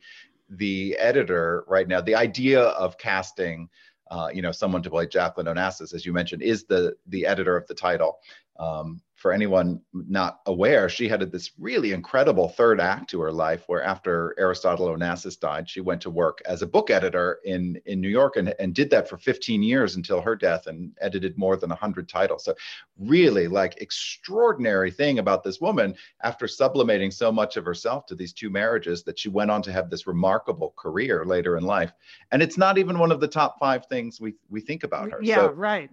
the 0.49 0.95
editor 0.97 1.63
right 1.67 1.87
now, 1.87 2.01
the 2.01 2.15
idea 2.15 2.61
of 2.61 2.97
casting, 2.97 3.69
uh, 4.11 4.29
you 4.33 4.41
know, 4.41 4.51
someone 4.51 4.81
to 4.83 4.89
play 4.89 5.07
Jacqueline 5.07 5.47
Onassis, 5.47 5.93
as 5.93 6.05
you 6.05 6.13
mentioned, 6.13 6.41
is 6.41 6.65
the 6.65 6.95
the 7.07 7.25
editor 7.25 7.57
of 7.57 7.67
the 7.67 7.73
title. 7.73 8.19
Um, 8.59 9.01
for 9.15 9.31
anyone 9.31 9.81
not 9.93 10.41
aware, 10.45 10.89
she 10.89 11.07
had 11.07 11.21
this 11.31 11.51
really 11.57 11.93
incredible 11.93 12.49
third 12.49 12.81
act 12.81 13.09
to 13.09 13.21
her 13.21 13.31
life 13.31 13.63
where 13.67 13.81
after 13.81 14.35
Aristotle 14.37 14.87
Onassis 14.87 15.39
died, 15.39 15.69
she 15.69 15.79
went 15.79 16.01
to 16.01 16.09
work 16.09 16.41
as 16.45 16.61
a 16.61 16.67
book 16.67 16.89
editor 16.89 17.39
in, 17.45 17.79
in 17.85 18.01
New 18.01 18.09
York 18.09 18.35
and, 18.35 18.53
and 18.59 18.75
did 18.75 18.89
that 18.89 19.07
for 19.07 19.17
15 19.17 19.63
years 19.63 19.95
until 19.95 20.19
her 20.19 20.35
death 20.35 20.67
and 20.67 20.91
edited 20.99 21.37
more 21.37 21.55
than 21.55 21.69
100 21.69 22.09
titles. 22.09 22.43
So 22.43 22.55
really 22.99 23.47
like 23.47 23.81
extraordinary 23.81 24.91
thing 24.91 25.19
about 25.19 25.43
this 25.43 25.61
woman 25.61 25.95
after 26.21 26.45
sublimating 26.45 27.09
so 27.09 27.31
much 27.31 27.55
of 27.55 27.63
herself 27.63 28.05
to 28.07 28.15
these 28.15 28.33
two 28.33 28.49
marriages 28.49 29.03
that 29.03 29.17
she 29.17 29.29
went 29.29 29.49
on 29.49 29.61
to 29.61 29.71
have 29.71 29.89
this 29.89 30.07
remarkable 30.07 30.73
career 30.75 31.23
later 31.23 31.55
in 31.55 31.63
life. 31.63 31.93
And 32.31 32.43
it's 32.43 32.57
not 32.57 32.77
even 32.77 32.99
one 32.99 33.13
of 33.13 33.21
the 33.21 33.29
top 33.29 33.59
five 33.59 33.85
things 33.85 34.19
we, 34.19 34.35
we 34.49 34.59
think 34.59 34.83
about 34.83 35.09
her. 35.11 35.19
Yeah, 35.21 35.35
so, 35.37 35.51
right 35.51 35.89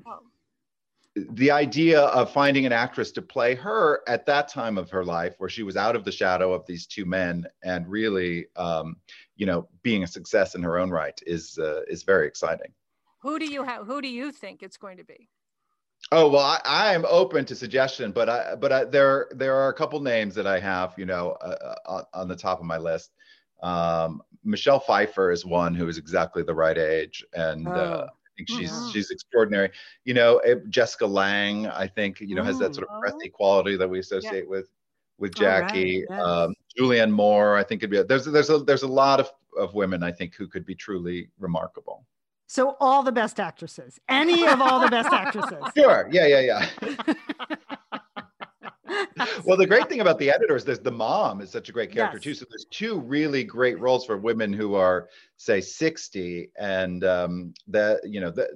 the 1.14 1.50
idea 1.50 2.00
of 2.00 2.32
finding 2.32 2.64
an 2.64 2.72
actress 2.72 3.12
to 3.12 3.22
play 3.22 3.54
her 3.54 4.00
at 4.08 4.24
that 4.26 4.48
time 4.48 4.78
of 4.78 4.90
her 4.90 5.04
life 5.04 5.34
where 5.38 5.50
she 5.50 5.62
was 5.62 5.76
out 5.76 5.94
of 5.94 6.04
the 6.04 6.12
shadow 6.12 6.52
of 6.52 6.64
these 6.66 6.86
two 6.86 7.04
men 7.04 7.44
and 7.62 7.86
really 7.86 8.46
um, 8.56 8.96
you 9.36 9.44
know 9.44 9.68
being 9.82 10.04
a 10.04 10.06
success 10.06 10.54
in 10.54 10.62
her 10.62 10.78
own 10.78 10.90
right 10.90 11.20
is 11.26 11.58
uh, 11.58 11.82
is 11.86 12.02
very 12.02 12.26
exciting. 12.26 12.72
Who 13.20 13.38
do 13.38 13.46
you 13.46 13.62
have 13.62 13.86
who 13.86 14.00
do 14.00 14.08
you 14.08 14.32
think 14.32 14.62
it's 14.62 14.76
going 14.76 14.96
to 14.96 15.04
be? 15.04 15.28
Oh 16.10 16.28
well 16.28 16.60
i 16.64 16.92
am 16.94 17.04
open 17.08 17.44
to 17.44 17.54
suggestion 17.54 18.10
but 18.10 18.28
i 18.28 18.54
but 18.56 18.72
I, 18.72 18.84
there 18.84 19.28
there 19.30 19.54
are 19.54 19.68
a 19.68 19.74
couple 19.74 20.00
names 20.00 20.34
that 20.34 20.48
i 20.48 20.58
have 20.58 20.94
you 20.96 21.06
know 21.06 21.36
uh, 21.40 21.76
uh 21.86 22.02
on 22.12 22.26
the 22.26 22.36
top 22.36 22.58
of 22.58 22.66
my 22.66 22.78
list. 22.78 23.12
Um, 23.62 24.22
michelle 24.42 24.80
pfeiffer 24.80 25.30
is 25.30 25.44
one 25.44 25.74
who 25.74 25.86
is 25.88 25.98
exactly 25.98 26.42
the 26.42 26.54
right 26.54 26.76
age 26.76 27.24
and 27.34 27.68
uh, 27.68 27.70
oh. 27.70 27.74
uh, 27.74 28.06
think 28.36 28.48
she's 28.48 28.70
mm-hmm. 28.70 28.90
she's 28.90 29.10
extraordinary. 29.10 29.70
You 30.04 30.14
know, 30.14 30.38
eh, 30.38 30.56
Jessica 30.68 31.06
Lange, 31.06 31.66
I 31.68 31.86
think, 31.86 32.20
you 32.20 32.34
know, 32.34 32.42
has 32.42 32.58
that 32.58 32.74
sort 32.74 32.88
of 32.88 33.00
breathy 33.00 33.28
quality 33.28 33.76
that 33.76 33.88
we 33.88 33.98
associate 33.98 34.44
yeah. 34.44 34.50
with 34.50 34.68
with 35.18 35.34
Jackie. 35.34 36.04
Right. 36.08 36.16
Yes. 36.16 36.26
Um, 36.26 36.54
Julianne 36.78 37.10
Moore, 37.10 37.56
I 37.56 37.62
think 37.62 37.80
could 37.80 37.90
be. 37.90 38.02
There's 38.02 38.24
there's 38.24 38.50
a 38.50 38.58
there's 38.58 38.82
a 38.82 38.88
lot 38.88 39.20
of 39.20 39.30
of 39.58 39.74
women 39.74 40.02
I 40.02 40.12
think 40.12 40.34
who 40.34 40.46
could 40.46 40.64
be 40.64 40.74
truly 40.74 41.28
remarkable. 41.38 42.06
So 42.46 42.76
all 42.80 43.02
the 43.02 43.12
best 43.12 43.40
actresses, 43.40 43.98
any 44.08 44.46
of 44.46 44.60
all 44.60 44.80
the 44.80 44.88
best 44.88 45.12
actresses. 45.12 45.62
Sure. 45.76 46.08
Yeah. 46.10 46.26
Yeah. 46.26 46.66
Yeah. 46.80 47.14
well, 49.44 49.56
the 49.56 49.66
great 49.66 49.88
thing 49.88 50.00
about 50.00 50.18
the 50.18 50.30
editors, 50.30 50.64
there's 50.64 50.80
the 50.80 50.90
mom 50.90 51.40
is 51.40 51.50
such 51.50 51.68
a 51.68 51.72
great 51.72 51.90
character 51.90 52.18
yes. 52.18 52.24
too. 52.24 52.34
So 52.34 52.46
there's 52.48 52.66
two 52.70 53.00
really 53.00 53.44
great 53.44 53.78
roles 53.78 54.04
for 54.06 54.16
women 54.16 54.52
who 54.52 54.74
are, 54.74 55.08
say, 55.36 55.60
60, 55.60 56.50
and 56.58 57.04
um, 57.04 57.54
that 57.68 58.00
you 58.04 58.20
know 58.20 58.30
that 58.30 58.50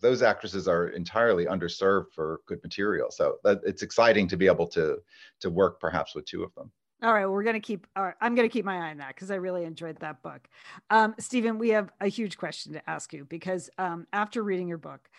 those 0.00 0.22
actresses 0.22 0.68
are 0.68 0.88
entirely 0.88 1.46
underserved 1.46 2.12
for 2.12 2.40
good 2.46 2.62
material. 2.62 3.10
So 3.10 3.38
that, 3.44 3.60
it's 3.64 3.82
exciting 3.82 4.28
to 4.28 4.36
be 4.36 4.46
able 4.46 4.66
to 4.68 4.98
to 5.40 5.50
work 5.50 5.80
perhaps 5.80 6.14
with 6.14 6.26
two 6.26 6.42
of 6.42 6.54
them. 6.54 6.70
All 7.02 7.12
right, 7.12 7.26
well, 7.26 7.32
we're 7.34 7.44
to 7.44 7.60
keep. 7.60 7.86
All 7.94 8.04
right, 8.04 8.14
I'm 8.20 8.34
going 8.34 8.48
to 8.48 8.52
keep 8.52 8.64
my 8.64 8.88
eye 8.88 8.90
on 8.90 8.98
that 8.98 9.14
because 9.14 9.30
I 9.30 9.34
really 9.34 9.64
enjoyed 9.64 10.00
that 10.00 10.22
book. 10.22 10.48
Um, 10.88 11.14
Steven, 11.18 11.58
we 11.58 11.70
have 11.70 11.90
a 12.00 12.08
huge 12.08 12.38
question 12.38 12.72
to 12.72 12.90
ask 12.90 13.12
you 13.12 13.26
because 13.26 13.68
um, 13.76 14.06
after 14.14 14.42
reading 14.42 14.66
your 14.66 14.78
book, 14.78 15.10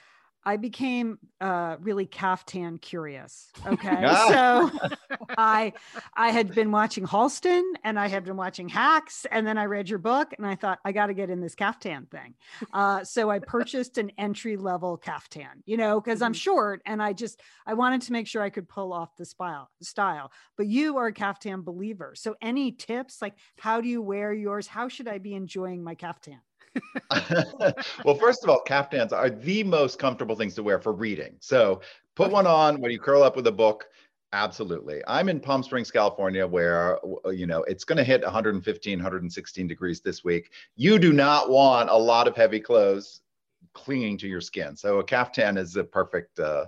I 0.44 0.58
became 0.58 1.20
uh, 1.42 1.76
really 1.82 2.06
caftan 2.06 2.78
curious. 2.78 3.50
Okay, 3.66 3.90
so 4.30 4.72
I 5.38 5.74
I 6.16 6.30
had 6.30 6.56
been 6.56 6.72
watching 6.72 7.06
Halston 7.06 7.64
and 7.84 8.00
I 8.00 8.08
had 8.08 8.24
been 8.24 8.38
watching 8.38 8.70
Hacks, 8.70 9.26
and 9.30 9.46
then 9.46 9.58
I 9.58 9.66
read 9.66 9.90
your 9.90 10.00
book 10.00 10.34
and 10.38 10.48
I 10.48 10.56
thought 10.56 10.80
I 10.86 10.94
got 10.94 11.08
to 11.08 11.14
get 11.14 11.30
in 11.30 11.42
this 11.42 11.54
caftan 11.54 12.06
thing. 12.06 12.36
Uh, 12.72 13.04
so 13.04 13.30
I 13.30 13.40
purchased 13.40 13.98
an 13.98 14.12
entry 14.18 14.56
level 14.56 14.98
caftan, 14.98 15.64
you 15.66 15.76
know, 15.76 16.00
because 16.00 16.22
I'm 16.22 16.32
mm-hmm. 16.32 16.38
short 16.38 16.82
and 16.86 17.02
I 17.02 17.14
just 17.14 17.42
I 17.66 17.74
wanted 17.74 18.02
to 18.04 18.14
make 18.14 18.28
sure 18.28 18.42
I 18.42 18.50
could 18.50 18.70
pull 18.70 18.94
off 18.94 19.16
the 19.18 19.26
style. 19.26 19.70
Style, 19.82 20.32
but 20.56 20.68
you 20.68 20.98
are 20.98 21.08
a 21.08 21.14
caftan 21.14 21.62
believer. 21.62 22.14
So 22.16 22.36
any 22.42 22.72
tips 22.72 23.22
like 23.22 23.36
how 23.60 23.82
do 23.82 23.90
you 23.90 24.02
wear 24.02 24.34
yours? 24.34 24.68
How 24.68 24.88
should 24.88 25.08
I 25.08 25.18
be 25.18 25.34
enjoying 25.34 25.84
my 25.84 25.96
caftan? 25.96 26.40
well, 28.06 28.16
first 28.16 28.44
of 28.44 28.50
all, 28.50 28.62
caftans 28.66 29.12
are 29.12 29.30
the 29.30 29.64
most 29.64 30.00
comfortable 30.00 30.36
things 30.36 30.56
to 30.56 30.64
wear 30.64 30.80
for 30.80 30.94
reading. 30.94 31.36
So 31.40 31.82
put 32.16 32.32
one 32.32 32.48
on 32.48 32.82
when 32.82 32.92
you 32.92 33.00
curl 33.00 33.24
up 33.24 33.36
with 33.36 33.48
a 33.48 33.52
book. 33.52 33.86
Absolutely. 34.34 35.02
I'm 35.08 35.30
in 35.30 35.40
Palm 35.40 35.64
Springs, 35.64 35.90
California, 35.90 36.46
where, 36.46 37.00
you 37.32 37.48
know, 37.48 37.64
it's 37.64 37.86
going 37.86 37.98
to 37.98 38.04
hit 38.04 38.24
115, 38.24 38.98
116 38.98 39.68
degrees 39.68 40.02
this 40.02 40.24
week. 40.24 40.52
You 40.76 41.00
do 41.00 41.14
not 41.14 41.50
want 41.50 41.90
a 41.90 41.98
lot 41.98 42.28
of 42.28 42.36
heavy 42.36 42.60
clothes 42.60 43.22
clinging 43.74 44.18
to 44.18 44.28
your 44.28 44.42
skin. 44.42 44.76
So 44.76 45.00
a 45.00 45.04
caftan 45.04 45.58
is 45.58 45.76
a 45.78 45.84
perfect, 45.84 46.40
uh, 46.40 46.66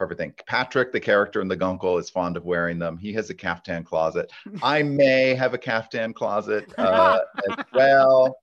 perfect 0.00 0.18
thing. 0.18 0.32
Patrick, 0.46 0.92
the 0.92 0.98
character 0.98 1.42
in 1.42 1.48
The 1.48 1.56
Guncle, 1.58 1.98
is 1.98 2.08
fond 2.08 2.38
of 2.38 2.46
wearing 2.46 2.78
them. 2.78 2.96
He 2.96 3.12
has 3.12 3.28
a 3.28 3.34
caftan 3.34 3.84
closet. 3.84 4.32
I 4.62 4.82
may 4.82 5.34
have 5.34 5.52
a 5.52 5.58
caftan 5.58 6.14
closet 6.14 6.72
uh, 6.78 7.18
as 7.50 7.64
well. 7.74 8.38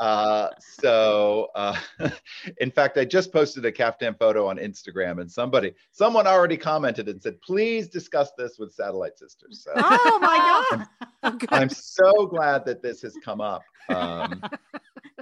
Uh, 0.00 0.48
so, 0.58 1.48
uh, 1.54 1.78
in 2.62 2.70
fact, 2.70 2.96
I 2.96 3.04
just 3.04 3.30
posted 3.30 3.66
a 3.66 3.72
caftan 3.72 4.14
photo 4.14 4.46
on 4.46 4.56
Instagram, 4.56 5.20
and 5.20 5.30
somebody, 5.30 5.74
someone 5.92 6.26
already 6.26 6.56
commented 6.56 7.10
and 7.10 7.22
said, 7.22 7.42
"Please 7.42 7.88
discuss 7.88 8.30
this 8.38 8.58
with 8.58 8.72
Satellite 8.72 9.18
Sisters." 9.18 9.64
So, 9.64 9.72
oh 9.76 10.18
my 10.22 10.86
god! 11.22 11.46
I'm 11.50 11.68
so 11.68 12.26
glad 12.26 12.64
that 12.64 12.80
this 12.80 13.02
has 13.02 13.14
come 13.22 13.42
up. 13.42 13.60
Um, 13.90 14.42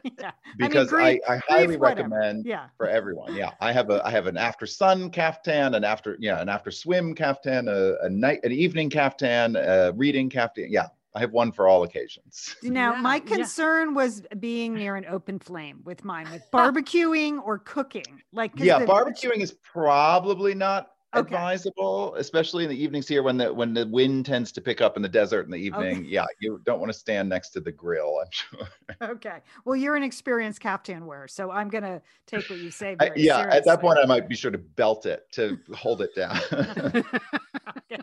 yeah. 0.18 0.30
because 0.58 0.92
I, 0.92 1.12
mean, 1.12 1.20
I, 1.28 1.34
I, 1.34 1.40
highly 1.48 1.76
recommend 1.76 2.44
yeah. 2.44 2.66
for 2.76 2.88
everyone. 2.88 3.34
Yeah, 3.34 3.52
I 3.60 3.72
have 3.72 3.90
a 3.90 4.04
I 4.06 4.10
have 4.10 4.26
an 4.26 4.36
after 4.36 4.66
sun 4.66 5.10
caftan, 5.10 5.74
an 5.74 5.84
after 5.84 6.16
yeah 6.20 6.40
an 6.40 6.48
after 6.48 6.70
swim 6.70 7.14
caftan, 7.14 7.68
a, 7.68 7.94
a 8.02 8.08
night 8.08 8.40
an 8.44 8.52
evening 8.52 8.90
caftan, 8.90 9.56
a 9.56 9.92
reading 9.92 10.28
caftan. 10.28 10.68
Yeah, 10.70 10.88
I 11.14 11.20
have 11.20 11.32
one 11.32 11.52
for 11.52 11.68
all 11.68 11.84
occasions. 11.84 12.56
Now, 12.62 12.94
yeah, 12.94 13.00
my 13.00 13.20
concern 13.20 13.90
yeah. 13.90 13.94
was 13.94 14.22
being 14.40 14.74
near 14.74 14.96
an 14.96 15.06
open 15.06 15.38
flame 15.38 15.80
with 15.84 16.04
mine, 16.04 16.28
with 16.32 16.42
barbecuing 16.52 17.40
or 17.44 17.58
cooking. 17.58 18.22
Like, 18.32 18.52
yeah, 18.56 18.80
the, 18.80 18.86
barbecuing 18.86 19.40
is 19.40 19.52
probably 19.52 20.54
not 20.54 20.93
okay. 21.16 21.34
advisable, 21.34 22.14
especially 22.16 22.64
in 22.64 22.70
the 22.70 22.82
evenings 22.82 23.08
here 23.08 23.22
when 23.22 23.36
the 23.36 23.52
when 23.52 23.74
the 23.74 23.86
wind 23.86 24.26
tends 24.26 24.52
to 24.52 24.60
pick 24.60 24.80
up 24.80 24.96
in 24.96 25.02
the 25.02 25.08
desert 25.08 25.44
in 25.44 25.50
the 25.50 25.58
evening. 25.58 25.98
Okay. 25.98 26.08
Yeah, 26.08 26.26
you 26.40 26.60
don't 26.64 26.80
want 26.80 26.92
to 26.92 26.98
stand 26.98 27.28
next 27.28 27.50
to 27.50 27.60
the 27.60 27.72
grill. 27.72 28.20
I'm 28.20 28.28
sure. 28.30 28.68
Okay. 29.02 29.38
Well, 29.64 29.76
you're 29.76 29.96
an 29.96 30.02
experienced 30.02 30.60
caftan 30.60 31.06
wearer, 31.06 31.28
so 31.28 31.50
I'm 31.50 31.68
gonna 31.68 32.00
take 32.26 32.48
what 32.48 32.58
you 32.58 32.70
say. 32.70 32.96
I, 33.00 33.10
yeah, 33.16 33.36
seriously. 33.36 33.58
at 33.58 33.64
that 33.64 33.80
point, 33.80 33.98
I 34.02 34.06
might 34.06 34.28
be 34.28 34.36
sure 34.36 34.50
to 34.50 34.58
belt 34.58 35.06
it 35.06 35.30
to 35.32 35.58
hold 35.74 36.02
it 36.02 36.14
down. 36.14 36.38
okay. 36.52 38.00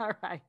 All 0.00 0.12
right. 0.22 0.40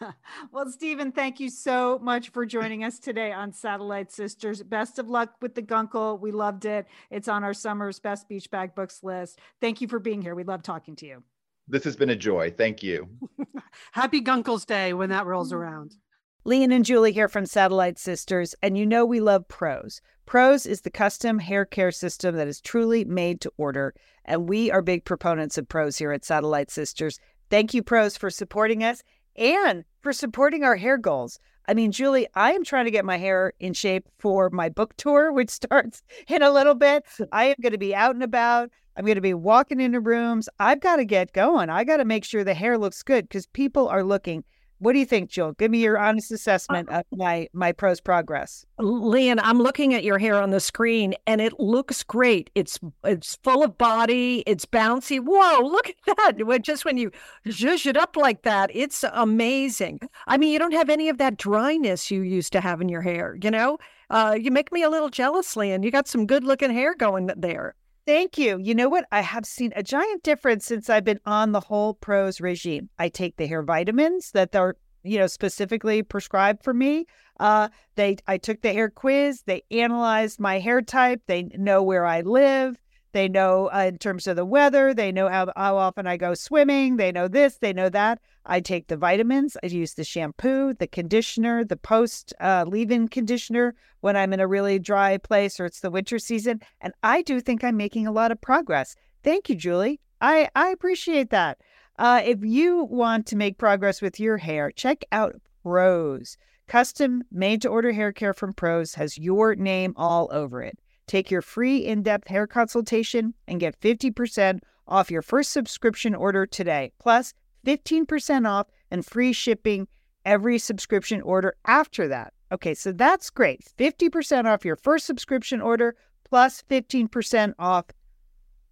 Well, 0.52 0.70
Steven, 0.70 1.12
thank 1.12 1.40
you 1.40 1.50
so 1.50 1.98
much 1.98 2.30
for 2.30 2.46
joining 2.46 2.84
us 2.84 2.98
today 2.98 3.32
on 3.32 3.52
Satellite 3.52 4.10
Sisters. 4.10 4.62
Best 4.62 4.98
of 4.98 5.08
luck 5.08 5.34
with 5.40 5.54
the 5.54 5.62
Guncle. 5.62 6.18
We 6.18 6.32
loved 6.32 6.64
it. 6.64 6.86
It's 7.10 7.28
on 7.28 7.44
our 7.44 7.52
summer's 7.54 7.98
best 7.98 8.28
beach 8.28 8.50
bag 8.50 8.74
books 8.74 9.02
list. 9.02 9.38
Thank 9.60 9.80
you 9.80 9.88
for 9.88 9.98
being 9.98 10.22
here. 10.22 10.34
We 10.34 10.44
love 10.44 10.62
talking 10.62 10.96
to 10.96 11.06
you. 11.06 11.22
This 11.68 11.84
has 11.84 11.96
been 11.96 12.10
a 12.10 12.16
joy. 12.16 12.52
Thank 12.56 12.82
you. 12.82 13.08
Happy 13.92 14.20
Guncle's 14.20 14.64
Day 14.64 14.92
when 14.92 15.10
that 15.10 15.26
rolls 15.26 15.52
around. 15.52 15.96
Lian 16.44 16.72
and 16.72 16.84
Julie 16.84 17.12
here 17.12 17.28
from 17.28 17.44
Satellite 17.44 17.98
Sisters, 17.98 18.54
and 18.62 18.78
you 18.78 18.86
know 18.86 19.04
we 19.04 19.20
love 19.20 19.48
Prose. 19.48 20.00
Prose 20.26 20.64
is 20.64 20.82
the 20.82 20.90
custom 20.90 21.40
hair 21.40 21.64
care 21.64 21.90
system 21.90 22.36
that 22.36 22.48
is 22.48 22.60
truly 22.60 23.04
made 23.04 23.40
to 23.40 23.52
order, 23.56 23.94
and 24.24 24.48
we 24.48 24.70
are 24.70 24.82
big 24.82 25.04
proponents 25.04 25.58
of 25.58 25.68
Prose 25.68 25.98
here 25.98 26.12
at 26.12 26.24
Satellite 26.24 26.70
Sisters. 26.70 27.18
Thank 27.50 27.74
you, 27.74 27.82
Prose, 27.82 28.16
for 28.16 28.30
supporting 28.30 28.82
us 28.82 29.02
and 29.36 29.84
for 30.00 30.12
supporting 30.12 30.64
our 30.64 30.76
hair 30.76 30.98
goals. 30.98 31.38
I 31.68 31.74
mean, 31.74 31.90
Julie, 31.92 32.26
I 32.34 32.52
am 32.52 32.64
trying 32.64 32.84
to 32.84 32.90
get 32.90 33.04
my 33.04 33.16
hair 33.16 33.52
in 33.58 33.72
shape 33.72 34.08
for 34.18 34.50
my 34.50 34.68
book 34.68 34.96
tour, 34.96 35.32
which 35.34 35.50
starts 35.50 36.02
in 36.28 36.42
a 36.42 36.50
little 36.50 36.74
bit. 36.74 37.04
I 37.32 37.46
am 37.46 37.56
going 37.60 37.72
to 37.72 37.78
be 37.78 37.94
out 37.94 38.14
and 38.14 38.22
about. 38.22 38.70
I'm 38.96 39.04
going 39.04 39.16
to 39.16 39.20
be 39.20 39.34
walking 39.34 39.80
into 39.80 40.00
rooms. 40.00 40.48
I've 40.58 40.80
got 40.80 40.96
to 40.96 41.04
get 41.04 41.32
going. 41.32 41.68
I 41.68 41.84
got 41.84 41.98
to 41.98 42.04
make 42.04 42.24
sure 42.24 42.44
the 42.44 42.54
hair 42.54 42.78
looks 42.78 43.02
good 43.02 43.28
because 43.28 43.46
people 43.46 43.88
are 43.88 44.02
looking 44.02 44.42
what 44.78 44.92
do 44.92 44.98
you 44.98 45.06
think, 45.06 45.30
Jill? 45.30 45.52
Give 45.52 45.70
me 45.70 45.82
your 45.82 45.98
honest 45.98 46.30
assessment 46.30 46.88
of 46.90 47.04
my 47.12 47.48
my 47.52 47.72
Prose 47.72 48.00
progress. 48.00 48.64
Lian, 48.78 49.40
I'm 49.42 49.58
looking 49.58 49.94
at 49.94 50.04
your 50.04 50.18
hair 50.18 50.40
on 50.40 50.50
the 50.50 50.60
screen 50.60 51.14
and 51.26 51.40
it 51.40 51.58
looks 51.58 52.02
great. 52.02 52.50
It's 52.54 52.78
it's 53.04 53.36
full 53.42 53.64
of 53.64 53.78
body, 53.78 54.42
it's 54.46 54.66
bouncy. 54.66 55.18
Whoa, 55.18 55.66
look 55.66 55.88
at 55.88 56.16
that. 56.16 56.62
Just 56.62 56.84
when 56.84 56.98
you 56.98 57.10
zhuzh 57.46 57.86
it 57.86 57.96
up 57.96 58.16
like 58.16 58.42
that, 58.42 58.70
it's 58.74 59.04
amazing. 59.12 60.00
I 60.26 60.36
mean, 60.36 60.52
you 60.52 60.58
don't 60.58 60.72
have 60.72 60.90
any 60.90 61.08
of 61.08 61.18
that 61.18 61.36
dryness 61.38 62.10
you 62.10 62.22
used 62.22 62.52
to 62.52 62.60
have 62.60 62.80
in 62.80 62.88
your 62.88 63.02
hair, 63.02 63.36
you 63.42 63.50
know? 63.50 63.78
Uh, 64.10 64.36
you 64.40 64.50
make 64.50 64.72
me 64.72 64.82
a 64.82 64.90
little 64.90 65.08
jealous, 65.08 65.56
Lian. 65.56 65.82
You 65.82 65.90
got 65.90 66.06
some 66.06 66.26
good 66.26 66.44
looking 66.44 66.70
hair 66.70 66.94
going 66.94 67.30
there. 67.36 67.74
Thank 68.06 68.38
you. 68.38 68.60
You 68.62 68.76
know 68.76 68.88
what? 68.88 69.04
I 69.10 69.20
have 69.20 69.44
seen 69.44 69.72
a 69.74 69.82
giant 69.82 70.22
difference 70.22 70.64
since 70.64 70.88
I've 70.88 71.02
been 71.02 71.18
on 71.26 71.50
the 71.50 71.58
whole 71.58 71.92
Prose 71.92 72.40
regime. 72.40 72.88
I 73.00 73.08
take 73.08 73.36
the 73.36 73.48
hair 73.48 73.64
vitamins 73.64 74.30
that 74.30 74.54
are, 74.54 74.76
you 75.02 75.18
know, 75.18 75.26
specifically 75.26 76.04
prescribed 76.04 76.62
for 76.62 76.72
me. 76.72 77.06
Uh, 77.40 77.68
they, 77.96 78.18
I 78.28 78.38
took 78.38 78.62
the 78.62 78.72
hair 78.72 78.90
quiz. 78.90 79.42
They 79.42 79.64
analyzed 79.72 80.38
my 80.38 80.60
hair 80.60 80.82
type. 80.82 81.22
They 81.26 81.44
know 81.54 81.82
where 81.82 82.06
I 82.06 82.20
live. 82.20 82.76
They 83.16 83.28
know 83.30 83.70
uh, 83.72 83.86
in 83.88 83.96
terms 83.96 84.26
of 84.26 84.36
the 84.36 84.44
weather. 84.44 84.92
They 84.92 85.10
know 85.10 85.30
how, 85.30 85.50
how 85.56 85.78
often 85.78 86.06
I 86.06 86.18
go 86.18 86.34
swimming. 86.34 86.98
They 86.98 87.10
know 87.10 87.28
this. 87.28 87.56
They 87.56 87.72
know 87.72 87.88
that. 87.88 88.20
I 88.44 88.60
take 88.60 88.88
the 88.88 88.96
vitamins. 88.98 89.56
I 89.62 89.68
use 89.68 89.94
the 89.94 90.04
shampoo, 90.04 90.74
the 90.74 90.86
conditioner, 90.86 91.64
the 91.64 91.78
post 91.78 92.34
uh, 92.42 92.66
leave 92.68 92.90
in 92.90 93.08
conditioner 93.08 93.74
when 94.02 94.18
I'm 94.18 94.34
in 94.34 94.40
a 94.40 94.46
really 94.46 94.78
dry 94.78 95.16
place 95.16 95.58
or 95.58 95.64
it's 95.64 95.80
the 95.80 95.90
winter 95.90 96.18
season. 96.18 96.60
And 96.82 96.92
I 97.02 97.22
do 97.22 97.40
think 97.40 97.64
I'm 97.64 97.78
making 97.78 98.06
a 98.06 98.12
lot 98.12 98.32
of 98.32 98.40
progress. 98.42 98.94
Thank 99.24 99.48
you, 99.48 99.54
Julie. 99.54 99.98
I, 100.20 100.50
I 100.54 100.68
appreciate 100.68 101.30
that. 101.30 101.56
Uh, 101.98 102.20
if 102.22 102.44
you 102.44 102.84
want 102.84 103.26
to 103.28 103.36
make 103.36 103.56
progress 103.56 104.02
with 104.02 104.20
your 104.20 104.36
hair, 104.36 104.70
check 104.70 105.06
out 105.10 105.40
Prose. 105.62 106.36
Custom 106.68 107.22
made 107.32 107.62
to 107.62 107.68
order 107.68 107.92
hair 107.92 108.12
care 108.12 108.34
from 108.34 108.52
Prose 108.52 108.92
has 108.96 109.16
your 109.16 109.54
name 109.54 109.94
all 109.96 110.28
over 110.30 110.60
it. 110.62 110.78
Take 111.06 111.30
your 111.30 111.42
free 111.42 111.78
in 111.78 112.02
depth 112.02 112.28
hair 112.28 112.46
consultation 112.46 113.34
and 113.46 113.60
get 113.60 113.80
50% 113.80 114.60
off 114.88 115.10
your 115.10 115.22
first 115.22 115.52
subscription 115.52 116.14
order 116.14 116.46
today. 116.46 116.92
Plus, 116.98 117.32
15% 117.66 118.48
off 118.48 118.68
and 118.90 119.04
free 119.04 119.32
shipping 119.32 119.88
every 120.24 120.58
subscription 120.58 121.20
order 121.22 121.56
after 121.66 122.08
that. 122.08 122.32
Okay, 122.52 122.74
so 122.74 122.92
that's 122.92 123.30
great. 123.30 123.64
50% 123.78 124.44
off 124.44 124.64
your 124.64 124.76
first 124.76 125.06
subscription 125.06 125.60
order 125.60 125.96
plus 126.24 126.62
15% 126.68 127.54
off 127.58 127.86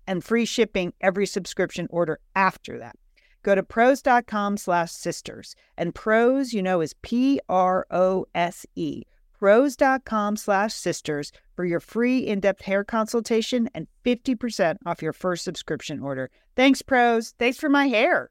and 0.07 0.23
free 0.23 0.45
shipping 0.45 0.93
every 1.01 1.27
subscription 1.27 1.87
order 1.91 2.21
after 2.35 2.79
that. 2.79 2.97
Go 3.43 3.55
to 3.55 3.63
prose.com 3.63 4.57
slash 4.57 4.91
sisters. 4.93 5.55
And 5.77 5.95
prose, 5.95 6.53
you 6.53 6.63
know, 6.63 6.81
is 6.81 6.95
P 7.03 7.41
R 7.49 7.87
O 7.91 8.27
S 8.35 8.67
E. 8.75 9.03
Prose.com 9.45 10.39
slash 10.39 10.73
sisters 10.73 11.31
for 11.55 11.67
your 11.67 11.79
free 11.79 12.21
in 12.21 12.41
depth 12.41 12.63
hair 12.63 12.83
consultation 12.83 13.69
and 13.75 13.89
50% 14.03 14.79
off 14.87 15.03
your 15.03 15.13
first 15.13 15.45
subscription 15.45 16.01
order. 16.01 16.31
Thanks, 16.57 16.81
Prose. 16.81 17.35
Thanks 17.39 17.59
for 17.59 17.69
my 17.69 17.89
hair 17.89 18.31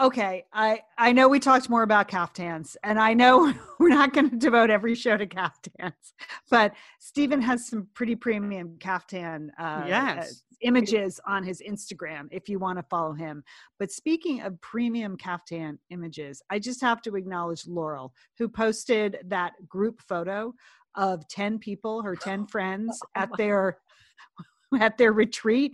okay 0.00 0.44
i 0.52 0.80
i 0.96 1.12
know 1.12 1.28
we 1.28 1.40
talked 1.40 1.68
more 1.68 1.82
about 1.82 2.08
caftans 2.08 2.76
and 2.84 2.98
i 3.00 3.12
know 3.12 3.52
we're 3.78 3.88
not 3.88 4.12
going 4.12 4.28
to 4.30 4.36
devote 4.36 4.70
every 4.70 4.94
show 4.94 5.16
to 5.16 5.26
caftans 5.26 6.12
but 6.50 6.72
steven 7.00 7.40
has 7.40 7.66
some 7.66 7.86
pretty 7.94 8.14
premium 8.14 8.76
caftan 8.78 9.50
uh, 9.58 9.84
yes. 9.86 10.30
uh, 10.30 10.34
images 10.62 11.20
on 11.26 11.42
his 11.42 11.62
instagram 11.68 12.28
if 12.30 12.48
you 12.48 12.58
want 12.58 12.78
to 12.78 12.82
follow 12.84 13.12
him 13.12 13.42
but 13.78 13.90
speaking 13.90 14.40
of 14.42 14.60
premium 14.60 15.16
caftan 15.16 15.78
images 15.90 16.42
i 16.50 16.58
just 16.58 16.80
have 16.80 17.02
to 17.02 17.16
acknowledge 17.16 17.66
laurel 17.66 18.12
who 18.38 18.48
posted 18.48 19.18
that 19.24 19.52
group 19.68 20.00
photo 20.02 20.52
of 20.94 21.26
10 21.28 21.58
people 21.58 22.02
her 22.02 22.14
10 22.14 22.46
friends 22.48 23.00
at 23.14 23.30
their 23.36 23.78
at 24.80 24.98
their 24.98 25.12
retreat 25.12 25.72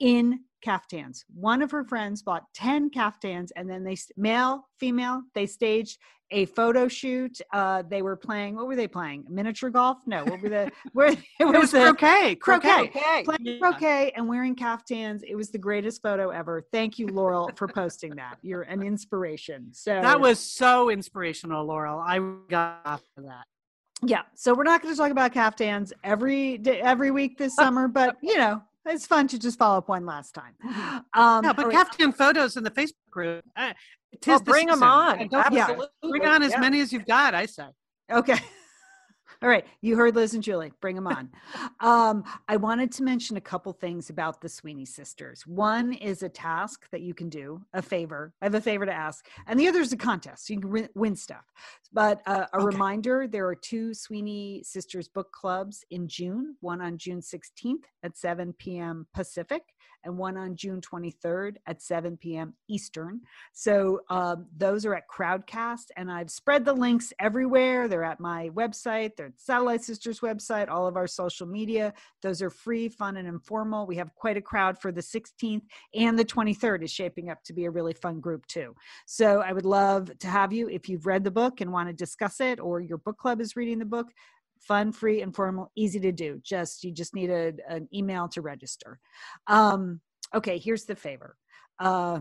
in 0.00 0.40
caftans. 0.62 1.24
One 1.34 1.62
of 1.62 1.70
her 1.70 1.84
friends 1.84 2.22
bought 2.22 2.44
10 2.54 2.90
caftans 2.90 3.52
and 3.56 3.68
then 3.68 3.84
they, 3.84 3.96
male, 4.16 4.68
female, 4.78 5.22
they 5.34 5.46
staged 5.46 5.98
a 6.32 6.46
photo 6.46 6.86
shoot. 6.88 7.40
Uh, 7.52 7.82
they 7.88 8.02
were 8.02 8.16
playing, 8.16 8.56
what 8.56 8.66
were 8.66 8.76
they 8.76 8.86
playing? 8.86 9.24
Miniature 9.28 9.70
golf? 9.70 9.98
No, 10.06 10.24
what 10.24 10.40
were 10.40 10.48
the, 10.48 10.70
where 10.92 11.08
it 11.40 11.44
was, 11.44 11.54
it 11.54 11.60
was 11.60 11.70
the, 11.72 11.78
croquet, 11.80 12.36
croquet, 12.36 12.88
croquet. 12.88 13.22
Playing 13.24 13.40
yeah. 13.42 13.58
croquet 13.58 14.12
and 14.16 14.28
wearing 14.28 14.54
caftans. 14.54 15.22
It 15.26 15.34
was 15.34 15.50
the 15.50 15.58
greatest 15.58 16.02
photo 16.02 16.30
ever. 16.30 16.62
Thank 16.72 16.98
you, 16.98 17.08
Laurel, 17.08 17.50
for 17.56 17.68
posting 17.68 18.14
that. 18.16 18.38
You're 18.42 18.62
an 18.62 18.82
inspiration. 18.82 19.68
So 19.72 20.00
that 20.00 20.20
was 20.20 20.38
so 20.38 20.90
inspirational, 20.90 21.64
Laurel. 21.64 21.98
I 21.98 22.18
got 22.48 23.02
for 23.14 23.22
that. 23.22 23.44
Yeah. 24.02 24.22
So 24.34 24.54
we're 24.54 24.64
not 24.64 24.82
going 24.82 24.94
to 24.94 24.98
talk 24.98 25.10
about 25.10 25.32
caftans 25.32 25.92
every 26.02 26.58
day, 26.58 26.80
every 26.80 27.10
week 27.10 27.38
this 27.38 27.54
summer, 27.56 27.88
but 27.88 28.16
you 28.22 28.38
know, 28.38 28.62
it's 28.86 29.06
fun 29.06 29.28
to 29.28 29.38
just 29.38 29.58
follow 29.58 29.78
up 29.78 29.88
one 29.88 30.06
last 30.06 30.34
time. 30.34 30.54
Um, 31.12 31.42
no, 31.42 31.52
but 31.52 31.66
right. 31.66 31.74
Caftan 31.74 32.12
photos 32.12 32.56
in 32.56 32.62
the 32.62 32.70
Facebook 32.70 32.92
group. 33.10 33.44
Uh, 33.56 33.72
oh, 34.28 34.38
bring 34.40 34.68
them 34.68 34.82
on. 34.82 35.28
Yeah. 35.50 35.76
Bring 36.02 36.24
on 36.24 36.42
as 36.42 36.52
yeah. 36.52 36.60
many 36.60 36.80
as 36.80 36.92
you've 36.92 37.06
got, 37.06 37.34
I 37.34 37.46
say. 37.46 37.64
Okay. 38.10 38.38
All 39.42 39.48
right, 39.48 39.66
you 39.80 39.96
heard 39.96 40.14
Liz 40.14 40.34
and 40.34 40.42
Julie. 40.42 40.72
Bring 40.80 40.96
them 40.96 41.06
on. 41.06 41.30
um, 41.80 42.24
I 42.48 42.56
wanted 42.56 42.92
to 42.92 43.02
mention 43.02 43.36
a 43.36 43.40
couple 43.40 43.72
things 43.72 44.10
about 44.10 44.40
the 44.40 44.48
Sweeney 44.48 44.84
sisters. 44.84 45.46
One 45.46 45.92
is 45.94 46.22
a 46.22 46.28
task 46.28 46.86
that 46.90 47.00
you 47.00 47.14
can 47.14 47.28
do, 47.28 47.62
a 47.72 47.82
favor. 47.82 48.32
I 48.42 48.46
have 48.46 48.54
a 48.54 48.60
favor 48.60 48.86
to 48.86 48.92
ask, 48.92 49.26
and 49.46 49.58
the 49.58 49.68
other 49.68 49.80
is 49.80 49.92
a 49.92 49.96
contest. 49.96 50.46
So 50.46 50.54
you 50.54 50.60
can 50.60 50.88
win 50.94 51.16
stuff. 51.16 51.44
But 51.92 52.20
uh, 52.26 52.46
a 52.52 52.56
okay. 52.56 52.64
reminder: 52.66 53.26
there 53.26 53.46
are 53.46 53.54
two 53.54 53.94
Sweeney 53.94 54.62
sisters 54.64 55.08
book 55.08 55.32
clubs 55.32 55.84
in 55.90 56.08
June. 56.08 56.56
One 56.60 56.80
on 56.80 56.98
June 56.98 57.20
16th 57.20 57.84
at 58.02 58.16
7 58.16 58.52
p.m. 58.58 59.06
Pacific, 59.14 59.62
and 60.04 60.16
one 60.16 60.36
on 60.36 60.56
June 60.56 60.80
23rd 60.80 61.56
at 61.66 61.82
7 61.82 62.16
p.m. 62.16 62.54
Eastern. 62.68 63.20
So 63.52 64.00
um, 64.10 64.46
those 64.56 64.84
are 64.86 64.94
at 64.94 65.08
Crowdcast, 65.08 65.86
and 65.96 66.10
I've 66.10 66.30
spread 66.30 66.64
the 66.64 66.72
links 66.72 67.12
everywhere. 67.18 67.88
They're 67.88 68.04
at 68.04 68.20
my 68.20 68.50
website, 68.50 69.16
they're 69.16 69.26
at 69.26 69.40
Satellite 69.40 69.82
Sisters 69.82 70.20
website, 70.20 70.68
all 70.68 70.86
of 70.86 70.96
our 70.96 71.06
social 71.06 71.46
media. 71.46 71.92
Those 72.22 72.42
are 72.42 72.50
free, 72.50 72.88
fun, 72.88 73.16
and 73.16 73.28
informal. 73.28 73.86
We 73.86 73.96
have 73.96 74.14
quite 74.14 74.36
a 74.36 74.42
crowd 74.42 74.80
for 74.80 74.92
the 74.92 75.00
16th, 75.00 75.62
and 75.94 76.18
the 76.18 76.24
23rd 76.24 76.82
is 76.84 76.90
shaping 76.90 77.30
up 77.30 77.42
to 77.44 77.52
be 77.52 77.64
a 77.64 77.70
really 77.70 77.94
fun 77.94 78.20
group 78.20 78.46
too. 78.46 78.74
So 79.06 79.40
I 79.40 79.52
would 79.52 79.66
love 79.66 80.10
to 80.18 80.26
have 80.26 80.52
you 80.52 80.68
if 80.68 80.88
you've 80.88 81.06
read 81.06 81.24
the 81.24 81.30
book 81.30 81.60
and 81.60 81.72
want 81.72 81.88
to 81.88 81.92
discuss 81.92 82.40
it, 82.40 82.60
or 82.60 82.80
your 82.80 82.98
book 82.98 83.18
club 83.18 83.40
is 83.40 83.56
reading 83.56 83.78
the 83.78 83.84
book 83.84 84.08
fun 84.60 84.92
free 84.92 85.22
informal 85.22 85.70
easy 85.74 86.00
to 86.00 86.12
do. 86.12 86.40
Just 86.42 86.84
you 86.84 86.92
just 86.92 87.14
need 87.14 87.30
a, 87.30 87.52
an 87.68 87.88
email 87.92 88.28
to 88.28 88.40
register. 88.40 88.98
Um, 89.46 90.00
okay 90.34 90.58
here's 90.58 90.84
the 90.84 90.96
favor. 90.96 91.36
Uh, 91.78 92.20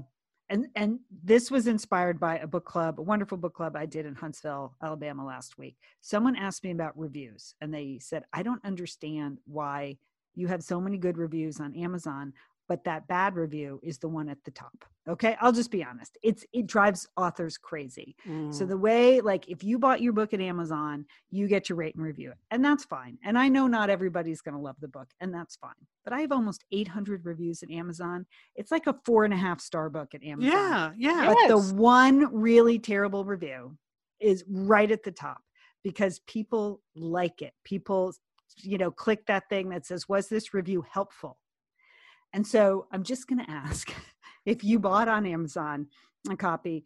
and 0.50 0.68
and 0.76 1.00
this 1.24 1.52
was 1.52 1.68
inspired 1.68 2.20
by 2.20 2.38
a 2.38 2.48
book 2.48 2.66
club 2.66 3.00
a 3.00 3.04
wonderful 3.04 3.38
book 3.38 3.54
club 3.54 3.76
i 3.76 3.86
did 3.86 4.06
in 4.06 4.16
huntsville 4.16 4.76
alabama 4.82 5.26
last 5.26 5.58
week. 5.58 5.78
Someone 6.02 6.36
asked 6.36 6.64
me 6.64 6.72
about 6.72 6.98
reviews 6.98 7.54
and 7.62 7.74
they 7.74 8.00
said 8.02 8.24
i 8.34 8.42
don't 8.42 8.64
understand 8.66 9.40
why 9.46 9.98
you 10.36 10.48
have 10.48 10.64
so 10.64 10.80
many 10.80 10.98
good 10.98 11.18
reviews 11.18 11.60
on 11.60 11.76
amazon 11.76 12.34
but 12.70 12.84
that 12.86 13.08
bad 13.08 13.36
review 13.36 13.80
is 13.84 13.98
the 13.98 14.08
one 14.08 14.30
at 14.30 14.38
the 14.46 14.52
top 14.52 14.86
okay? 15.10 15.36
I'll 15.42 15.52
just 15.52 15.72
be 15.72 15.84
honest 15.84 16.18
it's 16.24 16.46
it 16.54 16.68
drives 16.68 17.08
authors 17.18 17.58
crazy. 17.58 18.16
Mm. 18.28 18.54
so 18.54 18.66
the 18.66 18.78
way 18.78 19.20
like 19.20 19.50
if 19.50 19.64
you 19.64 19.78
bought 19.78 20.02
your 20.02 20.14
book 20.14 20.34
at 20.34 20.40
amazon 20.40 21.06
you 21.30 21.48
get 21.48 21.66
to 21.66 21.76
rate 21.76 21.96
and 21.96 22.04
review 22.04 22.32
it 22.32 22.38
and 22.52 22.64
that's 22.64 22.86
fine 22.86 23.18
and 23.24 23.38
i 23.38 23.50
know 23.50 23.68
not 23.68 23.90
everybody's 23.90 24.42
going 24.42 24.56
to 24.56 24.62
love 24.62 24.78
the 24.80 24.88
book 24.88 25.08
and 25.20 25.34
that's 25.34 25.58
fine 25.58 25.72
but 26.06 26.14
i 26.14 26.22
have 26.22 26.32
almost 26.32 26.64
800 26.72 27.26
reviews 27.26 27.62
at 27.64 27.72
amazon. 27.72 28.26
It's 28.56 28.72
like 28.72 28.88
a 28.88 28.96
four 29.06 29.26
and 29.26 29.34
a 29.34 29.38
half 29.38 29.60
star 29.60 29.90
book 29.90 30.14
at 30.14 30.24
amazon. 30.24 30.52
Yeah 30.52 30.92
yeah. 30.98 31.26
But 31.28 31.38
yes. 31.40 31.50
the 31.50 31.76
one 31.76 32.34
really 32.34 32.80
terrible 32.80 33.26
review 33.26 33.78
is 34.20 34.44
right 34.48 34.92
at 34.92 35.04
the 35.04 35.12
top 35.12 35.42
because 35.84 36.20
people 36.28 36.82
like 36.96 37.42
it. 37.42 37.54
People 37.64 38.14
you 38.58 38.78
know 38.78 38.92
click 38.92 39.26
that 39.28 39.48
thing 39.50 39.70
that 39.70 39.86
says 39.86 40.10
was 40.10 40.28
this 40.28 40.54
review 40.54 40.84
helpful 40.92 41.38
and 42.34 42.46
so 42.46 42.88
I'm 42.92 43.04
just 43.04 43.28
going 43.28 43.44
to 43.44 43.52
ask 43.52 43.94
if 44.46 44.64
you 44.64 44.80
bought 44.80 45.08
on 45.08 45.26
Amazon 45.26 45.88
a 46.30 46.36
copy, 46.36 46.86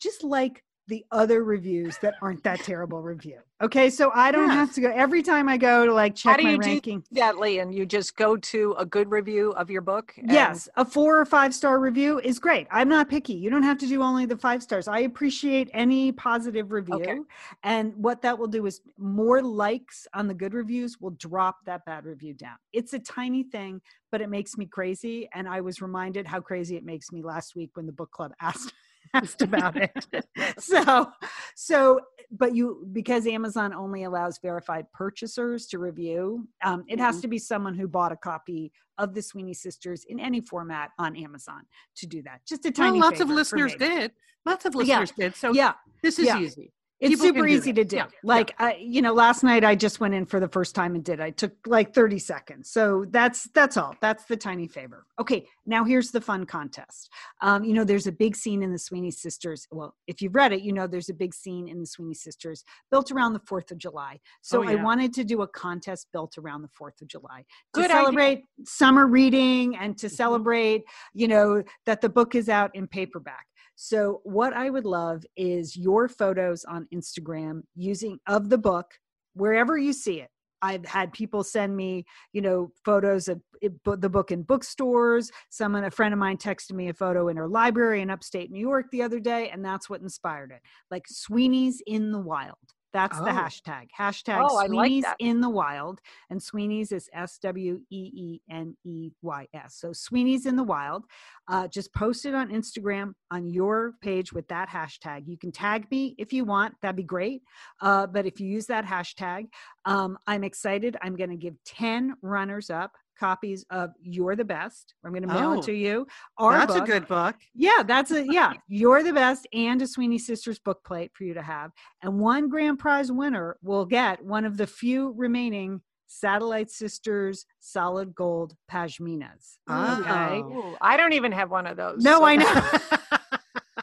just 0.00 0.22
like 0.22 0.62
the 0.88 1.04
other 1.10 1.44
reviews 1.44 1.98
that 1.98 2.14
aren't 2.22 2.42
that 2.42 2.60
terrible 2.60 3.02
review. 3.02 3.38
Okay, 3.60 3.90
so 3.90 4.10
I 4.14 4.30
don't 4.30 4.50
have 4.50 4.72
to 4.74 4.80
go 4.80 4.90
every 4.90 5.22
time 5.22 5.48
I 5.48 5.56
go 5.58 5.84
to 5.84 5.92
like 5.92 6.14
check 6.14 6.32
How 6.32 6.36
do 6.38 6.44
my 6.44 6.52
you 6.52 6.58
ranking. 6.58 7.00
Do 7.00 7.20
that, 7.20 7.38
Lian, 7.38 7.72
you 7.72 7.84
just 7.84 8.16
go 8.16 8.36
to 8.36 8.74
a 8.78 8.86
good 8.86 9.10
review 9.10 9.50
of 9.52 9.70
your 9.70 9.82
book. 9.82 10.14
And- 10.16 10.30
yes, 10.30 10.68
a 10.76 10.84
four 10.84 11.20
or 11.20 11.24
five 11.26 11.54
star 11.54 11.78
review 11.78 12.20
is 12.20 12.38
great. 12.38 12.66
I'm 12.70 12.88
not 12.88 13.10
picky. 13.10 13.34
You 13.34 13.50
don't 13.50 13.64
have 13.64 13.78
to 13.78 13.86
do 13.86 14.02
only 14.02 14.26
the 14.26 14.36
five 14.36 14.62
stars. 14.62 14.88
I 14.88 15.00
appreciate 15.00 15.68
any 15.74 16.12
positive 16.12 16.72
review, 16.72 16.94
okay. 16.94 17.18
and 17.64 17.94
what 17.96 18.22
that 18.22 18.38
will 18.38 18.46
do 18.46 18.64
is 18.66 18.80
more 18.96 19.42
likes 19.42 20.06
on 20.14 20.26
the 20.26 20.34
good 20.34 20.54
reviews 20.54 20.98
will 21.00 21.10
drop 21.10 21.64
that 21.66 21.84
bad 21.84 22.06
review 22.06 22.32
down. 22.32 22.56
It's 22.72 22.94
a 22.94 22.98
tiny 22.98 23.42
thing, 23.42 23.82
but 24.10 24.20
it 24.22 24.30
makes 24.30 24.56
me 24.56 24.66
crazy, 24.66 25.28
and 25.34 25.48
I 25.48 25.60
was 25.60 25.82
reminded 25.82 26.26
how 26.26 26.40
crazy 26.40 26.76
it 26.76 26.84
makes 26.84 27.12
me 27.12 27.22
last 27.22 27.54
week 27.54 27.70
when 27.74 27.86
the 27.86 27.92
book 27.92 28.10
club 28.10 28.32
asked 28.40 28.72
asked 29.14 29.42
about 29.42 29.76
it. 29.76 29.92
so, 30.58 31.06
so, 31.54 32.00
but 32.30 32.54
you, 32.54 32.86
because 32.92 33.26
Amazon 33.26 33.72
only 33.72 34.04
allows 34.04 34.38
verified 34.40 34.86
purchasers 34.92 35.66
to 35.68 35.78
review, 35.78 36.46
um, 36.64 36.84
it 36.88 36.94
mm-hmm. 36.94 37.04
has 37.04 37.20
to 37.20 37.28
be 37.28 37.38
someone 37.38 37.74
who 37.74 37.88
bought 37.88 38.12
a 38.12 38.16
copy 38.16 38.72
of 38.98 39.14
the 39.14 39.22
Sweeney 39.22 39.54
Sisters 39.54 40.04
in 40.08 40.18
any 40.18 40.40
format 40.40 40.90
on 40.98 41.16
Amazon 41.16 41.62
to 41.96 42.06
do 42.06 42.22
that. 42.22 42.40
Just 42.46 42.66
a 42.66 42.70
tiny. 42.70 42.98
Well, 42.98 43.08
lots 43.08 43.20
of 43.20 43.30
listeners 43.30 43.74
did. 43.76 44.12
Lots 44.44 44.64
of 44.64 44.74
listeners 44.74 45.12
yeah. 45.16 45.24
did. 45.24 45.36
So 45.36 45.52
yeah, 45.52 45.72
this 46.02 46.18
is 46.18 46.26
yeah. 46.26 46.40
easy. 46.40 46.72
It's 47.00 47.20
super 47.20 47.46
easy 47.46 47.72
to 47.72 47.84
do. 47.84 47.96
Yeah, 47.96 48.06
Like, 48.24 48.54
I, 48.58 48.74
you 48.80 49.02
know, 49.02 49.12
last 49.12 49.44
night 49.44 49.62
I 49.64 49.74
just 49.76 50.00
went 50.00 50.14
in 50.14 50.26
for 50.26 50.40
the 50.40 50.48
first 50.48 50.74
time 50.74 50.94
and 50.96 51.04
did. 51.04 51.20
I 51.20 51.30
took 51.30 51.52
like 51.66 51.94
30 51.94 52.18
seconds. 52.18 52.70
So 52.70 53.04
that's 53.10 53.44
that's 53.54 53.76
all. 53.76 53.94
That's 54.00 54.24
the 54.24 54.36
tiny 54.36 54.66
favor. 54.66 55.06
Okay, 55.20 55.46
now 55.64 55.84
here's 55.84 56.10
the 56.10 56.20
fun 56.20 56.44
contest. 56.44 57.10
Um, 57.40 57.62
you 57.64 57.72
know, 57.72 57.84
there's 57.84 58.06
a 58.06 58.12
big 58.12 58.34
scene 58.34 58.62
in 58.62 58.72
the 58.72 58.78
Sweeney 58.78 59.10
Sisters. 59.12 59.66
Well, 59.70 59.94
if 60.06 60.20
you've 60.20 60.34
read 60.34 60.52
it, 60.52 60.62
you 60.62 60.72
know 60.72 60.86
there's 60.86 61.08
a 61.08 61.14
big 61.14 61.34
scene 61.34 61.68
in 61.68 61.78
the 61.80 61.86
Sweeney 61.86 62.14
Sisters 62.14 62.64
built 62.90 63.12
around 63.12 63.32
the 63.32 63.40
4th 63.40 63.70
of 63.70 63.78
July. 63.78 64.18
So 64.42 64.64
Oh, 64.64 64.68
I 64.68 64.74
wanted 64.74 65.12
to 65.14 65.24
do 65.24 65.42
a 65.42 65.48
contest 65.48 66.08
built 66.12 66.36
around 66.38 66.62
the 66.62 66.68
4th 66.68 67.00
of 67.00 67.08
July 67.08 67.44
to 67.74 67.80
Good 67.80 67.90
idea. 67.90 67.96
celebrate 68.02 68.44
summer 68.64 69.06
reading 69.06 69.76
and 69.76 69.96
to 69.98 70.06
Mhm. 70.08 70.10
celebrate, 70.10 70.84
you 71.14 71.28
know, 71.28 71.62
that 71.86 72.00
the 72.00 72.08
book 72.08 72.34
is 72.34 72.48
out 72.48 72.70
in 72.74 72.86
paperback. 72.88 73.46
So 73.80 74.22
what 74.24 74.54
I 74.54 74.70
would 74.70 74.84
love 74.84 75.22
is 75.36 75.76
your 75.76 76.08
photos 76.08 76.64
on 76.64 76.88
Instagram 76.92 77.62
using 77.76 78.18
of 78.26 78.48
the 78.48 78.58
book 78.58 78.86
wherever 79.34 79.78
you 79.78 79.92
see 79.92 80.20
it. 80.20 80.30
I've 80.60 80.84
had 80.84 81.12
people 81.12 81.44
send 81.44 81.76
me, 81.76 82.04
you 82.32 82.42
know, 82.42 82.72
photos 82.84 83.28
of 83.28 83.40
it, 83.62 83.72
the 83.84 84.08
book 84.08 84.32
in 84.32 84.42
bookstores. 84.42 85.30
Someone, 85.50 85.84
a 85.84 85.92
friend 85.92 86.12
of 86.12 86.18
mine, 86.18 86.38
texted 86.38 86.72
me 86.72 86.88
a 86.88 86.92
photo 86.92 87.28
in 87.28 87.36
her 87.36 87.46
library 87.46 88.02
in 88.02 88.10
upstate 88.10 88.50
New 88.50 88.58
York 88.58 88.86
the 88.90 89.02
other 89.02 89.20
day, 89.20 89.48
and 89.50 89.64
that's 89.64 89.88
what 89.88 90.00
inspired 90.00 90.50
it. 90.50 90.60
Like 90.90 91.04
Sweeney's 91.06 91.80
in 91.86 92.10
the 92.10 92.18
wild. 92.18 92.56
That's 92.92 93.18
the 93.18 93.24
Oh. 93.30 93.34
hashtag. 93.34 93.88
Hashtag 93.98 94.38
Oh, 94.48 94.56
I 94.56 94.62
like 94.66 94.68
Sweeney's 94.88 95.04
in 95.18 95.40
the 95.40 95.48
wild. 95.50 96.00
And 96.30 96.42
Sweeney's 96.42 96.90
is 96.92 97.08
S 97.12 97.38
W 97.38 97.80
E 97.90 98.10
E 98.14 98.40
N 98.50 98.76
E 98.84 99.10
Y 99.22 99.46
S. 99.52 99.74
So 99.74 99.92
Sweeney's 99.92 100.46
in 100.46 100.56
the 100.56 100.62
wild. 100.62 101.04
Uh, 101.48 101.68
just 101.68 101.92
post 101.92 102.24
it 102.24 102.34
on 102.34 102.48
Instagram 102.48 103.12
on 103.30 103.48
your 103.50 103.92
page 104.00 104.32
with 104.32 104.48
that 104.48 104.68
hashtag. 104.68 105.24
You 105.26 105.36
can 105.36 105.52
tag 105.52 105.90
me 105.90 106.14
if 106.18 106.32
you 106.32 106.44
want. 106.44 106.74
That'd 106.80 106.96
be 106.96 107.02
great. 107.02 107.42
Uh, 107.80 108.06
but 108.06 108.24
if 108.26 108.40
you 108.40 108.48
use 108.48 108.66
that 108.66 108.84
hashtag, 108.86 109.48
um, 109.84 110.16
I'm 110.26 110.44
excited. 110.44 110.96
I'm 111.02 111.16
going 111.16 111.30
to 111.30 111.36
give 111.36 111.54
10 111.64 112.14
runners 112.22 112.70
up 112.70 112.92
copies 113.18 113.64
of 113.70 113.90
You're 114.00 114.36
the 114.36 114.44
Best. 114.44 114.94
I'm 115.04 115.10
going 115.12 115.22
to 115.22 115.28
mail 115.28 115.50
Oh, 115.52 115.58
it 115.58 115.64
to 115.64 115.72
you. 115.72 116.06
Our 116.38 116.52
That's 116.52 116.74
a 116.76 116.80
good 116.80 117.06
book. 117.08 117.36
Yeah, 117.54 117.82
that's 117.86 118.10
a 118.10 118.24
yeah. 118.24 118.52
You're 118.68 119.02
the 119.02 119.12
best, 119.12 119.46
and 119.52 119.80
a 119.82 119.86
Sweeney 119.86 120.18
Sisters 120.18 120.58
book 120.58 120.84
plate 120.84 121.10
for 121.14 121.24
you 121.24 121.34
to 121.34 121.42
have. 121.42 121.72
And 122.02 122.18
one 122.20 122.48
grand 122.48 122.78
prize 122.78 123.10
winner 123.12 123.56
will 123.62 123.84
get 123.84 124.24
one 124.24 124.44
of 124.44 124.56
the 124.56 124.66
few 124.66 125.12
remaining 125.16 125.80
Satellite 126.06 126.70
Sisters 126.70 127.44
solid 127.60 128.14
gold 128.14 128.54
pashminas. 128.70 129.58
Okay. 129.70 130.42
Oh. 130.42 130.52
Ooh, 130.72 130.76
I 130.80 130.96
don't 130.96 131.12
even 131.12 131.32
have 131.32 131.50
one 131.50 131.66
of 131.66 131.76
those. 131.76 132.02
No, 132.02 132.18
so- 132.20 132.24
I 132.26 132.36
know. 132.36 133.18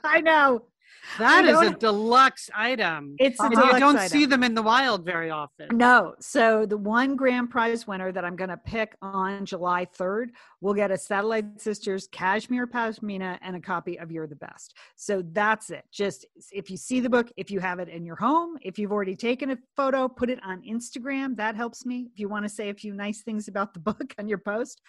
I 0.04 0.22
know. 0.22 0.66
That 1.18 1.46
is 1.46 1.60
a 1.60 1.72
deluxe 1.72 2.50
item. 2.56 3.16
It's 3.20 3.40
a 3.40 3.44
and 3.44 3.54
you 3.54 3.80
don't 3.80 3.98
item. 3.98 4.10
see 4.10 4.26
them 4.26 4.44
in 4.44 4.54
the 4.54 4.62
wild 4.62 5.06
very 5.06 5.30
often. 5.30 5.70
No. 5.78 6.16
So 6.20 6.66
the 6.66 6.78
one 6.78 7.16
grand 7.16 7.50
prize 7.50 7.88
winner 7.88 8.12
that 8.12 8.26
I'm 8.26 8.36
going 8.36 8.50
to 8.50 8.58
pick 8.58 8.96
on 9.02 9.46
July 9.46 9.86
3rd 9.98 10.30
will 10.62 10.74
get 10.74 10.92
a 10.92 10.98
Satellite 10.98 11.62
Sisters 11.62 12.08
cashmere 12.12 12.68
pashmina 12.68 13.38
and 13.42 13.56
a 13.56 13.60
copy 13.60 13.98
of 14.00 14.12
You're 14.12 14.28
the 14.28 14.36
Best. 14.36 14.76
So 14.96 15.24
that's 15.32 15.70
it. 15.70 15.86
Just 15.92 16.26
if 16.52 16.70
you 16.70 16.78
see 16.78 17.00
the 17.00 17.10
book, 17.10 17.32
if 17.38 17.52
you 17.52 17.60
have 17.60 17.80
it 17.80 17.90
in 17.90 18.06
your 18.06 18.16
home, 18.16 18.58
if 18.62 18.80
you've 18.80 18.92
already 18.92 19.16
taken 19.16 19.52
a 19.52 19.58
photo, 19.76 20.08
put 20.08 20.30
it 20.30 20.40
on 20.44 20.62
Instagram. 20.62 21.36
That 21.38 21.56
helps 21.56 21.86
me. 21.86 22.10
If 22.14 22.20
you 22.20 22.30
want 22.30 22.46
to 22.46 22.50
say 22.50 22.70
a 22.70 22.74
few 22.74 22.94
nice 22.94 23.22
things 23.22 23.48
about 23.48 23.74
the 23.74 23.80
book 23.86 24.14
on 24.18 24.28
your 24.28 24.40
post, 24.40 24.82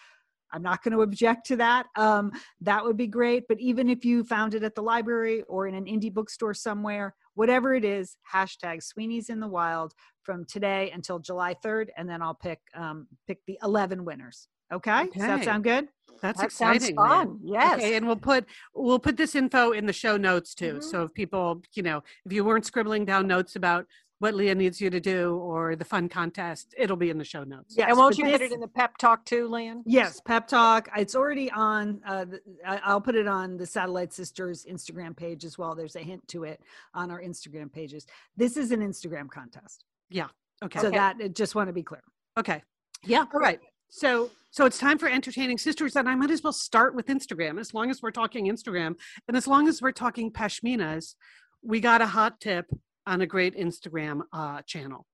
I'm 0.52 0.62
not 0.62 0.82
going 0.82 0.92
to 0.92 1.02
object 1.02 1.46
to 1.48 1.56
that. 1.56 1.86
Um, 1.96 2.32
that 2.60 2.84
would 2.84 2.96
be 2.96 3.06
great. 3.06 3.44
But 3.48 3.60
even 3.60 3.88
if 3.88 4.04
you 4.04 4.24
found 4.24 4.54
it 4.54 4.62
at 4.62 4.74
the 4.74 4.82
library 4.82 5.42
or 5.48 5.66
in 5.66 5.74
an 5.74 5.86
indie 5.86 6.12
bookstore 6.12 6.54
somewhere, 6.54 7.14
whatever 7.34 7.74
it 7.74 7.84
is, 7.84 8.16
hashtag 8.32 8.82
Sweeney's 8.82 9.28
in 9.28 9.40
the 9.40 9.48
Wild 9.48 9.92
from 10.22 10.44
today 10.44 10.90
until 10.94 11.18
July 11.18 11.54
3rd, 11.64 11.88
and 11.96 12.08
then 12.08 12.22
I'll 12.22 12.34
pick 12.34 12.60
um, 12.74 13.06
pick 13.26 13.38
the 13.46 13.58
11 13.62 14.04
winners. 14.04 14.48
Okay, 14.72 15.06
does 15.12 15.22
that 15.22 15.44
sound 15.44 15.62
good? 15.62 15.88
That's 16.20 16.40
That 16.40 16.50
sounds 16.50 16.76
exciting. 16.88 16.96
Lynn. 16.96 17.08
fun. 17.08 17.40
Yes. 17.44 17.74
Okay, 17.76 17.94
and 17.94 18.06
we'll 18.06 18.16
put 18.16 18.46
we'll 18.74 18.98
put 18.98 19.16
this 19.16 19.34
info 19.36 19.70
in 19.72 19.86
the 19.86 19.92
show 19.92 20.16
notes 20.16 20.54
too. 20.54 20.74
Mhm. 20.74 20.82
So 20.82 21.02
if 21.04 21.14
people, 21.14 21.62
you 21.74 21.82
know, 21.82 22.02
if 22.24 22.32
you 22.32 22.44
weren't 22.44 22.66
scribbling 22.66 23.04
down 23.04 23.26
notes 23.28 23.54
about 23.54 23.86
what 24.18 24.34
Leah 24.34 24.54
needs 24.54 24.80
you 24.80 24.88
to 24.90 24.98
do 25.00 25.36
or 25.36 25.76
the 25.76 25.84
fun 25.84 26.08
contest, 26.08 26.74
it'll 26.78 26.96
be 26.96 27.10
in 27.10 27.18
the 27.18 27.24
show 27.24 27.44
notes. 27.44 27.74
Yes, 27.76 27.88
and 27.90 27.98
won't 27.98 28.16
but 28.16 28.24
you 28.26 28.32
put 28.32 28.40
it 28.40 28.52
in 28.52 28.60
the 28.60 28.68
pep 28.68 28.96
talk 28.96 29.24
too, 29.26 29.46
Lynn? 29.48 29.82
Yes, 29.84 30.20
pep 30.24 30.48
talk. 30.48 30.88
It's 30.96 31.14
already 31.14 31.50
on. 31.50 32.00
Uh, 32.06 32.24
the- 32.24 32.40
I- 32.66 32.80
I'll 32.84 33.00
put 33.00 33.14
it 33.14 33.26
on 33.26 33.56
the 33.58 33.66
Satellite 33.66 34.12
Sisters 34.12 34.64
Instagram 34.64 35.14
page 35.16 35.44
as 35.44 35.58
well. 35.58 35.74
There's 35.74 35.96
a 35.96 36.00
hint 36.00 36.26
to 36.28 36.44
it 36.44 36.60
on 36.94 37.10
our 37.10 37.20
Instagram 37.20 37.70
pages. 37.72 38.06
This 38.36 38.56
is 38.56 38.70
an 38.72 38.80
Instagram 38.80 39.28
contest, 39.30 39.84
Yeah. 40.08 40.28
Okay. 40.62 40.80
so 40.80 40.86
Okay. 40.88 40.96
that 40.96 41.16
I 41.22 41.28
just 41.28 41.54
want 41.54 41.68
to 41.68 41.72
be 41.74 41.82
clear. 41.82 42.02
okay. 42.38 42.62
Yeah. 43.04 43.26
All 43.34 43.40
right. 43.40 43.60
So 43.88 44.30
so 44.50 44.64
it's 44.64 44.78
time 44.78 44.96
for 44.96 45.06
entertaining 45.08 45.58
sisters, 45.58 45.94
and 45.96 46.08
I 46.08 46.14
might 46.14 46.30
as 46.30 46.42
well 46.42 46.52
start 46.54 46.94
with 46.94 47.06
Instagram. 47.08 47.60
As 47.60 47.74
long 47.74 47.90
as 47.90 48.00
we're 48.00 48.10
talking 48.10 48.46
Instagram, 48.46 48.96
and 49.28 49.36
as 49.36 49.46
long 49.46 49.68
as 49.68 49.82
we're 49.82 49.92
talking 49.92 50.32
pashminas, 50.32 51.14
we 51.62 51.78
got 51.80 52.00
a 52.00 52.06
hot 52.06 52.40
tip 52.40 52.64
on 53.06 53.20
a 53.20 53.26
great 53.26 53.56
Instagram 53.56 54.22
uh, 54.32 54.62
channel, 54.62 55.06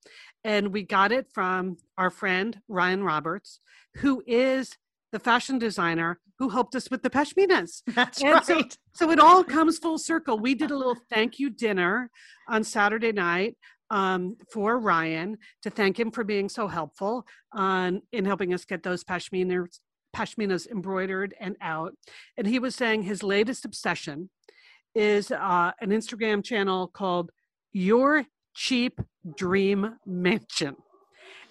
and 0.45 0.73
we 0.73 0.83
got 0.83 1.13
it 1.13 1.27
from 1.33 1.77
our 1.99 2.11
friend 2.11 2.61
Ryan 2.69 3.05
Roberts, 3.05 3.61
who 3.97 4.23
is 4.27 4.77
the 5.13 5.19
fashion 5.19 5.59
designer 5.59 6.19
who 6.39 6.49
helped 6.49 6.75
us 6.75 6.91
with 6.91 7.03
the 7.03 7.11
pashminas. 7.11 7.83
That's 7.95 8.23
And 8.23 8.45
so- 8.45 8.55
right. 8.55 8.77
So 8.95 9.11
it 9.11 9.21
all 9.21 9.45
comes 9.45 9.79
full 9.79 9.99
circle. 9.99 10.39
We 10.39 10.55
did 10.55 10.71
a 10.71 10.77
little 10.77 10.97
thank 11.11 11.39
you 11.39 11.51
dinner 11.51 12.11
on 12.49 12.65
Saturday 12.65 13.13
night 13.13 13.57
um, 13.91 14.37
for 14.53 14.79
Ryan 14.79 15.37
to 15.63 15.71
thank 15.71 15.99
him 16.01 16.11
for 16.11 16.25
being 16.25 16.49
so 16.49 16.67
helpful 16.69 17.27
on 17.53 18.03
in 18.13 18.25
helping 18.25 18.53
us 18.55 18.65
get 18.65 18.83
those 18.83 19.05
pashminas 19.05 19.79
pashminas 20.15 20.67
embroidered 20.71 21.35
and 21.41 21.57
out. 21.63 21.95
And 22.37 22.47
he 22.47 22.59
was 22.59 22.75
saying 22.75 23.03
his 23.03 23.23
latest 23.23 23.65
obsession 23.65 24.29
is 24.95 25.31
uh, 25.31 25.73
an 25.81 25.89
Instagram 25.91 26.45
channel 26.45 26.89
called 26.89 27.31
Your 27.73 28.27
Cheap 28.55 29.01
Dream 29.37 29.97
Mansion. 30.07 30.77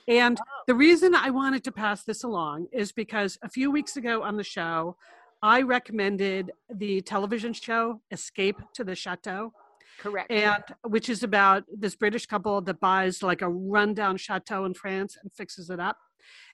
And 0.07 0.39
the 0.67 0.75
reason 0.75 1.15
I 1.15 1.29
wanted 1.29 1.63
to 1.65 1.71
pass 1.71 2.03
this 2.03 2.23
along 2.23 2.67
is 2.71 2.91
because 2.91 3.37
a 3.43 3.49
few 3.49 3.71
weeks 3.71 3.97
ago 3.97 4.23
on 4.23 4.37
the 4.37 4.43
show, 4.43 4.97
I 5.41 5.61
recommended 5.61 6.51
the 6.73 7.01
television 7.01 7.53
show 7.53 8.01
Escape 8.11 8.57
to 8.73 8.83
the 8.83 8.95
Chateau, 8.95 9.53
Correct. 9.99 10.31
and 10.31 10.63
which 10.83 11.09
is 11.09 11.23
about 11.23 11.63
this 11.75 11.95
British 11.95 12.25
couple 12.25 12.61
that 12.61 12.79
buys 12.79 13.23
like 13.23 13.41
a 13.41 13.49
rundown 13.49 14.17
chateau 14.17 14.65
in 14.65 14.73
France 14.73 15.17
and 15.21 15.31
fixes 15.33 15.69
it 15.69 15.79
up. 15.79 15.97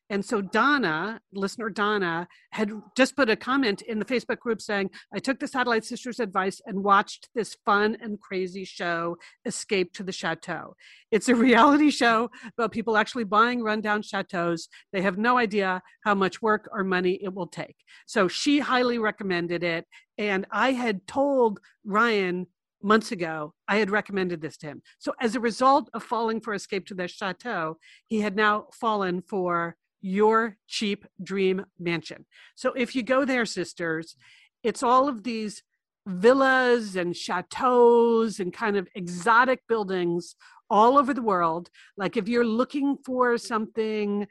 And 0.09 0.23
so 0.23 0.41
Donna, 0.41 1.19
listener 1.33 1.69
Donna, 1.69 2.27
had 2.51 2.71
just 2.95 3.15
put 3.15 3.29
a 3.29 3.35
comment 3.35 3.81
in 3.81 3.99
the 3.99 4.05
Facebook 4.05 4.39
group 4.39 4.61
saying, 4.61 4.89
I 5.13 5.19
took 5.19 5.39
the 5.39 5.47
Satellite 5.47 5.83
Sisters 5.83 6.19
advice 6.19 6.61
and 6.65 6.83
watched 6.83 7.29
this 7.35 7.57
fun 7.65 7.97
and 8.01 8.19
crazy 8.19 8.63
show, 8.63 9.17
Escape 9.45 9.93
to 9.93 10.03
the 10.03 10.13
Chateau. 10.13 10.75
It's 11.11 11.27
a 11.27 11.35
reality 11.47 11.89
show 11.89 12.29
about 12.57 12.71
people 12.71 12.95
actually 12.95 13.25
buying 13.25 13.61
rundown 13.61 14.01
chateaus. 14.01 14.69
They 14.93 15.01
have 15.01 15.17
no 15.17 15.37
idea 15.37 15.81
how 16.05 16.15
much 16.15 16.41
work 16.41 16.69
or 16.71 16.83
money 16.83 17.19
it 17.21 17.33
will 17.33 17.47
take. 17.47 17.75
So 18.05 18.27
she 18.27 18.59
highly 18.59 18.99
recommended 18.99 19.63
it. 19.63 19.85
And 20.17 20.45
I 20.51 20.71
had 20.71 21.05
told 21.05 21.59
Ryan 21.85 22.47
months 22.81 23.11
ago, 23.11 23.53
I 23.67 23.77
had 23.77 23.89
recommended 23.89 24.41
this 24.41 24.57
to 24.57 24.67
him. 24.67 24.81
So 24.99 25.13
as 25.19 25.35
a 25.35 25.39
result 25.39 25.89
of 25.93 26.03
falling 26.03 26.39
for 26.39 26.53
Escape 26.53 26.85
to 26.87 26.95
the 26.95 27.07
Chateau, 27.07 27.77
he 28.07 28.21
had 28.21 28.35
now 28.35 28.67
fallen 28.71 29.21
for 29.21 29.75
your 30.01 30.57
cheap 30.67 31.05
dream 31.21 31.65
mansion. 31.79 32.25
So 32.55 32.73
if 32.73 32.95
you 32.95 33.03
go 33.03 33.25
there, 33.25 33.45
sisters, 33.45 34.15
it's 34.63 34.83
all 34.83 35.07
of 35.07 35.23
these 35.23 35.63
villas 36.05 36.95
and 36.95 37.15
chateaus 37.15 38.39
and 38.39 38.53
kind 38.53 38.77
of 38.77 38.87
exotic 38.95 39.61
buildings 39.67 40.35
all 40.69 40.97
over 40.97 41.13
the 41.13 41.21
world. 41.21 41.69
Like 41.95 42.17
if 42.17 42.27
you're 42.27 42.45
looking 42.45 42.97
for 43.05 43.37
something 43.37 44.27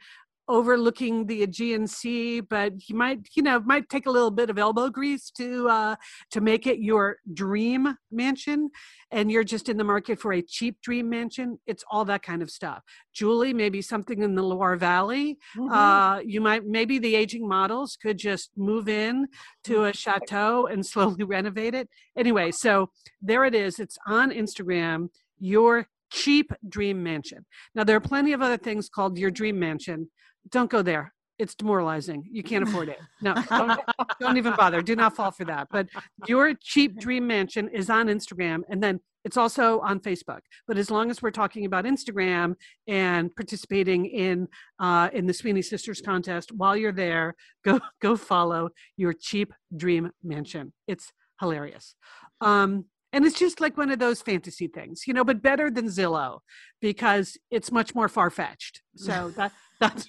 overlooking 0.49 1.27
the 1.27 1.43
Aegean 1.43 1.87
Sea, 1.87 2.41
but 2.41 2.89
you 2.89 2.95
might, 2.95 3.29
you 3.35 3.43
know, 3.43 3.61
might 3.61 3.89
take 3.89 4.07
a 4.07 4.11
little 4.11 4.31
bit 4.31 4.51
of 4.51 4.59
elbow 4.59 4.89
grease 4.89 5.31
to 5.33 5.69
uh, 5.69 5.97
to 6.31 6.41
make 6.41 6.67
it 6.67 6.79
your 6.79 7.17
dream 7.33 7.97
mansion, 8.11 8.71
and 9.11 9.31
you're 9.31 9.45
just 9.45 9.69
in 9.69 9.77
the 9.77 9.85
market 9.85 10.21
for 10.21 10.33
a 10.33 10.43
cheap 10.43 10.81
dream 10.83 11.09
mansion. 11.09 11.59
It's 11.67 11.85
all 11.91 12.05
that 12.07 12.23
kind 12.23 12.43
of 12.43 12.51
stuff. 12.51 12.83
Julie, 13.13 13.55
maybe 13.55 13.83
something 13.83 14.23
in 14.23 14.35
the 14.35 14.43
Loire 14.43 14.77
Valley. 14.77 15.39
Mhm. 15.57 15.71
Uh, 15.71 16.21
you 16.25 16.41
might 16.41 16.65
maybe 16.67 16.99
the 16.99 17.15
aging 17.17 17.49
models 17.49 17.97
could 18.01 18.19
just 18.19 18.51
move 18.57 18.89
in 18.89 19.29
to 19.65 19.85
a 19.85 19.93
chateau 19.93 20.67
and 20.67 20.85
slowly 20.87 21.25
renovate 21.25 21.75
it. 21.75 21.89
Anyway, 22.17 22.51
so 22.51 22.91
there 23.21 23.45
it 23.45 23.55
is. 23.55 23.79
It's 23.79 23.99
on 24.07 24.31
Instagram. 24.31 25.09
Your 25.39 25.89
cheap 26.11 26.53
dream 26.69 27.03
mansion. 27.03 27.45
Now 27.75 27.85
there 27.85 27.97
are 27.97 28.01
plenty 28.01 28.33
of 28.33 28.43
other 28.43 28.57
things 28.57 28.89
called 28.89 29.19
your 29.19 29.31
dream 29.31 29.59
mansion. 29.59 30.11
Don't 30.51 30.71
go 30.71 30.83
there. 30.83 31.13
It's 31.39 31.55
demoralizing. 31.55 32.25
You 32.31 32.43
can't 32.43 32.63
afford 32.69 32.89
it. 32.89 32.99
No, 33.21 33.35
don't, 33.49 33.81
don't 34.21 34.37
even 34.39 34.55
bother. 34.57 34.81
Do 34.83 34.97
not 34.97 35.15
fall 35.15 35.31
for 35.31 35.45
that. 35.45 35.69
But 35.71 35.89
your 36.27 36.55
cheap 36.55 36.99
dream 36.99 37.27
mansion 37.27 37.69
is 37.69 37.91
on 37.91 38.07
Instagram, 38.07 38.63
and 38.71 38.83
then 38.83 39.01
It's 39.25 39.37
also 39.37 39.81
on 39.81 39.99
Facebook. 40.01 40.41
But 40.69 40.79
as 40.79 40.89
long 40.89 41.11
as 41.11 41.21
we're 41.21 41.33
talking 41.33 41.67
about 41.67 41.85
Instagram 41.85 42.55
and 42.87 43.35
participating 43.35 44.07
in 44.07 44.47
uh, 44.79 45.11
in 45.13 45.27
the 45.27 45.35
Sweeney 45.35 45.63
Sisters 45.63 46.01
contest, 46.01 46.53
while 46.53 46.77
you're 46.77 46.93
there, 46.93 47.35
go 47.65 47.81
go 48.01 48.17
follow 48.17 48.71
your 48.97 49.13
cheap 49.13 49.53
dream 49.77 50.13
mansion. 50.23 50.73
It's 50.87 51.13
hilarious. 51.41 51.97
Um, 52.41 52.85
and 53.13 53.25
it's 53.25 53.39
just 53.39 53.61
like 53.61 53.77
one 53.77 53.91
of 53.91 53.99
those 53.99 54.23
fantasy 54.23 54.69
things, 54.69 55.03
you 55.07 55.15
know, 55.15 55.25
but 55.25 55.43
better 55.43 55.71
than 55.71 55.87
Zillow 55.87 56.41
because 56.81 57.37
it's 57.51 57.73
much 57.73 57.95
more 57.95 58.09
far 58.09 58.31
fetched. 58.31 58.81
So 58.95 59.31
that 59.37 59.53
that's 59.81 60.07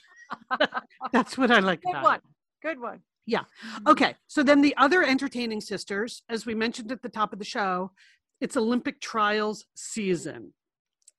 that's 1.12 1.38
what 1.38 1.52
I 1.52 1.60
like 1.60 1.82
Good 1.82 1.92
about 1.92 2.04
one. 2.04 2.16
it. 2.16 2.22
Good 2.62 2.80
one. 2.80 3.00
Yeah. 3.26 3.42
Mm-hmm. 3.42 3.88
Okay. 3.90 4.16
So 4.28 4.42
then 4.42 4.62
the 4.62 4.76
other 4.78 5.04
entertaining 5.04 5.62
sisters, 5.62 6.24
as 6.30 6.46
we 6.46 6.56
mentioned 6.56 6.92
at 6.92 7.02
the 7.02 7.10
top 7.10 7.34
of 7.34 7.40
the 7.40 7.46
show, 7.46 7.92
it's 8.42 8.58
Olympic 8.58 9.02
trials 9.02 9.66
season. 9.76 10.54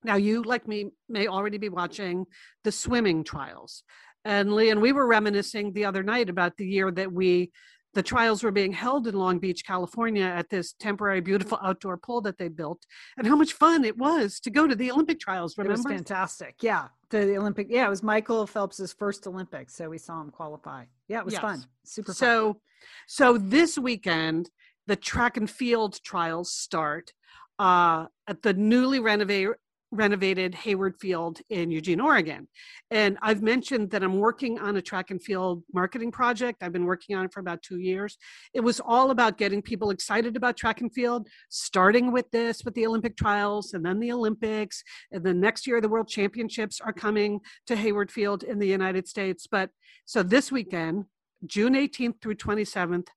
Now, 0.05 0.17
you, 0.17 0.43
like 0.43 0.69
me, 0.69 0.91
may 1.09 1.27
already 1.27 1.59
be 1.59 1.69
watching 1.69 2.27
the 2.65 2.73
swimming 2.73 3.25
trials. 3.25 3.83
And 4.25 4.53
Lee 4.55 4.71
and 4.71 4.81
we 4.81 4.93
were 4.93 5.07
reminiscing 5.07 5.73
the 5.73 5.85
other 5.85 6.03
night 6.03 6.29
about 6.29 6.57
the 6.57 6.67
year 6.67 6.91
that 6.93 7.13
we, 7.13 7.51
the 7.95 8.03
trials 8.03 8.43
were 8.43 8.51
being 8.51 8.73
held 8.73 9.07
in 9.07 9.15
Long 9.15 9.39
Beach, 9.39 9.65
California 9.65 10.25
at 10.25 10.51
this 10.51 10.73
temporary, 10.75 11.21
beautiful 11.21 11.59
outdoor 11.63 11.97
pool 11.97 12.21
that 12.23 12.39
they 12.39 12.49
built, 12.49 12.85
and 13.17 13.27
how 13.27 13.35
much 13.37 13.55
fun 13.55 13.85
it 13.85 13.97
was 13.97 14.41
to 14.41 14.51
go 14.51 14.67
to 14.67 14.75
the 14.75 14.91
Olympic 14.91 15.19
trials. 15.19 15.57
Remember, 15.57 15.73
It 15.75 15.85
was 15.85 15.93
fantastic. 15.97 16.57
Yeah. 16.61 16.89
The, 17.11 17.25
the 17.25 17.37
Olympic. 17.39 17.69
Yeah. 17.71 17.87
It 17.87 17.91
was 17.91 18.03
Michael 18.03 18.47
Phelps's 18.47 18.93
first 18.93 19.27
Olympics. 19.27 19.75
So 19.75 19.89
we 19.89 19.99
saw 19.99 20.21
him 20.21 20.31
qualify. 20.31 20.85
Yeah. 21.09 21.21
It 21.21 21.25
was 21.25 21.35
Yes. 21.35 21.41
fun. 21.41 21.65
Super 21.85 22.13
fun. 22.13 22.15
So, 22.17 22.61
so 23.07 23.39
this 23.39 23.79
weekend, 23.79 24.51
the 24.87 24.97
track 24.97 25.37
and 25.37 25.51
field 25.51 25.99
trials 26.03 26.53
start 26.53 27.13
uh, 27.59 28.07
at 28.27 28.43
the 28.43 28.53
newly 28.55 29.01
renovated 29.01 29.55
renovated 29.91 30.55
Hayward 30.55 30.97
Field 31.01 31.41
in 31.49 31.71
Eugene, 31.71 32.01
Oregon. 32.01 32.47
And 32.91 33.17
I've 33.23 33.43
mentioned 33.43 33.91
that 33.91 34.03
I'm 34.03 34.19
working 34.19 34.59
on 34.59 34.77
a 34.77 34.83
track 34.83 35.11
and 35.11 35.23
field 35.23 35.63
marketing 35.73 36.13
project. 36.13 36.63
I've 36.63 36.73
been 36.73 36.85
working 36.85 37.17
on 37.17 37.25
it 37.25 37.33
for 37.33 37.41
about 37.41 37.63
two 37.63 37.79
years. 37.79 38.19
It 38.53 38.61
was 38.61 38.81
all 38.81 39.11
about 39.11 39.39
getting 39.39 39.63
people 39.63 39.91
excited 39.91 40.37
about 40.37 40.57
track 40.57 40.81
and 40.81 40.93
field, 40.93 41.29
starting 41.49 42.13
with 42.13 42.31
this, 42.31 42.65
with 42.65 42.75
the 42.75 42.87
Olympic 42.87 43.17
trials, 43.17 43.73
and 43.73 43.85
then 43.85 43.99
the 43.99 44.13
Olympics. 44.13 44.83
And 45.11 45.25
then 45.25 45.41
next 45.41 45.67
year, 45.67 45.81
the 45.81 45.89
World 45.89 46.09
Championships 46.09 46.81
are 46.81 46.93
coming 46.93 47.41
to 47.67 47.77
Hayward 47.77 48.11
Field 48.11 48.43
in 48.43 48.59
the 48.59 48.69
United 48.69 49.09
States. 49.09 49.47
But 49.51 49.71
so 50.05 50.23
this 50.23 50.53
weekend, 50.53 51.07
June 51.47 51.75
18th 51.75 52.21
through 52.21 52.35
27th, 52.35 53.09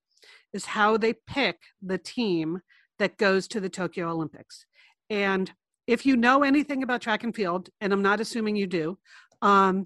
is 0.54 0.66
how 0.66 0.98
they 0.98 1.14
pick 1.14 1.58
the 1.82 1.98
team 1.98 2.62
that 3.00 3.18
goes 3.18 3.48
to 3.48 3.60
the 3.60 3.70
Tokyo 3.70 4.10
Olympics. 4.10 4.66
And 5.10 5.52
if 5.88 6.06
you 6.06 6.16
know 6.16 6.44
anything 6.44 6.84
about 6.84 7.02
track 7.02 7.24
and 7.24 7.36
field, 7.36 7.70
and 7.80 7.92
I'm 7.94 8.02
not 8.02 8.20
assuming 8.20 8.56
you 8.56 8.68
do, 8.68 8.98
um, 9.42 9.86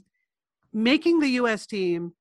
making 0.74 1.20
the 1.20 1.30
US 1.30 1.66
team 1.66 2.14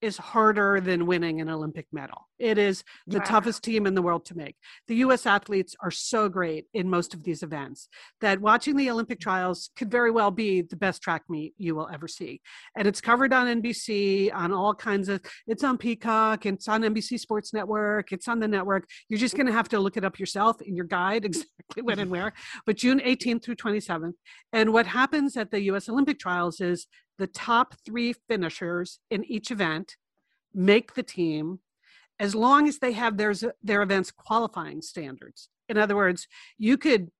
is 0.00 0.16
harder 0.16 0.80
than 0.80 1.06
winning 1.06 1.40
an 1.40 1.48
Olympic 1.48 1.86
medal. 1.92 2.27
It 2.38 2.58
is 2.58 2.84
the 3.06 3.18
Wow. 3.18 3.24
toughest 3.24 3.62
team 3.64 3.86
in 3.86 3.94
the 3.94 4.02
world 4.02 4.24
to 4.26 4.36
make. 4.36 4.56
The 4.86 4.96
US 4.96 5.26
athletes 5.26 5.74
are 5.80 5.90
so 5.90 6.28
great 6.28 6.66
in 6.72 6.88
most 6.88 7.14
of 7.14 7.24
these 7.24 7.42
events 7.42 7.88
that 8.20 8.40
watching 8.40 8.76
the 8.76 8.90
Olympic 8.90 9.20
trials 9.20 9.70
could 9.76 9.90
very 9.90 10.10
well 10.10 10.30
be 10.30 10.62
the 10.62 10.76
best 10.76 11.02
track 11.02 11.22
meet 11.28 11.54
you 11.58 11.74
will 11.74 11.88
ever 11.92 12.06
see. 12.06 12.40
And 12.76 12.86
it's 12.86 13.00
covered 13.00 13.32
on 13.32 13.46
NBC, 13.62 14.32
on 14.32 14.52
all 14.52 14.74
kinds 14.74 15.08
of, 15.08 15.20
it's 15.46 15.64
on 15.64 15.78
Peacock, 15.78 16.46
it's 16.46 16.68
on 16.68 16.82
NBC 16.82 17.18
Sports 17.18 17.52
Network, 17.52 18.12
it's 18.12 18.28
on 18.28 18.38
the 18.38 18.48
network. 18.48 18.88
You're 19.08 19.18
just 19.18 19.34
going 19.36 19.46
to 19.46 19.52
have 19.52 19.68
to 19.70 19.80
look 19.80 19.96
it 19.96 20.04
up 20.04 20.18
yourself 20.18 20.60
in 20.62 20.76
your 20.76 20.86
guide 20.86 21.24
exactly 21.24 21.82
when 21.82 21.98
and 21.98 22.10
where. 22.10 22.32
But 22.66 22.76
June 22.76 23.00
18th 23.00 23.42
through 23.44 23.56
27th. 23.56 24.14
And 24.52 24.72
what 24.72 24.86
happens 24.86 25.36
at 25.36 25.50
the 25.50 25.60
US 25.72 25.88
Olympic 25.88 26.18
trials 26.18 26.60
is 26.60 26.86
the 27.18 27.26
top 27.26 27.74
three 27.84 28.14
finishers 28.28 29.00
in 29.10 29.24
each 29.24 29.50
event 29.50 29.96
make 30.54 30.94
the 30.94 31.02
team 31.02 31.58
as 32.20 32.34
long 32.34 32.68
as 32.68 32.78
they 32.78 32.92
have 32.92 33.16
their, 33.16 33.34
their 33.62 33.82
events 33.82 34.10
qualifying 34.10 34.82
standards. 34.82 35.48
In 35.68 35.78
other 35.78 35.96
words, 35.96 36.26
you 36.56 36.76
could 36.76 37.10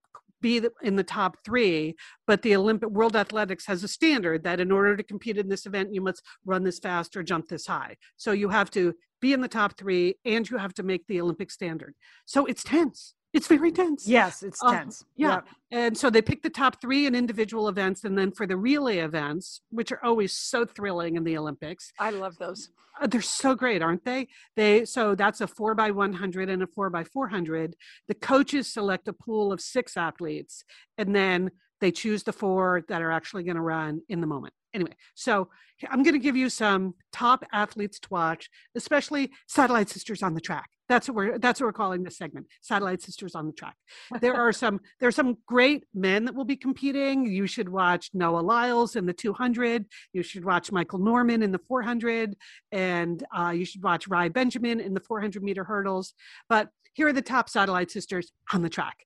be 0.41 0.63
in 0.83 0.97
the 0.97 1.05
top 1.05 1.37
three, 1.45 1.97
but 2.27 2.43
the 2.43 2.55
Olympic 2.55 2.91
World 2.91 3.17
Athletics 3.17 3.67
has 3.67 3.83
a 3.83 3.89
standard 3.89 4.45
that 4.45 4.61
in 4.61 4.71
order 4.71 4.97
to 4.97 5.03
compete 5.03 5.37
in 5.37 5.49
this 5.49 5.67
event, 5.67 5.93
you 5.93 6.01
must 6.01 6.23
run 6.45 6.63
this 6.63 6.79
fast 6.79 7.17
or 7.17 7.23
jump 7.23 7.49
this 7.49 7.67
high. 7.67 7.97
So 8.17 8.33
you 8.33 8.49
have 8.49 8.71
to 8.73 8.95
be 9.21 9.33
in 9.33 9.41
the 9.41 9.49
top 9.49 9.77
three 9.77 10.15
and 10.25 10.49
you 10.49 10.59
have 10.59 10.75
to 10.75 10.83
make 10.83 11.07
the 11.07 11.21
Olympic 11.21 11.51
standard. 11.51 11.95
So 12.25 12.47
it's 12.47 12.63
tense. 12.63 13.15
It's 13.33 13.47
very 13.47 13.71
tense. 13.73 14.09
yes, 14.09 14.43
it's 14.43 14.63
Uh, 14.63 14.73
tense. 14.73 15.05
yeah. 15.17 15.35
Yep. 15.37 15.47
And 15.71 15.99
so 15.99 16.09
they 16.11 16.23
pick 16.23 16.43
the 16.43 16.51
top 16.51 16.81
three 16.81 17.07
in 17.07 17.15
individual 17.15 17.69
events. 17.69 18.05
And 18.05 18.17
then 18.17 18.33
for 18.33 18.47
the 18.47 18.57
relay 18.57 18.99
events, 18.99 19.61
which 19.71 19.93
are 19.93 20.03
always 20.03 20.33
so 20.33 20.65
thrilling 20.65 21.17
in 21.17 21.25
the 21.25 21.37
Olympics, 21.37 21.93
I 21.99 22.11
love 22.11 22.39
those. 22.39 22.71
uh, 23.01 23.07
they're 23.07 23.21
so 23.21 23.55
great, 23.55 23.83
aren't 23.83 24.05
they? 24.05 24.29
They 24.57 24.85
so 24.87 25.15
that's 25.15 25.41
a 25.43 25.47
four 25.47 25.75
by 25.75 25.91
one 25.91 26.15
hundred 26.15 26.49
and 26.49 26.63
a 26.63 26.67
four 26.67 26.89
by 26.91 27.05
four 27.05 27.29
hundred. 27.29 27.77
The 28.09 28.15
coaches 28.15 28.67
select 28.73 29.07
a 29.09 29.13
pool 29.13 29.53
of 29.53 29.61
six 29.61 29.97
athletes, 29.97 30.65
and 30.97 31.15
then 31.15 31.51
they 31.81 31.93
choose 31.93 32.23
the 32.25 32.33
four 32.33 32.83
that 32.89 33.03
are 33.03 33.13
actually 33.13 33.45
going 33.45 33.57
to 33.57 33.63
run 33.63 34.01
in 34.09 34.21
the 34.21 34.27
moment. 34.27 34.53
Anyway, 34.75 34.95
so 35.15 35.49
I'm 35.89 36.03
going 36.03 36.15
to 36.15 36.21
give 36.21 36.37
you 36.37 36.49
some 36.51 36.95
top 37.13 37.45
athletes 37.53 37.99
to 38.01 38.09
watch, 38.11 38.51
especially 38.75 39.31
Satellite 39.47 39.89
Sisters 39.89 40.23
on 40.23 40.35
the 40.35 40.41
track. 40.41 40.69
That's 40.89 41.07
what 41.07 41.17
we're 41.17 41.39
that's 41.39 41.61
what 41.61 41.67
we're 41.67 41.73
calling 41.73 42.03
this 42.03 42.17
segment, 42.17 42.47
Satellite 42.63 43.03
Sisters 43.03 43.35
on 43.35 43.47
the 43.47 43.53
track. 43.53 43.77
There 44.23 44.35
are 44.35 44.53
some 44.53 44.81
there 44.99 45.09
are 45.09 45.13
some 45.13 45.37
great 45.47 45.85
men 45.95 46.25
that 46.25 46.35
will 46.35 46.47
be 46.47 46.57
competing. 46.57 47.27
You 47.27 47.47
should 47.47 47.69
watch 47.69 48.11
Noah 48.15 48.41
Lyles 48.41 48.97
in 48.97 49.05
the 49.05 49.13
200. 49.13 49.85
You 50.15 50.23
should 50.23 50.47
watch 50.47 50.73
Michael 50.73 50.99
Norman 50.99 51.43
in 51.43 51.53
the 51.53 51.61
400 51.69 52.35
and 52.73 53.23
uh, 53.37 53.51
you 53.51 53.67
should 53.67 53.83
watch 53.83 54.09
Rai 54.09 54.31
Benjamin 54.31 54.81
in 54.81 54.95
the 54.95 55.01
400 55.01 55.43
meter 55.43 55.65
hurdles. 55.65 56.15
But 56.49 56.71
here 56.95 57.07
are 57.07 57.13
the 57.13 57.23
top 57.23 57.51
satellite 57.51 57.91
sisters 57.91 58.33
on 58.55 58.63
the 58.63 58.71
track. 58.71 59.05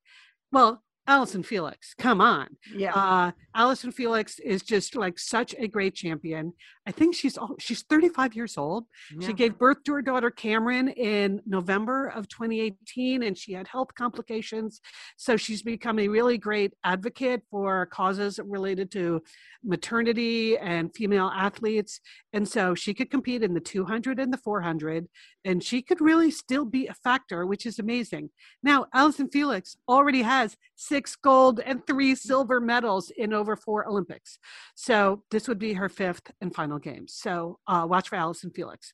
Well, 0.52 0.84
Allison 1.06 1.42
Felix, 1.42 1.94
come 1.98 2.20
on. 2.20 2.48
Yeah. 2.74 2.94
Uh, 2.94 3.32
Allison 3.54 3.90
Felix 3.90 4.38
is 4.38 4.62
just 4.62 4.94
like 4.94 5.18
such 5.18 5.54
a 5.58 5.66
great 5.66 5.94
champion. 5.94 6.52
I 6.86 6.90
think 6.90 7.14
she's 7.14 7.38
oh, 7.38 7.54
she's 7.60 7.82
35 7.82 8.34
years 8.34 8.58
old. 8.58 8.86
Yeah. 9.16 9.28
She 9.28 9.32
gave 9.32 9.58
birth 9.58 9.84
to 9.84 9.92
her 9.94 10.02
daughter 10.02 10.30
Cameron 10.30 10.88
in 10.88 11.40
November 11.46 12.08
of 12.08 12.28
2018, 12.28 13.22
and 13.22 13.38
she 13.38 13.52
had 13.52 13.68
health 13.68 13.94
complications. 13.94 14.80
So 15.16 15.36
she's 15.36 15.62
become 15.62 15.98
a 15.98 16.08
really 16.08 16.38
great 16.38 16.72
advocate 16.84 17.42
for 17.50 17.86
causes 17.86 18.40
related 18.44 18.90
to 18.92 19.22
maternity 19.64 20.58
and 20.58 20.94
female 20.94 21.30
athletes. 21.32 22.00
And 22.32 22.48
so 22.48 22.74
she 22.74 22.94
could 22.94 23.10
compete 23.10 23.44
in 23.44 23.54
the 23.54 23.60
200 23.60 24.18
and 24.18 24.32
the 24.32 24.38
400, 24.38 25.06
and 25.44 25.62
she 25.62 25.82
could 25.82 26.00
really 26.00 26.30
still 26.30 26.64
be 26.64 26.88
a 26.88 26.94
factor, 26.94 27.46
which 27.46 27.64
is 27.64 27.78
amazing. 27.78 28.30
Now, 28.62 28.86
Allison 28.92 29.28
Felix 29.28 29.76
already 29.88 30.22
has 30.22 30.56
six 30.74 31.14
gold 31.14 31.60
and 31.60 31.86
three 31.86 32.14
silver 32.16 32.60
medals 32.60 33.12
in 33.16 33.32
over 33.32 33.54
four 33.54 33.86
Olympics. 33.86 34.38
So 34.74 35.22
this 35.30 35.46
would 35.46 35.58
be 35.58 35.74
her 35.74 35.88
fifth 35.88 36.32
and 36.40 36.54
final 36.54 36.71
games. 36.78 37.14
So 37.14 37.58
uh, 37.66 37.86
watch 37.88 38.08
for 38.08 38.16
Allison 38.16 38.50
Felix. 38.50 38.92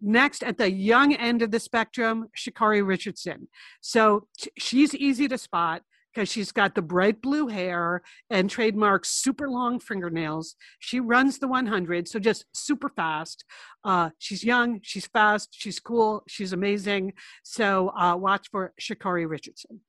Next, 0.00 0.42
at 0.42 0.58
the 0.58 0.70
young 0.70 1.14
end 1.14 1.42
of 1.42 1.50
the 1.50 1.60
spectrum, 1.60 2.28
Sha'Carri 2.36 2.86
Richardson. 2.86 3.48
So 3.80 4.26
sh- 4.38 4.48
she's 4.58 4.94
easy 4.94 5.28
to 5.28 5.38
spot 5.38 5.82
because 6.16 6.28
she's 6.30 6.50
got 6.50 6.74
the 6.74 6.80
bright 6.80 7.20
blue 7.20 7.46
hair 7.46 8.02
and 8.30 8.48
trademark 8.48 9.04
super 9.04 9.50
long 9.50 9.78
fingernails. 9.78 10.56
She 10.78 10.98
runs 10.98 11.38
the 11.38 11.46
100, 11.46 12.08
so 12.08 12.18
just 12.18 12.46
super 12.54 12.88
fast. 12.88 13.44
Uh, 13.84 14.10
she's 14.18 14.42
young, 14.42 14.80
she's 14.82 15.06
fast, 15.06 15.50
she's 15.52 15.78
cool, 15.78 16.22
she's 16.26 16.54
amazing. 16.54 17.12
So 17.42 17.90
uh, 17.90 18.16
watch 18.16 18.48
for 18.50 18.72
Sha'Carri 18.80 19.28
Richardson. 19.28 19.80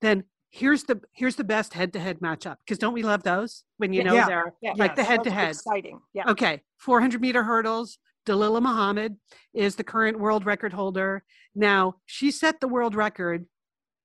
Then 0.00 0.24
here's 0.50 0.84
the 0.84 1.00
here's 1.12 1.36
the 1.36 1.44
best 1.44 1.74
head-to-head 1.74 2.20
matchup 2.20 2.56
because 2.64 2.78
don't 2.78 2.94
we 2.94 3.02
love 3.02 3.22
those 3.22 3.64
when 3.76 3.92
you 3.92 4.02
know 4.04 4.14
Yeah. 4.14 4.26
they're 4.26 4.54
Yeah. 4.62 4.72
like 4.76 4.96
the 4.96 5.04
head-to-head. 5.04 5.50
Exciting. 5.50 6.00
Yeah. 6.12 6.30
Okay, 6.30 6.62
400 6.78 7.20
meter 7.20 7.44
hurdles. 7.44 7.98
Dalilah 8.26 8.62
Muhammad 8.62 9.16
is 9.54 9.76
the 9.76 9.84
current 9.84 10.18
world 10.18 10.44
record 10.44 10.72
holder. 10.74 11.24
Now, 11.54 11.94
she 12.04 12.30
set 12.30 12.60
the 12.60 12.68
world 12.68 12.94
record, 12.94 13.46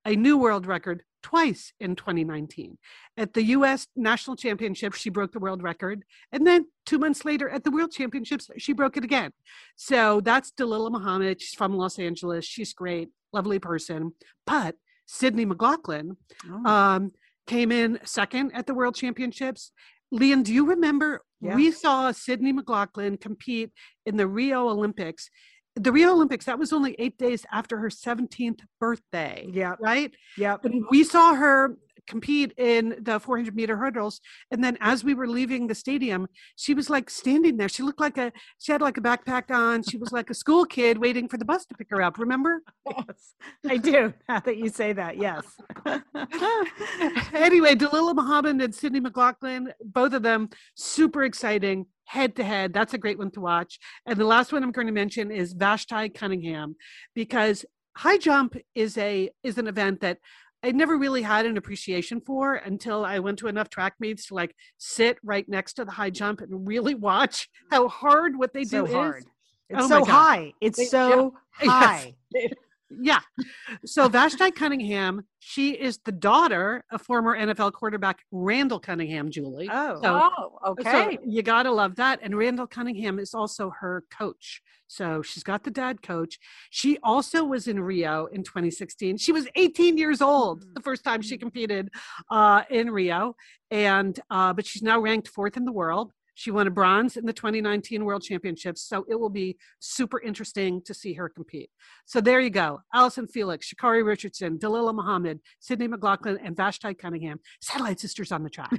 a 0.05 0.15
new 0.15 0.37
world 0.37 0.65
record, 0.65 1.03
twice 1.21 1.73
in 1.79 1.95
2019. 1.95 2.77
At 3.17 3.33
the 3.33 3.43
US 3.57 3.87
National 3.95 4.35
Championship, 4.37 4.93
she 4.93 5.09
broke 5.09 5.31
the 5.33 5.39
world 5.39 5.61
record. 5.61 6.03
And 6.31 6.47
then 6.47 6.67
two 6.85 6.99
months 6.99 7.25
later 7.25 7.49
at 7.49 7.63
the 7.63 7.71
World 7.71 7.91
Championships, 7.91 8.49
she 8.57 8.73
broke 8.73 8.95
it 8.97 9.03
again. 9.03 9.31
So 9.75 10.19
that's 10.21 10.51
Dalilah 10.51 10.91
Muhammad. 10.91 11.41
She's 11.41 11.55
from 11.55 11.75
Los 11.75 11.99
Angeles. 11.99 12.45
She's 12.45 12.73
great, 12.73 13.09
lovely 13.33 13.59
person. 13.59 14.13
But 14.45 14.75
Sydney 15.05 15.45
McLaughlin 15.45 16.17
Oh. 16.49 16.65
um, 16.65 17.11
came 17.47 17.71
in 17.71 17.99
second 18.05 18.51
at 18.53 18.67
the 18.67 18.73
World 18.73 18.95
Championships. 18.95 19.71
Leon, 20.11 20.43
do 20.43 20.53
you 20.53 20.65
remember 20.65 21.21
Yeah. 21.41 21.55
we 21.55 21.71
saw 21.71 22.11
Sydney 22.11 22.51
McLaughlin 22.53 23.17
compete 23.17 23.71
in 24.05 24.17
the 24.17 24.27
Rio 24.27 24.69
Olympics? 24.69 25.29
The 25.75 25.91
Rio 25.91 26.11
Olympics, 26.11 26.45
that 26.45 26.59
was 26.59 26.71
only 26.71 26.95
eight 26.99 27.17
days 27.17 27.45
after 27.51 27.77
her 27.79 27.89
17th 27.89 28.59
birthday, 28.79 29.47
yeah. 29.51 29.73
right? 29.79 30.13
Yeah. 30.37 30.57
We 30.91 31.03
saw 31.03 31.33
her 31.33 31.77
compete 32.07 32.53
in 32.57 32.95
the 33.01 33.19
400 33.19 33.55
meter 33.55 33.77
hurdles. 33.77 34.21
And 34.51 34.63
then 34.63 34.77
as 34.81 35.03
we 35.03 35.13
were 35.13 35.27
leaving 35.27 35.67
the 35.67 35.75
stadium, 35.75 36.27
she 36.55 36.73
was 36.73 36.89
like 36.89 37.09
standing 37.09 37.57
there. 37.57 37.69
She 37.69 37.83
looked 37.83 37.99
like 37.99 38.17
a, 38.17 38.31
she 38.59 38.71
had 38.71 38.81
like 38.81 38.97
a 38.97 39.01
backpack 39.01 39.51
on. 39.51 39.83
She 39.83 39.97
was 39.97 40.11
like 40.11 40.29
a 40.29 40.33
school 40.33 40.65
kid 40.65 40.97
waiting 40.97 41.27
for 41.27 41.37
the 41.37 41.45
bus 41.45 41.65
to 41.67 41.75
pick 41.75 41.87
her 41.89 42.01
up. 42.01 42.17
Remember? 42.17 42.61
Yes, 42.89 43.33
I 43.69 43.77
do. 43.77 44.13
Now 44.27 44.39
that 44.39 44.57
you 44.57 44.69
say 44.69 44.93
that, 44.93 45.17
yes. 45.17 45.45
anyway, 47.33 47.75
Dalilah 47.75 48.15
Muhammad 48.15 48.61
and 48.61 48.75
Sydney 48.75 48.99
McLaughlin, 48.99 49.71
both 49.83 50.13
of 50.13 50.23
them 50.23 50.49
super 50.75 51.23
exciting 51.23 51.85
head 52.05 52.35
to 52.35 52.43
head. 52.43 52.73
That's 52.73 52.93
a 52.93 52.97
great 52.97 53.17
one 53.17 53.31
to 53.31 53.41
watch. 53.41 53.79
And 54.05 54.19
the 54.19 54.25
last 54.25 54.51
one 54.51 54.63
I'm 54.63 54.71
going 54.71 54.87
to 54.87 54.93
mention 54.93 55.31
is 55.31 55.53
Vashti 55.53 56.09
Cunningham 56.09 56.75
because 57.15 57.65
high 57.95 58.17
jump 58.17 58.55
is 58.75 58.97
a 58.97 59.29
is 59.43 59.57
an 59.57 59.67
event 59.67 60.01
that 60.01 60.17
I 60.63 60.71
never 60.71 60.97
really 60.97 61.21
had 61.21 61.45
an 61.45 61.57
appreciation 61.57 62.21
for 62.21 62.55
until 62.55 63.03
I 63.03 63.19
went 63.19 63.37
to 63.39 63.47
enough 63.47 63.69
track 63.69 63.95
meets 63.99 64.27
to 64.27 64.33
like 64.35 64.55
sit 64.77 65.17
right 65.21 65.47
next 65.49 65.73
to 65.73 65.85
the 65.85 65.91
high 65.91 66.09
jump 66.09 66.39
and 66.41 66.65
really 66.65 66.95
watch 67.09 67.49
how 67.69 67.87
hard 67.89 68.37
what 68.37 68.53
they 68.53 68.63
so 68.63 68.85
do 68.85 68.93
hard. 68.93 69.17
is. 69.17 69.25
It's 69.69 69.83
Oh 69.83 69.87
so 69.87 70.05
high. 70.05 70.53
It's 70.61 70.77
They- 70.77 70.85
so 70.85 71.33
Yes. 71.61 71.69
high. 71.69 72.15
Yeah. 73.01 73.19
So 73.85 74.07
Vashti 74.07 74.51
Cunningham, 74.51 75.23
she 75.39 75.71
is 75.71 75.99
the 76.05 76.11
daughter 76.11 76.83
of 76.91 77.01
former 77.01 77.37
NFL 77.37 77.73
quarterback 77.73 78.19
Randall 78.31 78.79
Cunningham, 78.79 79.31
Julie. 79.31 79.69
Oh, 79.71 79.99
So- 80.01 80.29
Oh, 80.37 80.71
okay. 80.71 80.91
So 81.15 81.17
you 81.25 81.41
got 81.43 81.63
to 81.63 81.71
love 81.71 81.95
that. 81.95 82.19
And 82.21 82.37
Randall 82.37 82.67
Cunningham 82.67 83.19
is 83.19 83.33
also 83.33 83.71
her 83.79 84.03
coach. 84.17 84.61
So 84.87 85.21
she's 85.23 85.43
got 85.43 85.63
the 85.63 85.71
dad 85.71 86.01
coach. 86.03 86.37
She 86.69 86.99
also 87.03 87.43
was 87.43 87.67
in 87.67 87.79
Rio 87.79 88.27
in 88.27 88.43
2016. 88.43 89.17
She 89.17 89.31
was 89.31 89.47
18 89.55 89.97
years 89.97 90.21
old 90.21 90.65
the 90.75 90.81
first 90.81 91.03
time 91.03 91.21
she 91.21 91.37
competed 91.37 91.89
uh, 92.29 92.63
in 92.69 92.91
Rio. 92.91 93.35
And, 93.71 94.19
uh, 94.29 94.53
but 94.53 94.65
she's 94.67 94.83
now 94.83 94.99
ranked 94.99 95.27
fourth 95.29 95.57
in 95.57 95.65
the 95.65 95.71
world. 95.71 96.13
She 96.35 96.51
won 96.51 96.67
a 96.67 96.71
bronze 96.71 97.17
in 97.17 97.25
the 97.25 97.33
2019 97.33 98.05
World 98.05 98.23
Championships. 98.23 98.81
So 98.81 99.05
it 99.09 99.19
will 99.19 99.29
be 99.29 99.57
super 99.79 100.19
interesting 100.21 100.81
to 100.85 100.93
see 100.93 101.13
her 101.13 101.29
compete. 101.29 101.69
So 102.05 102.21
there 102.21 102.39
you 102.39 102.49
go. 102.49 102.81
Allison 102.93 103.27
Felix, 103.27 103.71
Sha'Carri 103.71 104.05
Richardson, 104.05 104.57
Dalilah 104.57 104.95
Muhammad, 104.95 105.39
Sydney 105.59 105.87
McLaughlin, 105.87 106.39
and 106.43 106.55
Vashti 106.55 106.93
Cunningham, 106.93 107.39
satellite 107.61 107.99
sisters 107.99 108.31
on 108.31 108.43
the 108.43 108.49
track. 108.49 108.73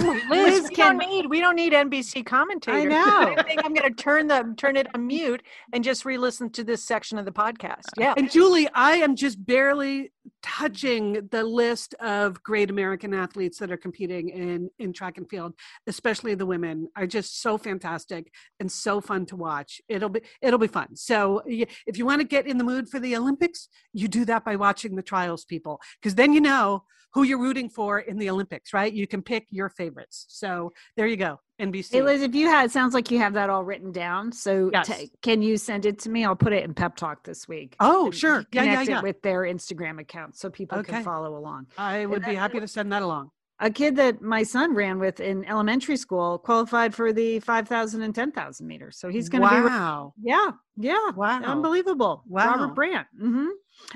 Ooh, 0.00 0.20
Liz, 0.30 0.68
we 0.68 0.74
can- 0.74 0.98
don't 0.98 1.08
need 1.08 1.26
we 1.26 1.40
don't 1.40 1.56
need 1.56 1.72
NBC 1.72 2.26
commentators. 2.26 2.84
know. 2.90 3.34
I 3.36 3.42
think 3.42 3.64
I'm 3.64 3.72
going 3.72 3.88
to 3.88 4.02
turn 4.02 4.26
the 4.26 4.54
turn 4.56 4.76
it 4.76 4.88
on 4.94 5.06
mute 5.06 5.42
and 5.72 5.82
just 5.82 6.04
re-listen 6.04 6.50
to 6.50 6.64
this 6.64 6.84
section 6.84 7.18
of 7.18 7.24
the 7.24 7.32
podcast. 7.32 7.84
Yeah. 7.96 8.14
And 8.16 8.30
Julie, 8.30 8.68
I 8.74 8.96
am 8.96 9.16
just 9.16 9.44
barely 9.44 10.12
touching 10.42 11.28
the 11.30 11.44
list 11.44 11.94
of 11.94 12.42
great 12.42 12.70
American 12.70 13.14
athletes 13.14 13.58
that 13.58 13.70
are 13.70 13.76
competing 13.76 14.28
in 14.28 14.70
in 14.78 14.92
track 14.92 15.18
and 15.18 15.28
field, 15.28 15.54
especially 15.86 16.34
the 16.34 16.46
women 16.46 16.88
are 16.96 17.06
just 17.06 17.40
so 17.42 17.58
fantastic 17.58 18.32
and 18.60 18.70
so 18.70 19.00
fun 19.00 19.26
to 19.26 19.36
watch. 19.36 19.80
It'll 19.88 20.08
be 20.08 20.20
it'll 20.42 20.58
be 20.58 20.66
fun. 20.66 20.96
So 20.96 21.42
if 21.46 21.98
you 21.98 22.06
want 22.06 22.20
to 22.20 22.26
get 22.26 22.46
in 22.46 22.58
the 22.58 22.64
mood 22.64 22.88
for 22.88 23.00
the 23.00 23.16
Olympics, 23.16 23.68
you 23.92 24.08
do 24.08 24.24
that 24.26 24.44
by 24.44 24.56
watching 24.56 24.96
the 24.96 25.02
trials 25.02 25.44
people 25.44 25.80
because 26.00 26.14
then 26.14 26.32
you 26.32 26.40
know 26.40 26.84
who 27.12 27.22
you're 27.22 27.40
rooting 27.40 27.70
for 27.70 27.98
in 27.98 28.18
the 28.18 28.28
Olympics, 28.28 28.74
right? 28.74 28.92
You 28.92 29.06
can 29.06 29.22
pick 29.22 29.46
your 29.50 29.70
favorites. 29.70 30.26
So 30.28 30.72
there 30.96 31.06
you 31.06 31.16
go. 31.16 31.38
NBC. 31.60 31.90
Hey 31.92 32.02
Liz, 32.02 32.22
if 32.22 32.34
you 32.34 32.46
had, 32.48 32.66
it 32.66 32.70
sounds 32.70 32.92
like 32.92 33.10
you 33.10 33.18
have 33.18 33.32
that 33.34 33.48
all 33.48 33.64
written 33.64 33.90
down. 33.92 34.30
So 34.32 34.70
Yes. 34.72 34.88
ta- 34.88 35.06
can 35.22 35.40
you 35.42 35.56
send 35.56 35.86
it 35.86 35.98
to 36.00 36.10
me? 36.10 36.24
I'll 36.24 36.36
put 36.36 36.52
it 36.52 36.64
in 36.64 36.74
Pep 36.74 36.96
Talk 36.96 37.24
this 37.24 37.48
week. 37.48 37.76
Oh, 37.80 38.06
and 38.06 38.14
sure. 38.14 38.44
Yeah, 38.52 38.62
yeah, 38.62 38.70
connect 38.72 38.88
it 38.88 38.92
yeah. 38.92 39.02
with 39.02 39.22
their 39.22 39.40
Instagram 39.42 39.98
account 40.00 40.36
so 40.36 40.50
people 40.50 40.78
Okay. 40.78 40.92
can 40.92 41.02
follow 41.04 41.36
along. 41.36 41.66
I 41.78 42.04
would 42.06 42.20
be 42.22 42.26
then- 42.32 42.36
happy 42.36 42.60
to 42.60 42.68
send 42.68 42.92
that 42.92 43.02
along. 43.02 43.30
A 43.58 43.70
kid 43.70 43.96
that 43.96 44.20
my 44.20 44.42
son 44.42 44.74
ran 44.74 44.98
with 44.98 45.18
in 45.18 45.46
elementary 45.46 45.96
school 45.96 46.36
qualified 46.38 46.94
for 46.94 47.10
the 47.14 47.40
5,000 47.40 48.02
and 48.02 48.14
10,000 48.14 48.66
meters. 48.66 48.98
So 48.98 49.08
he's 49.08 49.30
going 49.30 49.40
to 49.40 49.48
be, 49.48 49.62
wow. 49.62 50.12
yeah, 50.22 50.50
yeah, 50.76 51.10
Wow. 51.16 51.40
unbelievable. 51.42 52.22
Wow. 52.28 52.48
Robert 52.50 52.74
Brandt. 52.74 53.06
Mm-hmm. 53.18 53.46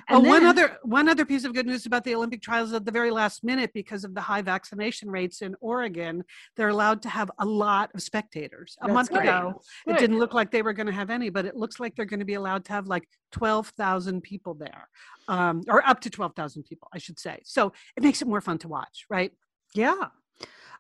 Hmm 0.09 0.15
Oh, 0.17 0.21
one 0.21 0.45
other 0.45 0.79
one 0.83 1.09
other 1.09 1.25
piece 1.25 1.45
of 1.45 1.55
good 1.55 1.67
news 1.67 1.87
about 1.87 2.05
the 2.05 2.15
Olympic 2.15 2.43
trials 2.43 2.73
at 2.73 2.85
the 2.85 2.93
very 2.93 3.11
last 3.11 3.45
minute, 3.45 3.73
because 3.75 4.05
of 4.05 4.15
the 4.15 4.21
high 4.21 4.43
vaccination 4.43 5.11
rates 5.11 5.43
in 5.43 5.55
Oregon, 5.61 6.25
they're 6.57 6.69
allowed 6.69 7.03
to 7.03 7.09
have 7.09 7.31
a 7.39 7.45
lot 7.45 7.91
of 7.95 8.03
spectators. 8.03 8.77
A 8.83 8.89
month 8.89 9.11
great. 9.11 9.23
ago, 9.23 9.63
it 9.87 9.99
didn't 9.99 10.19
look 10.19 10.35
like 10.35 10.51
they 10.51 10.63
were 10.63 10.73
going 10.73 10.87
to 10.87 10.93
have 10.93 11.11
any, 11.11 11.31
but 11.31 11.45
it 11.45 11.57
looks 11.57 11.81
like 11.81 11.95
they're 11.97 12.05
going 12.05 12.21
to 12.21 12.27
be 12.27 12.35
allowed 12.35 12.65
to 12.67 12.73
have 12.73 12.87
like 12.87 13.09
twelve 13.33 13.69
thousand 13.77 14.23
people 14.23 14.55
there, 14.55 14.89
um, 15.29 15.63
or 15.69 15.87
up 15.89 16.01
to 16.01 16.11
twelve 16.11 16.35
thousand 16.35 16.65
people, 16.65 16.89
I 16.93 16.99
should 16.99 17.19
say. 17.19 17.41
So 17.45 17.73
it 17.97 18.03
makes 18.03 18.23
it 18.23 18.29
more 18.29 18.41
fun 18.41 18.59
to 18.59 18.69
watch, 18.69 19.07
right? 19.09 19.33
Yeah. 19.75 20.09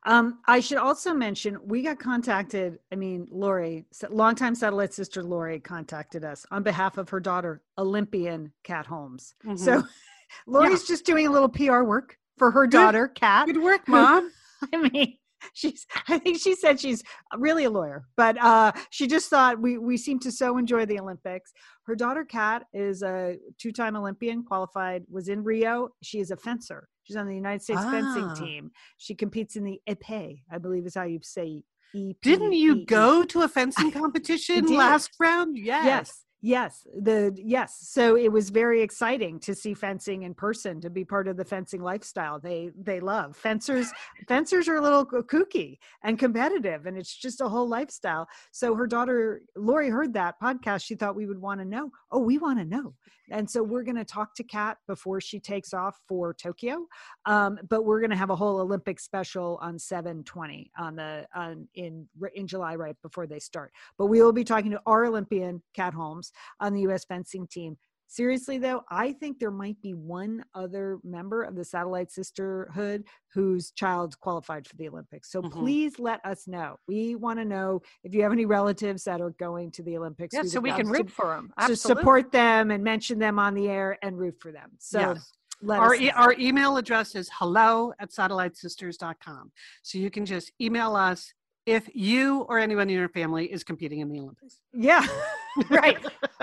Um, 0.04 0.38
I 0.46 0.60
should 0.60 0.78
also 0.78 1.12
mention 1.12 1.58
we 1.64 1.82
got 1.82 1.98
contacted. 1.98 2.78
I 2.90 2.96
mean, 2.96 3.28
Lori, 3.30 3.84
longtime 4.08 4.54
satellite 4.54 4.94
sister 4.94 5.22
Lori 5.22 5.60
contacted 5.60 6.24
us 6.24 6.46
on 6.50 6.62
behalf 6.62 6.96
of 6.96 7.10
her 7.10 7.20
daughter, 7.20 7.60
Olympian 7.76 8.52
Kat 8.64 8.86
Holmes. 8.86 9.34
Mhm. 9.44 9.58
So 9.58 9.82
Lori's 10.46 10.84
just 10.84 11.04
doing 11.04 11.26
a 11.26 11.30
little 11.30 11.48
PR 11.48 11.82
work 11.82 12.16
for 12.38 12.50
her 12.50 12.66
daughter, 12.66 13.08
Kat. 13.08 13.46
good 13.46 13.62
work, 13.62 13.86
mom. 13.88 14.30
I 14.72 14.76
mean, 14.88 15.16
she's 15.54 15.86
I 16.08 16.18
think 16.18 16.38
she 16.40 16.54
said 16.54 16.80
she's 16.80 17.02
really 17.36 17.64
a 17.64 17.70
lawyer, 17.70 18.04
but 18.16 18.36
uh 18.42 18.72
she 18.90 19.06
just 19.06 19.28
thought 19.30 19.60
we 19.60 19.78
we 19.78 19.96
seem 19.96 20.18
to 20.20 20.32
so 20.32 20.58
enjoy 20.58 20.86
the 20.86 20.98
Olympics. 21.00 21.52
Her 21.84 21.96
daughter 21.96 22.24
Kat 22.24 22.64
is 22.72 23.02
a 23.02 23.36
two-time 23.58 23.96
Olympian, 23.96 24.44
qualified, 24.44 25.04
was 25.10 25.28
in 25.28 25.42
Rio. 25.42 25.88
She 26.02 26.20
is 26.20 26.30
a 26.30 26.36
fencer. 26.36 26.88
She's 27.02 27.16
on 27.16 27.26
the 27.26 27.34
United 27.34 27.62
States 27.62 27.80
Ah. 27.84 27.90
fencing 27.90 28.30
team. 28.36 28.70
She 28.98 29.14
competes 29.14 29.56
in 29.56 29.64
the 29.64 29.80
épée, 29.88 30.42
I 30.52 30.58
believe 30.58 30.86
is 30.86 30.94
how 30.94 31.04
you 31.04 31.18
say 31.22 31.62
E 31.92 32.14
Didn't 32.22 32.52
you 32.52 32.84
go 32.86 33.24
to 33.24 33.42
a 33.42 33.48
fencing 33.48 33.90
competition 33.90 34.64
last 34.66 35.10
round? 35.18 35.58
Yes. 35.58 35.84
Yes. 35.84 36.24
Yes, 36.42 36.86
the 36.98 37.36
yes. 37.36 37.78
So 37.82 38.16
it 38.16 38.32
was 38.32 38.48
very 38.48 38.80
exciting 38.80 39.40
to 39.40 39.54
see 39.54 39.74
fencing 39.74 40.22
in 40.22 40.32
person, 40.32 40.80
to 40.80 40.88
be 40.88 41.04
part 41.04 41.28
of 41.28 41.36
the 41.36 41.44
fencing 41.44 41.82
lifestyle. 41.82 42.40
They 42.40 42.70
they 42.74 42.98
love 42.98 43.36
fencers. 43.36 43.92
fencers 44.28 44.66
are 44.66 44.76
a 44.76 44.80
little 44.80 45.04
kooky 45.04 45.76
and 46.02 46.18
competitive, 46.18 46.86
and 46.86 46.96
it's 46.96 47.14
just 47.14 47.42
a 47.42 47.48
whole 47.48 47.68
lifestyle. 47.68 48.26
So 48.52 48.74
her 48.74 48.86
daughter 48.86 49.42
Lori 49.54 49.90
heard 49.90 50.14
that 50.14 50.36
podcast. 50.42 50.82
She 50.82 50.94
thought 50.94 51.14
we 51.14 51.26
would 51.26 51.40
want 51.40 51.60
to 51.60 51.66
know. 51.66 51.90
Oh, 52.10 52.20
we 52.20 52.38
want 52.38 52.58
to 52.58 52.64
know, 52.64 52.94
and 53.30 53.48
so 53.48 53.62
we're 53.62 53.84
going 53.84 53.96
to 53.96 54.04
talk 54.06 54.34
to 54.36 54.42
Kat 54.42 54.78
before 54.86 55.20
she 55.20 55.40
takes 55.40 55.74
off 55.74 56.00
for 56.08 56.32
Tokyo. 56.32 56.86
Um, 57.26 57.58
but 57.68 57.84
we're 57.84 58.00
going 58.00 58.10
to 58.10 58.16
have 58.16 58.30
a 58.30 58.36
whole 58.36 58.60
Olympic 58.60 58.98
special 58.98 59.58
on 59.60 59.78
720 59.78 60.70
on 60.78 60.96
the 60.96 61.26
on 61.34 61.68
in 61.74 62.08
in 62.34 62.46
July, 62.46 62.76
right 62.76 62.96
before 63.02 63.26
they 63.26 63.40
start. 63.40 63.72
But 63.98 64.06
we 64.06 64.22
will 64.22 64.32
be 64.32 64.44
talking 64.44 64.70
to 64.70 64.80
our 64.86 65.04
Olympian 65.04 65.62
Kat 65.74 65.92
Holmes 65.92 66.29
on 66.60 66.72
the 66.74 66.82
U.S. 66.82 67.04
fencing 67.04 67.46
team. 67.46 67.76
Seriously, 68.12 68.58
though, 68.58 68.82
I 68.90 69.12
think 69.12 69.38
there 69.38 69.52
might 69.52 69.80
be 69.80 69.94
one 69.94 70.42
other 70.52 70.98
member 71.04 71.44
of 71.44 71.54
the 71.54 71.64
Satellite 71.64 72.10
Sisterhood 72.10 73.04
whose 73.32 73.70
child 73.70 74.18
qualified 74.18 74.66
for 74.66 74.74
the 74.76 74.88
Olympics. 74.88 75.30
So 75.30 75.40
Mhm. 75.40 75.52
please 75.52 76.00
let 76.00 76.18
us 76.26 76.48
know. 76.48 76.74
We 76.88 77.14
want 77.14 77.38
to 77.38 77.44
know 77.44 77.82
if 78.02 78.12
you 78.12 78.22
have 78.24 78.32
any 78.32 78.46
relatives 78.46 79.04
that 79.04 79.20
are 79.20 79.30
going 79.38 79.70
to 79.72 79.84
the 79.84 79.96
Olympics. 79.96 80.34
Yeah, 80.34 80.42
so 80.42 80.58
we 80.58 80.70
can 80.72 80.86
love 80.88 80.96
to- 80.96 81.02
root 81.04 81.10
for 81.12 81.26
them. 81.26 81.52
to 81.68 81.76
support 81.76 82.32
them 82.32 82.72
and 82.72 82.82
mention 82.82 83.20
them 83.20 83.38
on 83.38 83.54
the 83.54 83.68
air 83.68 83.96
and 84.02 84.18
root 84.18 84.40
for 84.40 84.50
them. 84.50 84.72
So 84.80 84.98
Yes. 84.98 85.32
let 85.62 85.78
our, 85.78 85.94
us 85.94 86.00
e- 86.00 86.10
our 86.10 86.32
email 86.36 86.78
address 86.78 87.14
is 87.14 87.30
hello 87.34 87.92
at 88.00 88.10
satellitesisters.com. 88.10 89.52
So 89.82 89.98
you 89.98 90.10
can 90.10 90.24
just 90.26 90.50
email 90.60 90.96
us 90.96 91.32
if 91.70 91.88
you 91.94 92.40
or 92.42 92.58
anyone 92.58 92.90
in 92.90 92.96
your 92.96 93.08
family 93.08 93.46
is 93.46 93.62
competing 93.62 94.00
in 94.00 94.08
the 94.08 94.18
Olympics. 94.18 94.58
yeah, 94.72 95.06
right, 95.68 95.98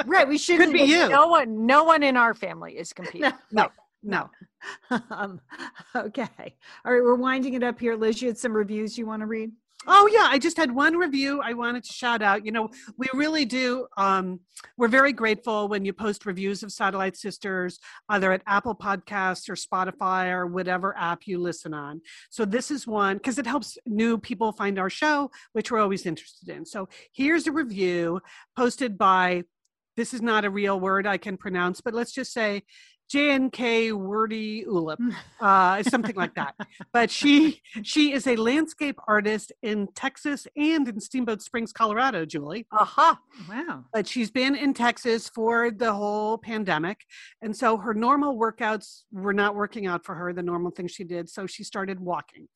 right. 0.05 0.27
We 0.27 0.37
should 0.37 0.59
Could 0.59 0.71
be 0.71 0.83
you. 0.83 1.09
No 1.09 1.27
one, 1.27 1.65
no 1.65 1.83
one 1.83 2.01
in 2.01 2.15
our 2.15 2.33
family 2.33 2.77
is 2.77 2.93
competing. 2.93 3.33
No, 3.51 3.67
no. 4.03 4.29
um, 5.11 5.41
okay. 5.95 6.55
All 6.85 6.93
right, 6.93 7.03
we're 7.03 7.15
winding 7.15 7.55
it 7.55 7.63
up 7.63 7.79
here. 7.79 7.95
Liz, 7.95 8.21
you 8.21 8.29
had 8.29 8.37
some 8.37 8.53
reviews 8.53 8.97
you 8.97 9.05
want 9.05 9.21
to 9.21 9.25
read? 9.25 9.51
Oh 9.85 10.09
yeah, 10.11 10.27
I 10.29 10.39
just 10.39 10.57
had 10.57 10.71
one 10.71 10.97
review 10.97 11.39
I 11.41 11.53
wanted 11.53 11.83
to 11.83 11.93
shout 11.93 12.21
out. 12.21 12.45
You 12.45 12.51
know, 12.51 12.69
we 12.97 13.07
really 13.13 13.45
do 13.45 13.87
um 13.95 14.39
we're 14.77 14.87
very 14.87 15.13
grateful 15.13 15.67
when 15.67 15.85
you 15.85 15.93
post 15.93 16.25
reviews 16.25 16.63
of 16.63 16.71
Satellite 16.71 17.15
Sisters 17.15 17.79
either 18.09 18.31
at 18.31 18.41
Apple 18.47 18.75
Podcasts 18.75 19.47
or 19.49 19.55
Spotify 19.55 20.31
or 20.31 20.47
whatever 20.47 20.97
app 20.97 21.27
you 21.27 21.37
listen 21.37 21.73
on. 21.73 22.01
So 22.29 22.43
this 22.43 22.71
is 22.71 22.87
one 22.87 23.17
because 23.17 23.37
it 23.37 23.45
helps 23.45 23.77
new 23.85 24.17
people 24.17 24.51
find 24.51 24.79
our 24.79 24.89
show, 24.89 25.29
which 25.53 25.71
we're 25.71 25.79
always 25.79 26.05
interested 26.05 26.49
in. 26.49 26.65
So 26.65 26.89
here's 27.13 27.45
a 27.45 27.51
review 27.51 28.19
posted 28.55 28.97
by 28.97 29.43
this 29.95 30.13
is 30.13 30.21
not 30.21 30.45
a 30.45 30.49
real 30.49 30.79
word 30.79 31.07
I 31.07 31.17
can 31.17 31.37
pronounce, 31.37 31.81
but 31.81 31.93
let's 31.93 32.13
just 32.13 32.31
say 32.31 32.63
JNK 33.13 33.93
wordy 33.93 34.65
ulip, 34.65 34.97
uh, 35.39 35.81
something 35.83 36.15
like 36.15 36.35
that. 36.35 36.55
But 36.91 37.09
she 37.09 37.61
she 37.83 38.11
is 38.11 38.27
a 38.27 38.35
landscape 38.35 38.99
artist 39.07 39.51
in 39.61 39.87
Texas 39.95 40.45
and 40.57 40.87
in 40.87 40.99
Steamboat 40.99 41.41
Springs, 41.41 41.71
Colorado. 41.71 42.25
Julie, 42.25 42.67
Aha. 42.71 43.17
Wow. 43.49 43.85
but 43.93 44.07
she's 44.07 44.29
been 44.29 44.55
in 44.55 44.73
Texas 44.73 45.29
for 45.29 45.71
the 45.71 45.93
whole 45.93 46.37
pandemic, 46.37 47.05
and 47.41 47.55
so 47.55 47.77
her 47.77 47.93
normal 47.93 48.37
workouts 48.37 49.03
were 49.11 49.33
not 49.33 49.55
working 49.55 49.87
out 49.87 50.05
for 50.05 50.15
her. 50.15 50.33
The 50.33 50.43
normal 50.43 50.71
thing 50.71 50.87
she 50.87 51.05
did, 51.05 51.29
so 51.29 51.47
she 51.47 51.63
started 51.63 51.99
walking, 51.99 52.47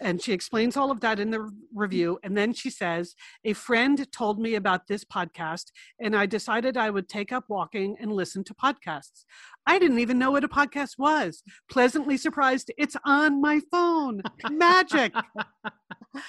and 0.00 0.20
she 0.20 0.32
explains 0.32 0.76
all 0.76 0.90
of 0.90 1.00
that 1.00 1.20
in 1.20 1.30
the 1.30 1.48
review. 1.74 2.18
And 2.24 2.36
then 2.36 2.52
she 2.52 2.70
says, 2.70 3.14
"A 3.44 3.52
friend 3.52 4.10
told 4.12 4.40
me 4.40 4.56
about 4.56 4.88
this 4.88 5.04
podcast, 5.04 5.66
and 6.00 6.16
I 6.16 6.26
decided 6.26 6.76
I 6.76 6.90
would 6.90 7.08
take 7.08 7.32
up 7.32 7.44
walking 7.48 7.96
and 8.00 8.12
listen 8.12 8.42
to 8.44 8.54
podcasts. 8.54 9.24
I 9.66 9.78
didn't 9.78 9.99
even 10.00 10.18
know 10.18 10.32
what 10.32 10.44
a 10.44 10.48
podcast 10.48 10.98
was. 10.98 11.42
Pleasantly 11.70 12.16
surprised, 12.16 12.70
it's 12.76 12.96
on 13.04 13.40
my 13.40 13.60
phone. 13.70 14.22
Magic. 14.50 15.14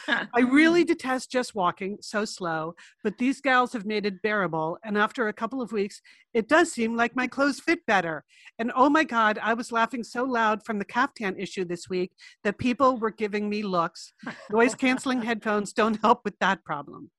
I 0.07 0.41
really 0.41 0.83
detest 0.83 1.31
just 1.31 1.55
walking 1.55 1.97
so 2.01 2.25
slow, 2.25 2.75
but 3.03 3.17
these 3.17 3.41
gals 3.41 3.73
have 3.73 3.85
made 3.85 4.05
it 4.05 4.21
bearable. 4.21 4.77
And 4.83 4.97
after 4.97 5.27
a 5.27 5.33
couple 5.33 5.61
of 5.61 5.71
weeks, 5.71 6.01
it 6.33 6.47
does 6.47 6.71
seem 6.71 6.95
like 6.95 7.15
my 7.15 7.27
clothes 7.27 7.59
fit 7.59 7.85
better. 7.85 8.23
And 8.59 8.71
oh 8.75 8.89
my 8.89 9.03
God, 9.03 9.39
I 9.41 9.53
was 9.53 9.71
laughing 9.71 10.03
so 10.03 10.23
loud 10.23 10.63
from 10.63 10.79
the 10.79 10.85
caftan 10.85 11.39
issue 11.39 11.65
this 11.65 11.89
week 11.89 12.11
that 12.43 12.57
people 12.57 12.97
were 12.97 13.11
giving 13.11 13.49
me 13.49 13.63
looks. 13.63 14.13
Noise 14.49 14.75
canceling 14.75 15.21
headphones 15.23 15.73
don't 15.73 15.99
help 16.01 16.21
with 16.23 16.37
that 16.39 16.63
problem. 16.63 17.09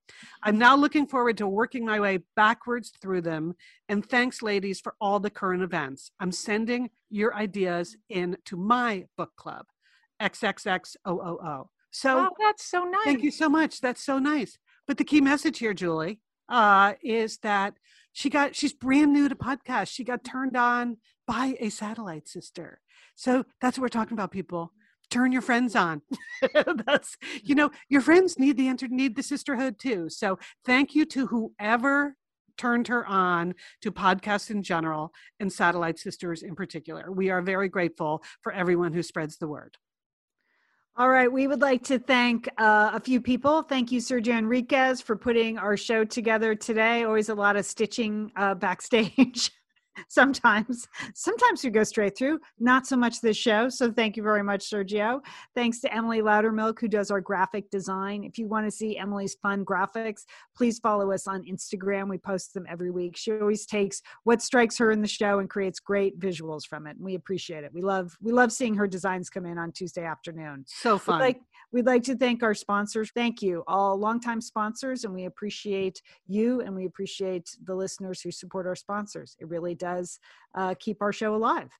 I'm 0.42 0.58
now 0.58 0.76
looking 0.76 1.06
forward 1.06 1.38
to 1.38 1.46
working 1.46 1.84
my 1.86 2.00
way 2.00 2.20
backwards 2.36 2.92
through 3.00 3.22
them. 3.22 3.54
And 3.88 4.04
thanks, 4.08 4.42
ladies, 4.42 4.80
for 4.80 4.94
all 5.00 5.20
the 5.20 5.30
current 5.30 5.62
events. 5.62 6.10
I'm 6.20 6.32
sending 6.32 6.90
your 7.10 7.34
ideas 7.34 7.96
in 8.08 8.36
to 8.46 8.56
my 8.56 9.06
book 9.16 9.32
club, 9.36 9.66
XXXOOO. 10.20 11.66
So 11.90 12.18
Oh, 12.18 12.30
that's 12.40 12.64
so 12.64 12.84
nice. 12.84 13.04
thank 13.04 13.22
you 13.22 13.30
so 13.30 13.48
much. 13.48 13.80
That's 13.80 14.02
so 14.04 14.18
nice. 14.18 14.58
But 14.86 14.96
the 14.98 15.04
key 15.04 15.20
message 15.20 15.58
here, 15.58 15.74
Julie, 15.74 16.20
uh, 16.48 16.94
is 17.02 17.38
that 17.38 17.74
she 18.12 18.28
got 18.30 18.54
she's 18.56 18.72
brand 18.72 19.12
new 19.12 19.28
to 19.28 19.34
podcast. 19.34 19.88
She 19.92 20.04
got 20.04 20.24
turned 20.24 20.56
on 20.56 20.98
by 21.26 21.56
a 21.60 21.68
satellite 21.70 22.28
sister. 22.28 22.80
So 23.14 23.44
that's 23.60 23.78
what 23.78 23.82
we're 23.82 23.88
talking 23.88 24.14
about, 24.14 24.30
people. 24.30 24.72
Turn 25.12 25.30
your 25.30 25.42
friends 25.42 25.76
on. 25.76 26.00
that's 26.86 27.18
you 27.42 27.54
know, 27.54 27.70
your 27.90 28.00
friends 28.00 28.38
need 28.38 28.56
the 28.56 28.72
need 28.88 29.14
the 29.14 29.22
sisterhood 29.22 29.78
too. 29.78 30.08
So 30.08 30.38
thank 30.64 30.94
you 30.94 31.04
to 31.04 31.26
whoever 31.26 32.16
turned 32.56 32.88
her 32.88 33.06
on 33.06 33.54
to 33.82 33.92
podcasts 33.92 34.50
in 34.50 34.62
general 34.62 35.12
and 35.38 35.52
satellite 35.52 35.98
sisters 35.98 36.42
in 36.42 36.54
particular. 36.54 37.12
We 37.12 37.28
are 37.28 37.42
very 37.42 37.68
grateful 37.68 38.22
for 38.40 38.52
everyone 38.52 38.94
who 38.94 39.02
spreads 39.02 39.36
the 39.36 39.48
word. 39.48 39.76
All 40.96 41.10
right, 41.10 41.30
we 41.30 41.46
would 41.46 41.60
like 41.60 41.84
to 41.84 41.98
thank 41.98 42.48
uh, 42.56 42.92
a 42.94 43.00
few 43.00 43.20
people. 43.20 43.60
Thank 43.60 43.92
you, 43.92 44.00
Sergio 44.00 44.38
Enriquez, 44.38 45.02
for 45.02 45.14
putting 45.14 45.58
our 45.58 45.76
show 45.76 46.04
together 46.04 46.54
today. 46.54 47.04
Always 47.04 47.28
a 47.28 47.34
lot 47.34 47.56
of 47.56 47.66
stitching 47.66 48.32
uh, 48.34 48.54
backstage. 48.54 49.50
sometimes, 50.08 50.86
sometimes 51.14 51.64
we 51.64 51.70
go 51.70 51.84
straight 51.84 52.16
through. 52.16 52.38
Not 52.58 52.86
so 52.86 52.96
much 52.96 53.20
this 53.20 53.36
show. 53.36 53.68
So 53.68 53.92
thank 53.92 54.16
you 54.16 54.22
very 54.22 54.42
much, 54.42 54.68
Sergio. 54.68 55.20
Thanks 55.54 55.80
to 55.80 55.94
Emily 55.94 56.20
Loudermilk, 56.20 56.80
who 56.80 56.88
does 56.88 57.10
our 57.10 57.20
graphic 57.20 57.70
design. 57.70 58.24
If 58.24 58.38
you 58.38 58.46
want 58.48 58.66
to 58.66 58.70
see 58.70 58.96
Emily's 58.96 59.36
fun 59.42 59.64
graphics, 59.64 60.24
please 60.56 60.78
follow 60.78 61.12
us 61.12 61.26
on 61.26 61.44
Instagram. 61.44 62.08
We 62.08 62.18
post 62.18 62.54
them 62.54 62.66
every 62.68 62.90
week. 62.90 63.16
She 63.16 63.32
always 63.32 63.66
takes 63.66 64.02
what 64.24 64.42
strikes 64.42 64.78
her 64.78 64.90
in 64.90 65.02
the 65.02 65.08
show 65.08 65.38
and 65.38 65.48
creates 65.48 65.80
great 65.80 66.18
visuals 66.18 66.66
from 66.66 66.86
it. 66.86 66.96
And 66.96 67.04
we 67.04 67.14
appreciate 67.14 67.64
it. 67.64 67.72
We 67.72 67.82
love 67.82 68.16
we 68.20 68.32
love 68.32 68.52
seeing 68.52 68.74
her 68.74 68.86
designs 68.86 69.30
come 69.30 69.46
in 69.46 69.58
on 69.58 69.72
Tuesday 69.72 70.04
afternoon. 70.04 70.64
So 70.66 70.94
We'd 70.94 71.02
fun. 71.02 71.20
like, 71.20 71.40
we'd 71.72 71.86
like 71.86 72.02
to 72.04 72.16
thank 72.16 72.42
our 72.42 72.54
sponsors. 72.54 73.10
Thank 73.14 73.42
you, 73.42 73.64
all 73.66 73.96
longtime 73.96 74.40
sponsors, 74.40 75.04
and 75.04 75.14
we 75.14 75.24
appreciate 75.24 76.02
you 76.26 76.60
and 76.60 76.74
we 76.74 76.86
appreciate 76.86 77.56
the 77.64 77.74
listeners 77.74 78.20
who 78.20 78.30
support 78.30 78.66
our 78.66 78.76
sponsors. 78.76 79.36
It 79.40 79.48
really 79.48 79.74
does 79.82 80.20
uh, 80.54 80.74
keep 80.78 81.02
our 81.02 81.12
show 81.12 81.34
alive. 81.34 81.70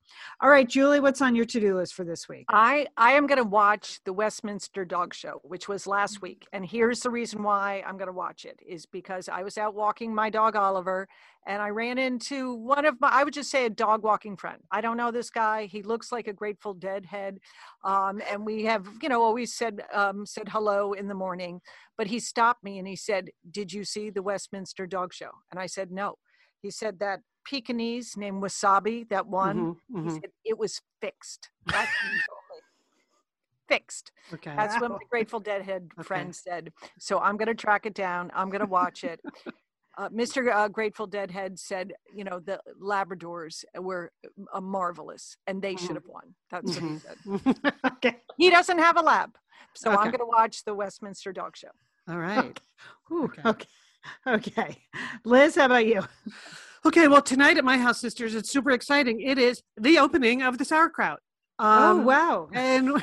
All 0.41 0.51
right, 0.51 0.69
Julie, 0.69 0.99
what's 0.99 1.23
on 1.23 1.37
your 1.37 1.45
to 1.45 1.61
do 1.61 1.77
list 1.77 1.95
for 1.95 2.05
this 2.05 2.29
week? 2.29 2.47
I 2.49 2.87
I 2.97 3.13
am 3.13 3.29
going 3.29 3.39
to 3.39 3.49
watch 3.49 4.01
the 4.05 4.13
Westminster 4.13 4.85
Dog 4.85 5.15
Show, 5.15 5.41
which 5.45 5.69
was 5.69 5.87
last 5.87 6.21
week, 6.21 6.47
and 6.53 6.67
here's 6.67 7.01
the 7.01 7.11
reason 7.11 7.45
why 7.45 7.85
I'm 7.87 7.97
going 7.97 8.09
to 8.09 8.13
watch 8.13 8.45
it 8.45 8.59
is 8.67 8.85
because 8.87 9.29
I 9.29 9.43
was 9.45 9.57
out 9.57 9.75
walking 9.75 10.13
my 10.13 10.31
dog 10.31 10.57
Oliver, 10.57 11.07
and 11.47 11.63
I 11.63 11.69
ran 11.69 11.97
into 11.99 12.55
one 12.55 12.85
of 12.85 13.01
my 13.01 13.09
I 13.09 13.23
would 13.23 13.35
just 13.35 13.51
say 13.51 13.67
a 13.67 13.71
dog 13.71 14.03
walking 14.03 14.37
friend. 14.37 14.61
I 14.73 14.81
don't 14.81 14.97
know 14.97 15.13
this 15.13 15.31
guy. 15.31 15.67
He 15.67 15.83
looks 15.83 16.11
like 16.11 16.27
a 16.27 16.33
Grateful 16.33 16.75
Dead 16.75 17.07
head, 17.07 17.39
um, 17.85 18.21
and 18.29 18.45
we 18.45 18.65
have 18.65 18.89
you 19.01 19.09
know 19.09 19.23
always 19.23 19.55
said 19.55 19.83
um, 19.93 20.27
said 20.27 20.49
hello 20.49 20.93
in 20.93 21.07
the 21.07 21.15
morning. 21.15 21.61
But 21.97 22.09
he 22.09 22.19
stopped 22.19 22.65
me 22.65 22.79
and 22.79 22.89
he 22.89 22.97
said, 22.97 23.31
"Did 23.49 23.73
you 23.73 23.85
see 23.85 24.11
the 24.11 24.23
Westminster 24.23 24.87
Dog 24.87 25.15
Show?" 25.15 25.31
And 25.53 25.61
I 25.61 25.67
said, 25.67 25.93
"No." 25.93 26.17
He 26.63 26.71
said 26.71 27.01
that 27.01 27.21
Pekingese 27.45 28.17
named 28.17 28.43
Wasabi, 28.43 29.09
that 29.09 29.27
one. 29.27 29.57
Mhm, 29.57 29.77
He 30.05 30.11
mhm. 30.11 30.21
said 30.21 30.31
it 30.45 30.59
was 30.59 30.81
fixed. 31.01 31.51
That's 31.67 31.75
what 32.03 32.13
he 32.13 32.19
told 32.29 32.41
me. 32.51 32.59
Fixed. 33.69 34.13
Okay. 34.35 34.55
That's 34.57 34.81
what 34.81 34.91
my 34.91 34.99
Grateful 35.11 35.41
Dead 35.41 35.63
head 35.63 35.89
Okay. 35.99 36.07
friend 36.07 36.35
said. 36.35 36.73
So 36.99 37.19
I'm 37.19 37.37
going 37.37 37.49
to 37.49 37.55
track 37.55 37.87
it 37.87 37.95
down. 37.95 38.31
I'm 38.35 38.51
going 38.51 38.61
to 38.61 38.67
watch 38.67 39.05
it. 39.05 39.21
Uh, 39.99 40.09
Mr. 40.09 40.51
Uh, 40.51 40.69
Grateful 40.69 41.07
Dead 41.07 41.31
head 41.31 41.59
said, 41.59 41.93
you 42.15 42.25
know, 42.25 42.41
the 42.41 42.59
Labradors 42.83 43.63
were 43.79 44.11
uh, 44.51 44.59
marvelous 44.59 45.37
and 45.47 45.61
they 45.61 45.77
should 45.77 45.91
Mhm. 45.91 45.95
have 45.97 46.07
won. 46.07 46.35
That's 46.51 46.75
what 46.77 46.83
he 46.83 46.93
Mhm. 46.93 47.03
said. 47.03 47.73
Okay. 47.97 48.23
He 48.39 48.49
doesn't 48.49 48.79
have 48.79 48.97
a 48.97 49.03
lab. 49.03 49.37
So 49.75 49.91
I'm 49.91 50.07
going 50.11 50.21
to 50.21 50.25
watch 50.25 50.65
the 50.65 50.73
Westminster 50.75 51.31
Dog 51.31 51.59
Show. 51.59 51.73
All 52.09 52.17
right. 52.17 52.59
Whew, 53.09 53.25
Okay. 53.25 53.43
okay. 53.45 53.69
Okay. 54.27 54.89
Liz, 55.27 55.57
how 55.57 55.67
about 55.67 55.85
you? 55.85 56.01
Okay, 56.85 57.07
well, 57.07 57.23
tonight 57.23 57.57
at 57.59 57.65
my 57.65 57.79
house, 57.79 58.01
sisters, 58.01 58.35
it's 58.35 58.51
super 58.51 58.71
exciting. 58.73 59.21
It 59.21 59.39
is 59.39 59.63
the 59.77 59.99
opening 59.99 60.43
of 60.43 60.59
the 60.59 60.65
sauerkraut. 60.65 61.21
oh, 61.61 61.91
Um, 61.93 62.05
wow. 62.05 62.49
And 62.53 63.01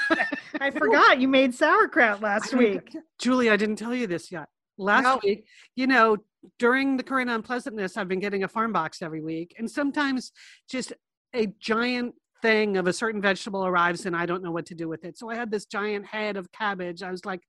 I 0.60 0.70
forgot 0.70 1.20
you 1.20 1.28
made 1.28 1.54
sauerkraut 1.54 2.22
last 2.22 2.54
week. 2.54 2.96
Julie, 3.18 3.50
I 3.50 3.56
didn't 3.56 3.76
tell 3.76 3.94
you 3.94 4.06
this 4.06 4.32
yet. 4.32 4.48
Last 4.78 5.02
No. 5.04 5.20
week, 5.22 5.44
you 5.76 5.86
know, 5.86 6.16
during 6.58 6.96
the 6.96 7.02
current 7.02 7.28
unpleasantness, 7.30 7.96
I've 7.98 8.08
been 8.08 8.20
getting 8.20 8.42
a 8.42 8.48
farm 8.48 8.72
box 8.72 9.02
every 9.02 9.20
week. 9.22 9.54
And 9.58 9.70
sometimes 9.70 10.32
just 10.68 10.92
a 11.34 11.46
giant 11.60 12.14
thing 12.44 12.76
of 12.76 12.86
a 12.86 12.92
certain 12.92 13.22
vegetable 13.22 13.64
arrives 13.64 14.04
and 14.04 14.14
I 14.14 14.26
don't 14.26 14.42
know 14.42 14.50
what 14.50 14.66
to 14.66 14.74
do 14.74 14.86
with 14.86 15.02
it. 15.06 15.16
So 15.16 15.30
I 15.30 15.34
had 15.34 15.50
this 15.50 15.64
giant 15.64 16.04
head 16.04 16.36
of 16.36 16.52
cabbage. 16.52 17.02
I 17.02 17.10
was 17.10 17.24
like, 17.24 17.40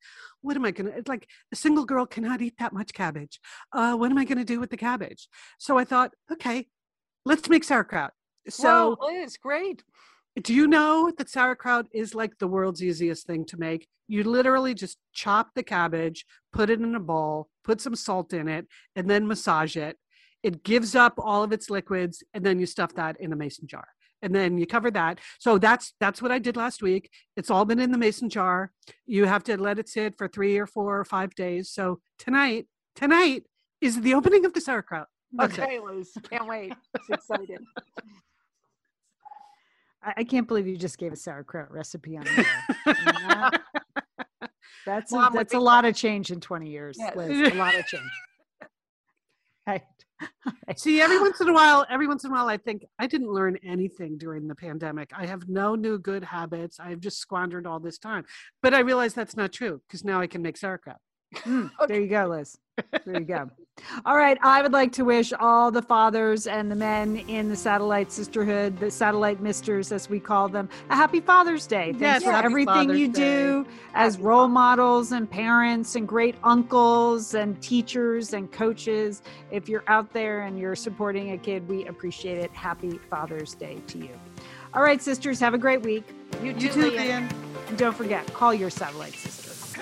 what 0.41 0.55
am 0.55 0.63
I 0.63 0.71
going 0.71 0.89
to, 0.89 0.97
it's 0.97 1.09
like 1.09 1.27
a 1.51 1.55
single 1.57 1.83
girl 1.83 2.05
cannot 2.05 2.41
eat 2.41 2.55
that 2.59 2.71
much 2.71 2.93
cabbage. 2.93 3.41
Uh, 3.73 3.95
what 3.95 4.09
am 4.09 4.17
I 4.17 4.23
going 4.23 4.37
to 4.37 4.45
do 4.53 4.61
with 4.61 4.69
the 4.69 4.77
cabbage? 4.77 5.27
So 5.59 5.77
I 5.77 5.83
thought, 5.83 6.11
okay, 6.31 6.67
let's 7.25 7.49
make 7.49 7.65
sauerkraut. 7.65 8.13
So 8.47 8.95
Whoa, 8.97 9.07
Liz, 9.07 9.35
great. 9.35 9.83
do 10.41 10.53
you 10.53 10.65
know 10.65 11.11
that 11.17 11.29
sauerkraut 11.29 11.87
is 11.93 12.15
like 12.15 12.37
the 12.37 12.47
world's 12.47 12.81
easiest 12.81 13.27
thing 13.27 13.43
to 13.47 13.57
make? 13.57 13.87
You 14.07 14.23
literally 14.23 14.73
just 14.73 14.97
chop 15.11 15.49
the 15.55 15.63
cabbage, 15.63 16.25
put 16.53 16.69
it 16.69 16.79
in 16.79 16.95
a 16.95 17.01
bowl, 17.01 17.49
put 17.65 17.81
some 17.81 17.95
salt 17.95 18.31
in 18.31 18.47
it, 18.47 18.65
and 18.95 19.09
then 19.09 19.27
massage 19.27 19.75
it. 19.75 19.97
It 20.41 20.63
gives 20.63 20.95
up 20.95 21.15
all 21.17 21.43
of 21.43 21.51
its 21.51 21.69
liquids, 21.69 22.23
and 22.33 22.45
then 22.45 22.59
you 22.59 22.65
stuff 22.65 22.93
that 22.95 23.19
in 23.19 23.33
a 23.33 23.35
mason 23.35 23.67
jar. 23.67 23.87
And 24.26 24.34
then 24.34 24.57
you 24.57 24.65
cover 24.65 24.89
that. 24.89 25.19
So 25.38 25.59
that's 25.59 25.93
that's 25.99 26.19
what 26.19 26.32
I 26.32 26.39
did 26.39 26.57
last 26.57 26.82
week. 26.82 27.11
It's 27.38 27.51
all 27.51 27.63
been 27.63 27.80
in 27.80 27.91
the 27.91 27.97
mason 27.99 28.28
jar. 28.28 28.71
You 29.05 29.26
have 29.26 29.43
to 29.43 29.55
let 29.55 29.78
it 29.78 29.88
sit 29.88 30.17
for 30.17 30.28
three 30.28 30.57
or 30.57 30.65
four 30.65 30.99
or 30.99 31.05
five 31.05 31.36
days. 31.36 31.69
So 31.69 31.99
tonight, 32.17 32.65
tonight 32.95 33.43
is 33.82 34.01
the 34.01 34.15
opening 34.15 34.43
of 34.43 34.53
the 34.53 34.61
sauerkraut. 34.61 35.05
That's 35.32 35.59
it. 35.59 35.61
Okay, 35.61 35.80
Liz. 35.80 36.11
Can't 36.28 36.47
wait. 36.47 36.73
It's 36.95 37.09
excited. 37.11 37.59
I, 40.03 40.13
I 40.17 40.23
can't 40.23 40.47
believe 40.47 40.65
you 40.65 40.76
just 40.76 40.97
gave 40.97 41.13
a 41.13 41.15
sauerkraut 41.15 41.71
recipe 41.71 42.17
on 42.17 42.23
the 42.23 42.32
air. 42.32 42.63
I 42.88 42.93
mean, 42.93 43.28
that- 43.30 43.61
That's 44.88 45.11
a, 45.11 45.15
Mom 45.17 45.34
would 45.34 45.39
that's 45.41 45.53
a 45.53 45.59
lot 45.59 45.86
of 45.86 45.95
change 45.95 46.32
in 46.32 46.39
20 46.39 46.67
years, 46.69 46.95
Yes. 46.99 47.15
Liz. 47.15 47.51
A 47.53 47.55
lot 47.55 47.76
of 47.76 47.86
change. 47.86 48.09
Right. 50.68 50.80
See, 50.80 51.01
every 51.01 51.20
once 51.20 51.41
in 51.41 51.49
a 51.49 51.53
while, 51.53 51.86
every 51.89 52.07
once 52.07 52.24
in 52.24 52.32
a 52.32 52.34
while, 52.34 52.47
I 52.47 52.57
think 52.57 52.86
I 52.99 53.07
didn't 53.07 53.32
learn 53.32 53.57
anything 53.63 54.18
during 54.18 54.47
the 54.47 54.55
pandemic. 54.55 55.11
I 55.16 55.26
have 55.26 55.47
no 55.47 55.76
new 55.76 55.97
good 55.97 56.24
habits. 56.24 56.80
I've 56.80 56.99
just 56.99 57.20
squandered 57.20 57.68
all 57.68 57.80
this 57.80 57.97
time. 57.97 58.26
But 58.63 58.74
I 58.74 58.80
realize 58.80 59.13
that's 59.13 59.36
not 59.36 59.51
true 59.51 59.82
because 59.88 60.03
now 60.03 60.22
I 60.22 60.28
can 60.28 60.41
make 60.41 60.57
sauerkraut. 60.57 60.97
Mm, 61.38 61.72
There 61.88 62.01
you 62.01 62.07
go, 62.07 62.28
Liz. 62.28 62.55
There 63.05 63.19
you 63.19 63.26
go. 63.26 63.49
All 64.05 64.15
right. 64.15 64.38
I 64.41 64.61
would 64.61 64.71
like 64.73 64.91
to 64.93 65.03
wish 65.03 65.32
all 65.34 65.69
the 65.69 65.82
fathers 65.82 66.47
and 66.47 66.71
the 66.71 66.76
men 66.76 67.17
in 67.28 67.49
the 67.49 67.55
Satellite 67.55 68.11
Sisterhood, 68.11 68.80
the 68.80 68.89
Satellite 68.89 69.41
Misters, 69.41 69.91
as 69.91 70.09
we 70.09 70.19
call 70.19 70.47
them, 70.47 70.69
a 70.89 70.95
happy 70.95 71.19
Father's 71.19 71.67
Day. 71.67 71.91
Thanks 71.93 72.01
Yes, 72.01 72.23
for 72.23 72.32
everything 72.32 72.73
Father's 72.73 72.99
you 72.99 73.07
Day. 73.09 73.13
do 73.21 73.67
as 73.93 74.17
role 74.17 74.47
models 74.47 75.11
and 75.11 75.30
parents 75.30 75.95
and 75.95 76.07
great 76.07 76.36
uncles 76.43 77.34
and 77.34 77.61
teachers 77.61 78.34
and 78.34 78.51
coaches. 78.51 79.21
If 79.51 79.67
you're 79.69 79.84
out 79.88 80.11
there 80.13 80.43
and 80.43 80.57
you're 80.57 80.76
supporting 80.76 81.32
a 81.34 81.38
kid, 81.38 81.67
we 81.67 81.86
appreciate 81.86 82.38
it. 82.39 82.51
Happy 82.51 82.97
Father's 83.09 83.53
Day 83.55 83.82
to 83.88 83.97
you. 83.97 84.09
All 84.73 84.82
right, 84.84 85.01
sisters, 85.01 85.39
have 85.39 85.53
a 85.53 85.57
great 85.59 85.82
week. 85.82 86.03
You 86.41 86.51
You 86.53 86.69
too, 86.69 86.69
too, 86.69 86.91
Lian. 86.91 87.30
And 87.67 87.78
don't 87.78 87.95
forget, 87.95 88.26
call 88.34 88.53
your 88.53 88.69
Satellite 88.69 89.13
Sister. 89.13 89.82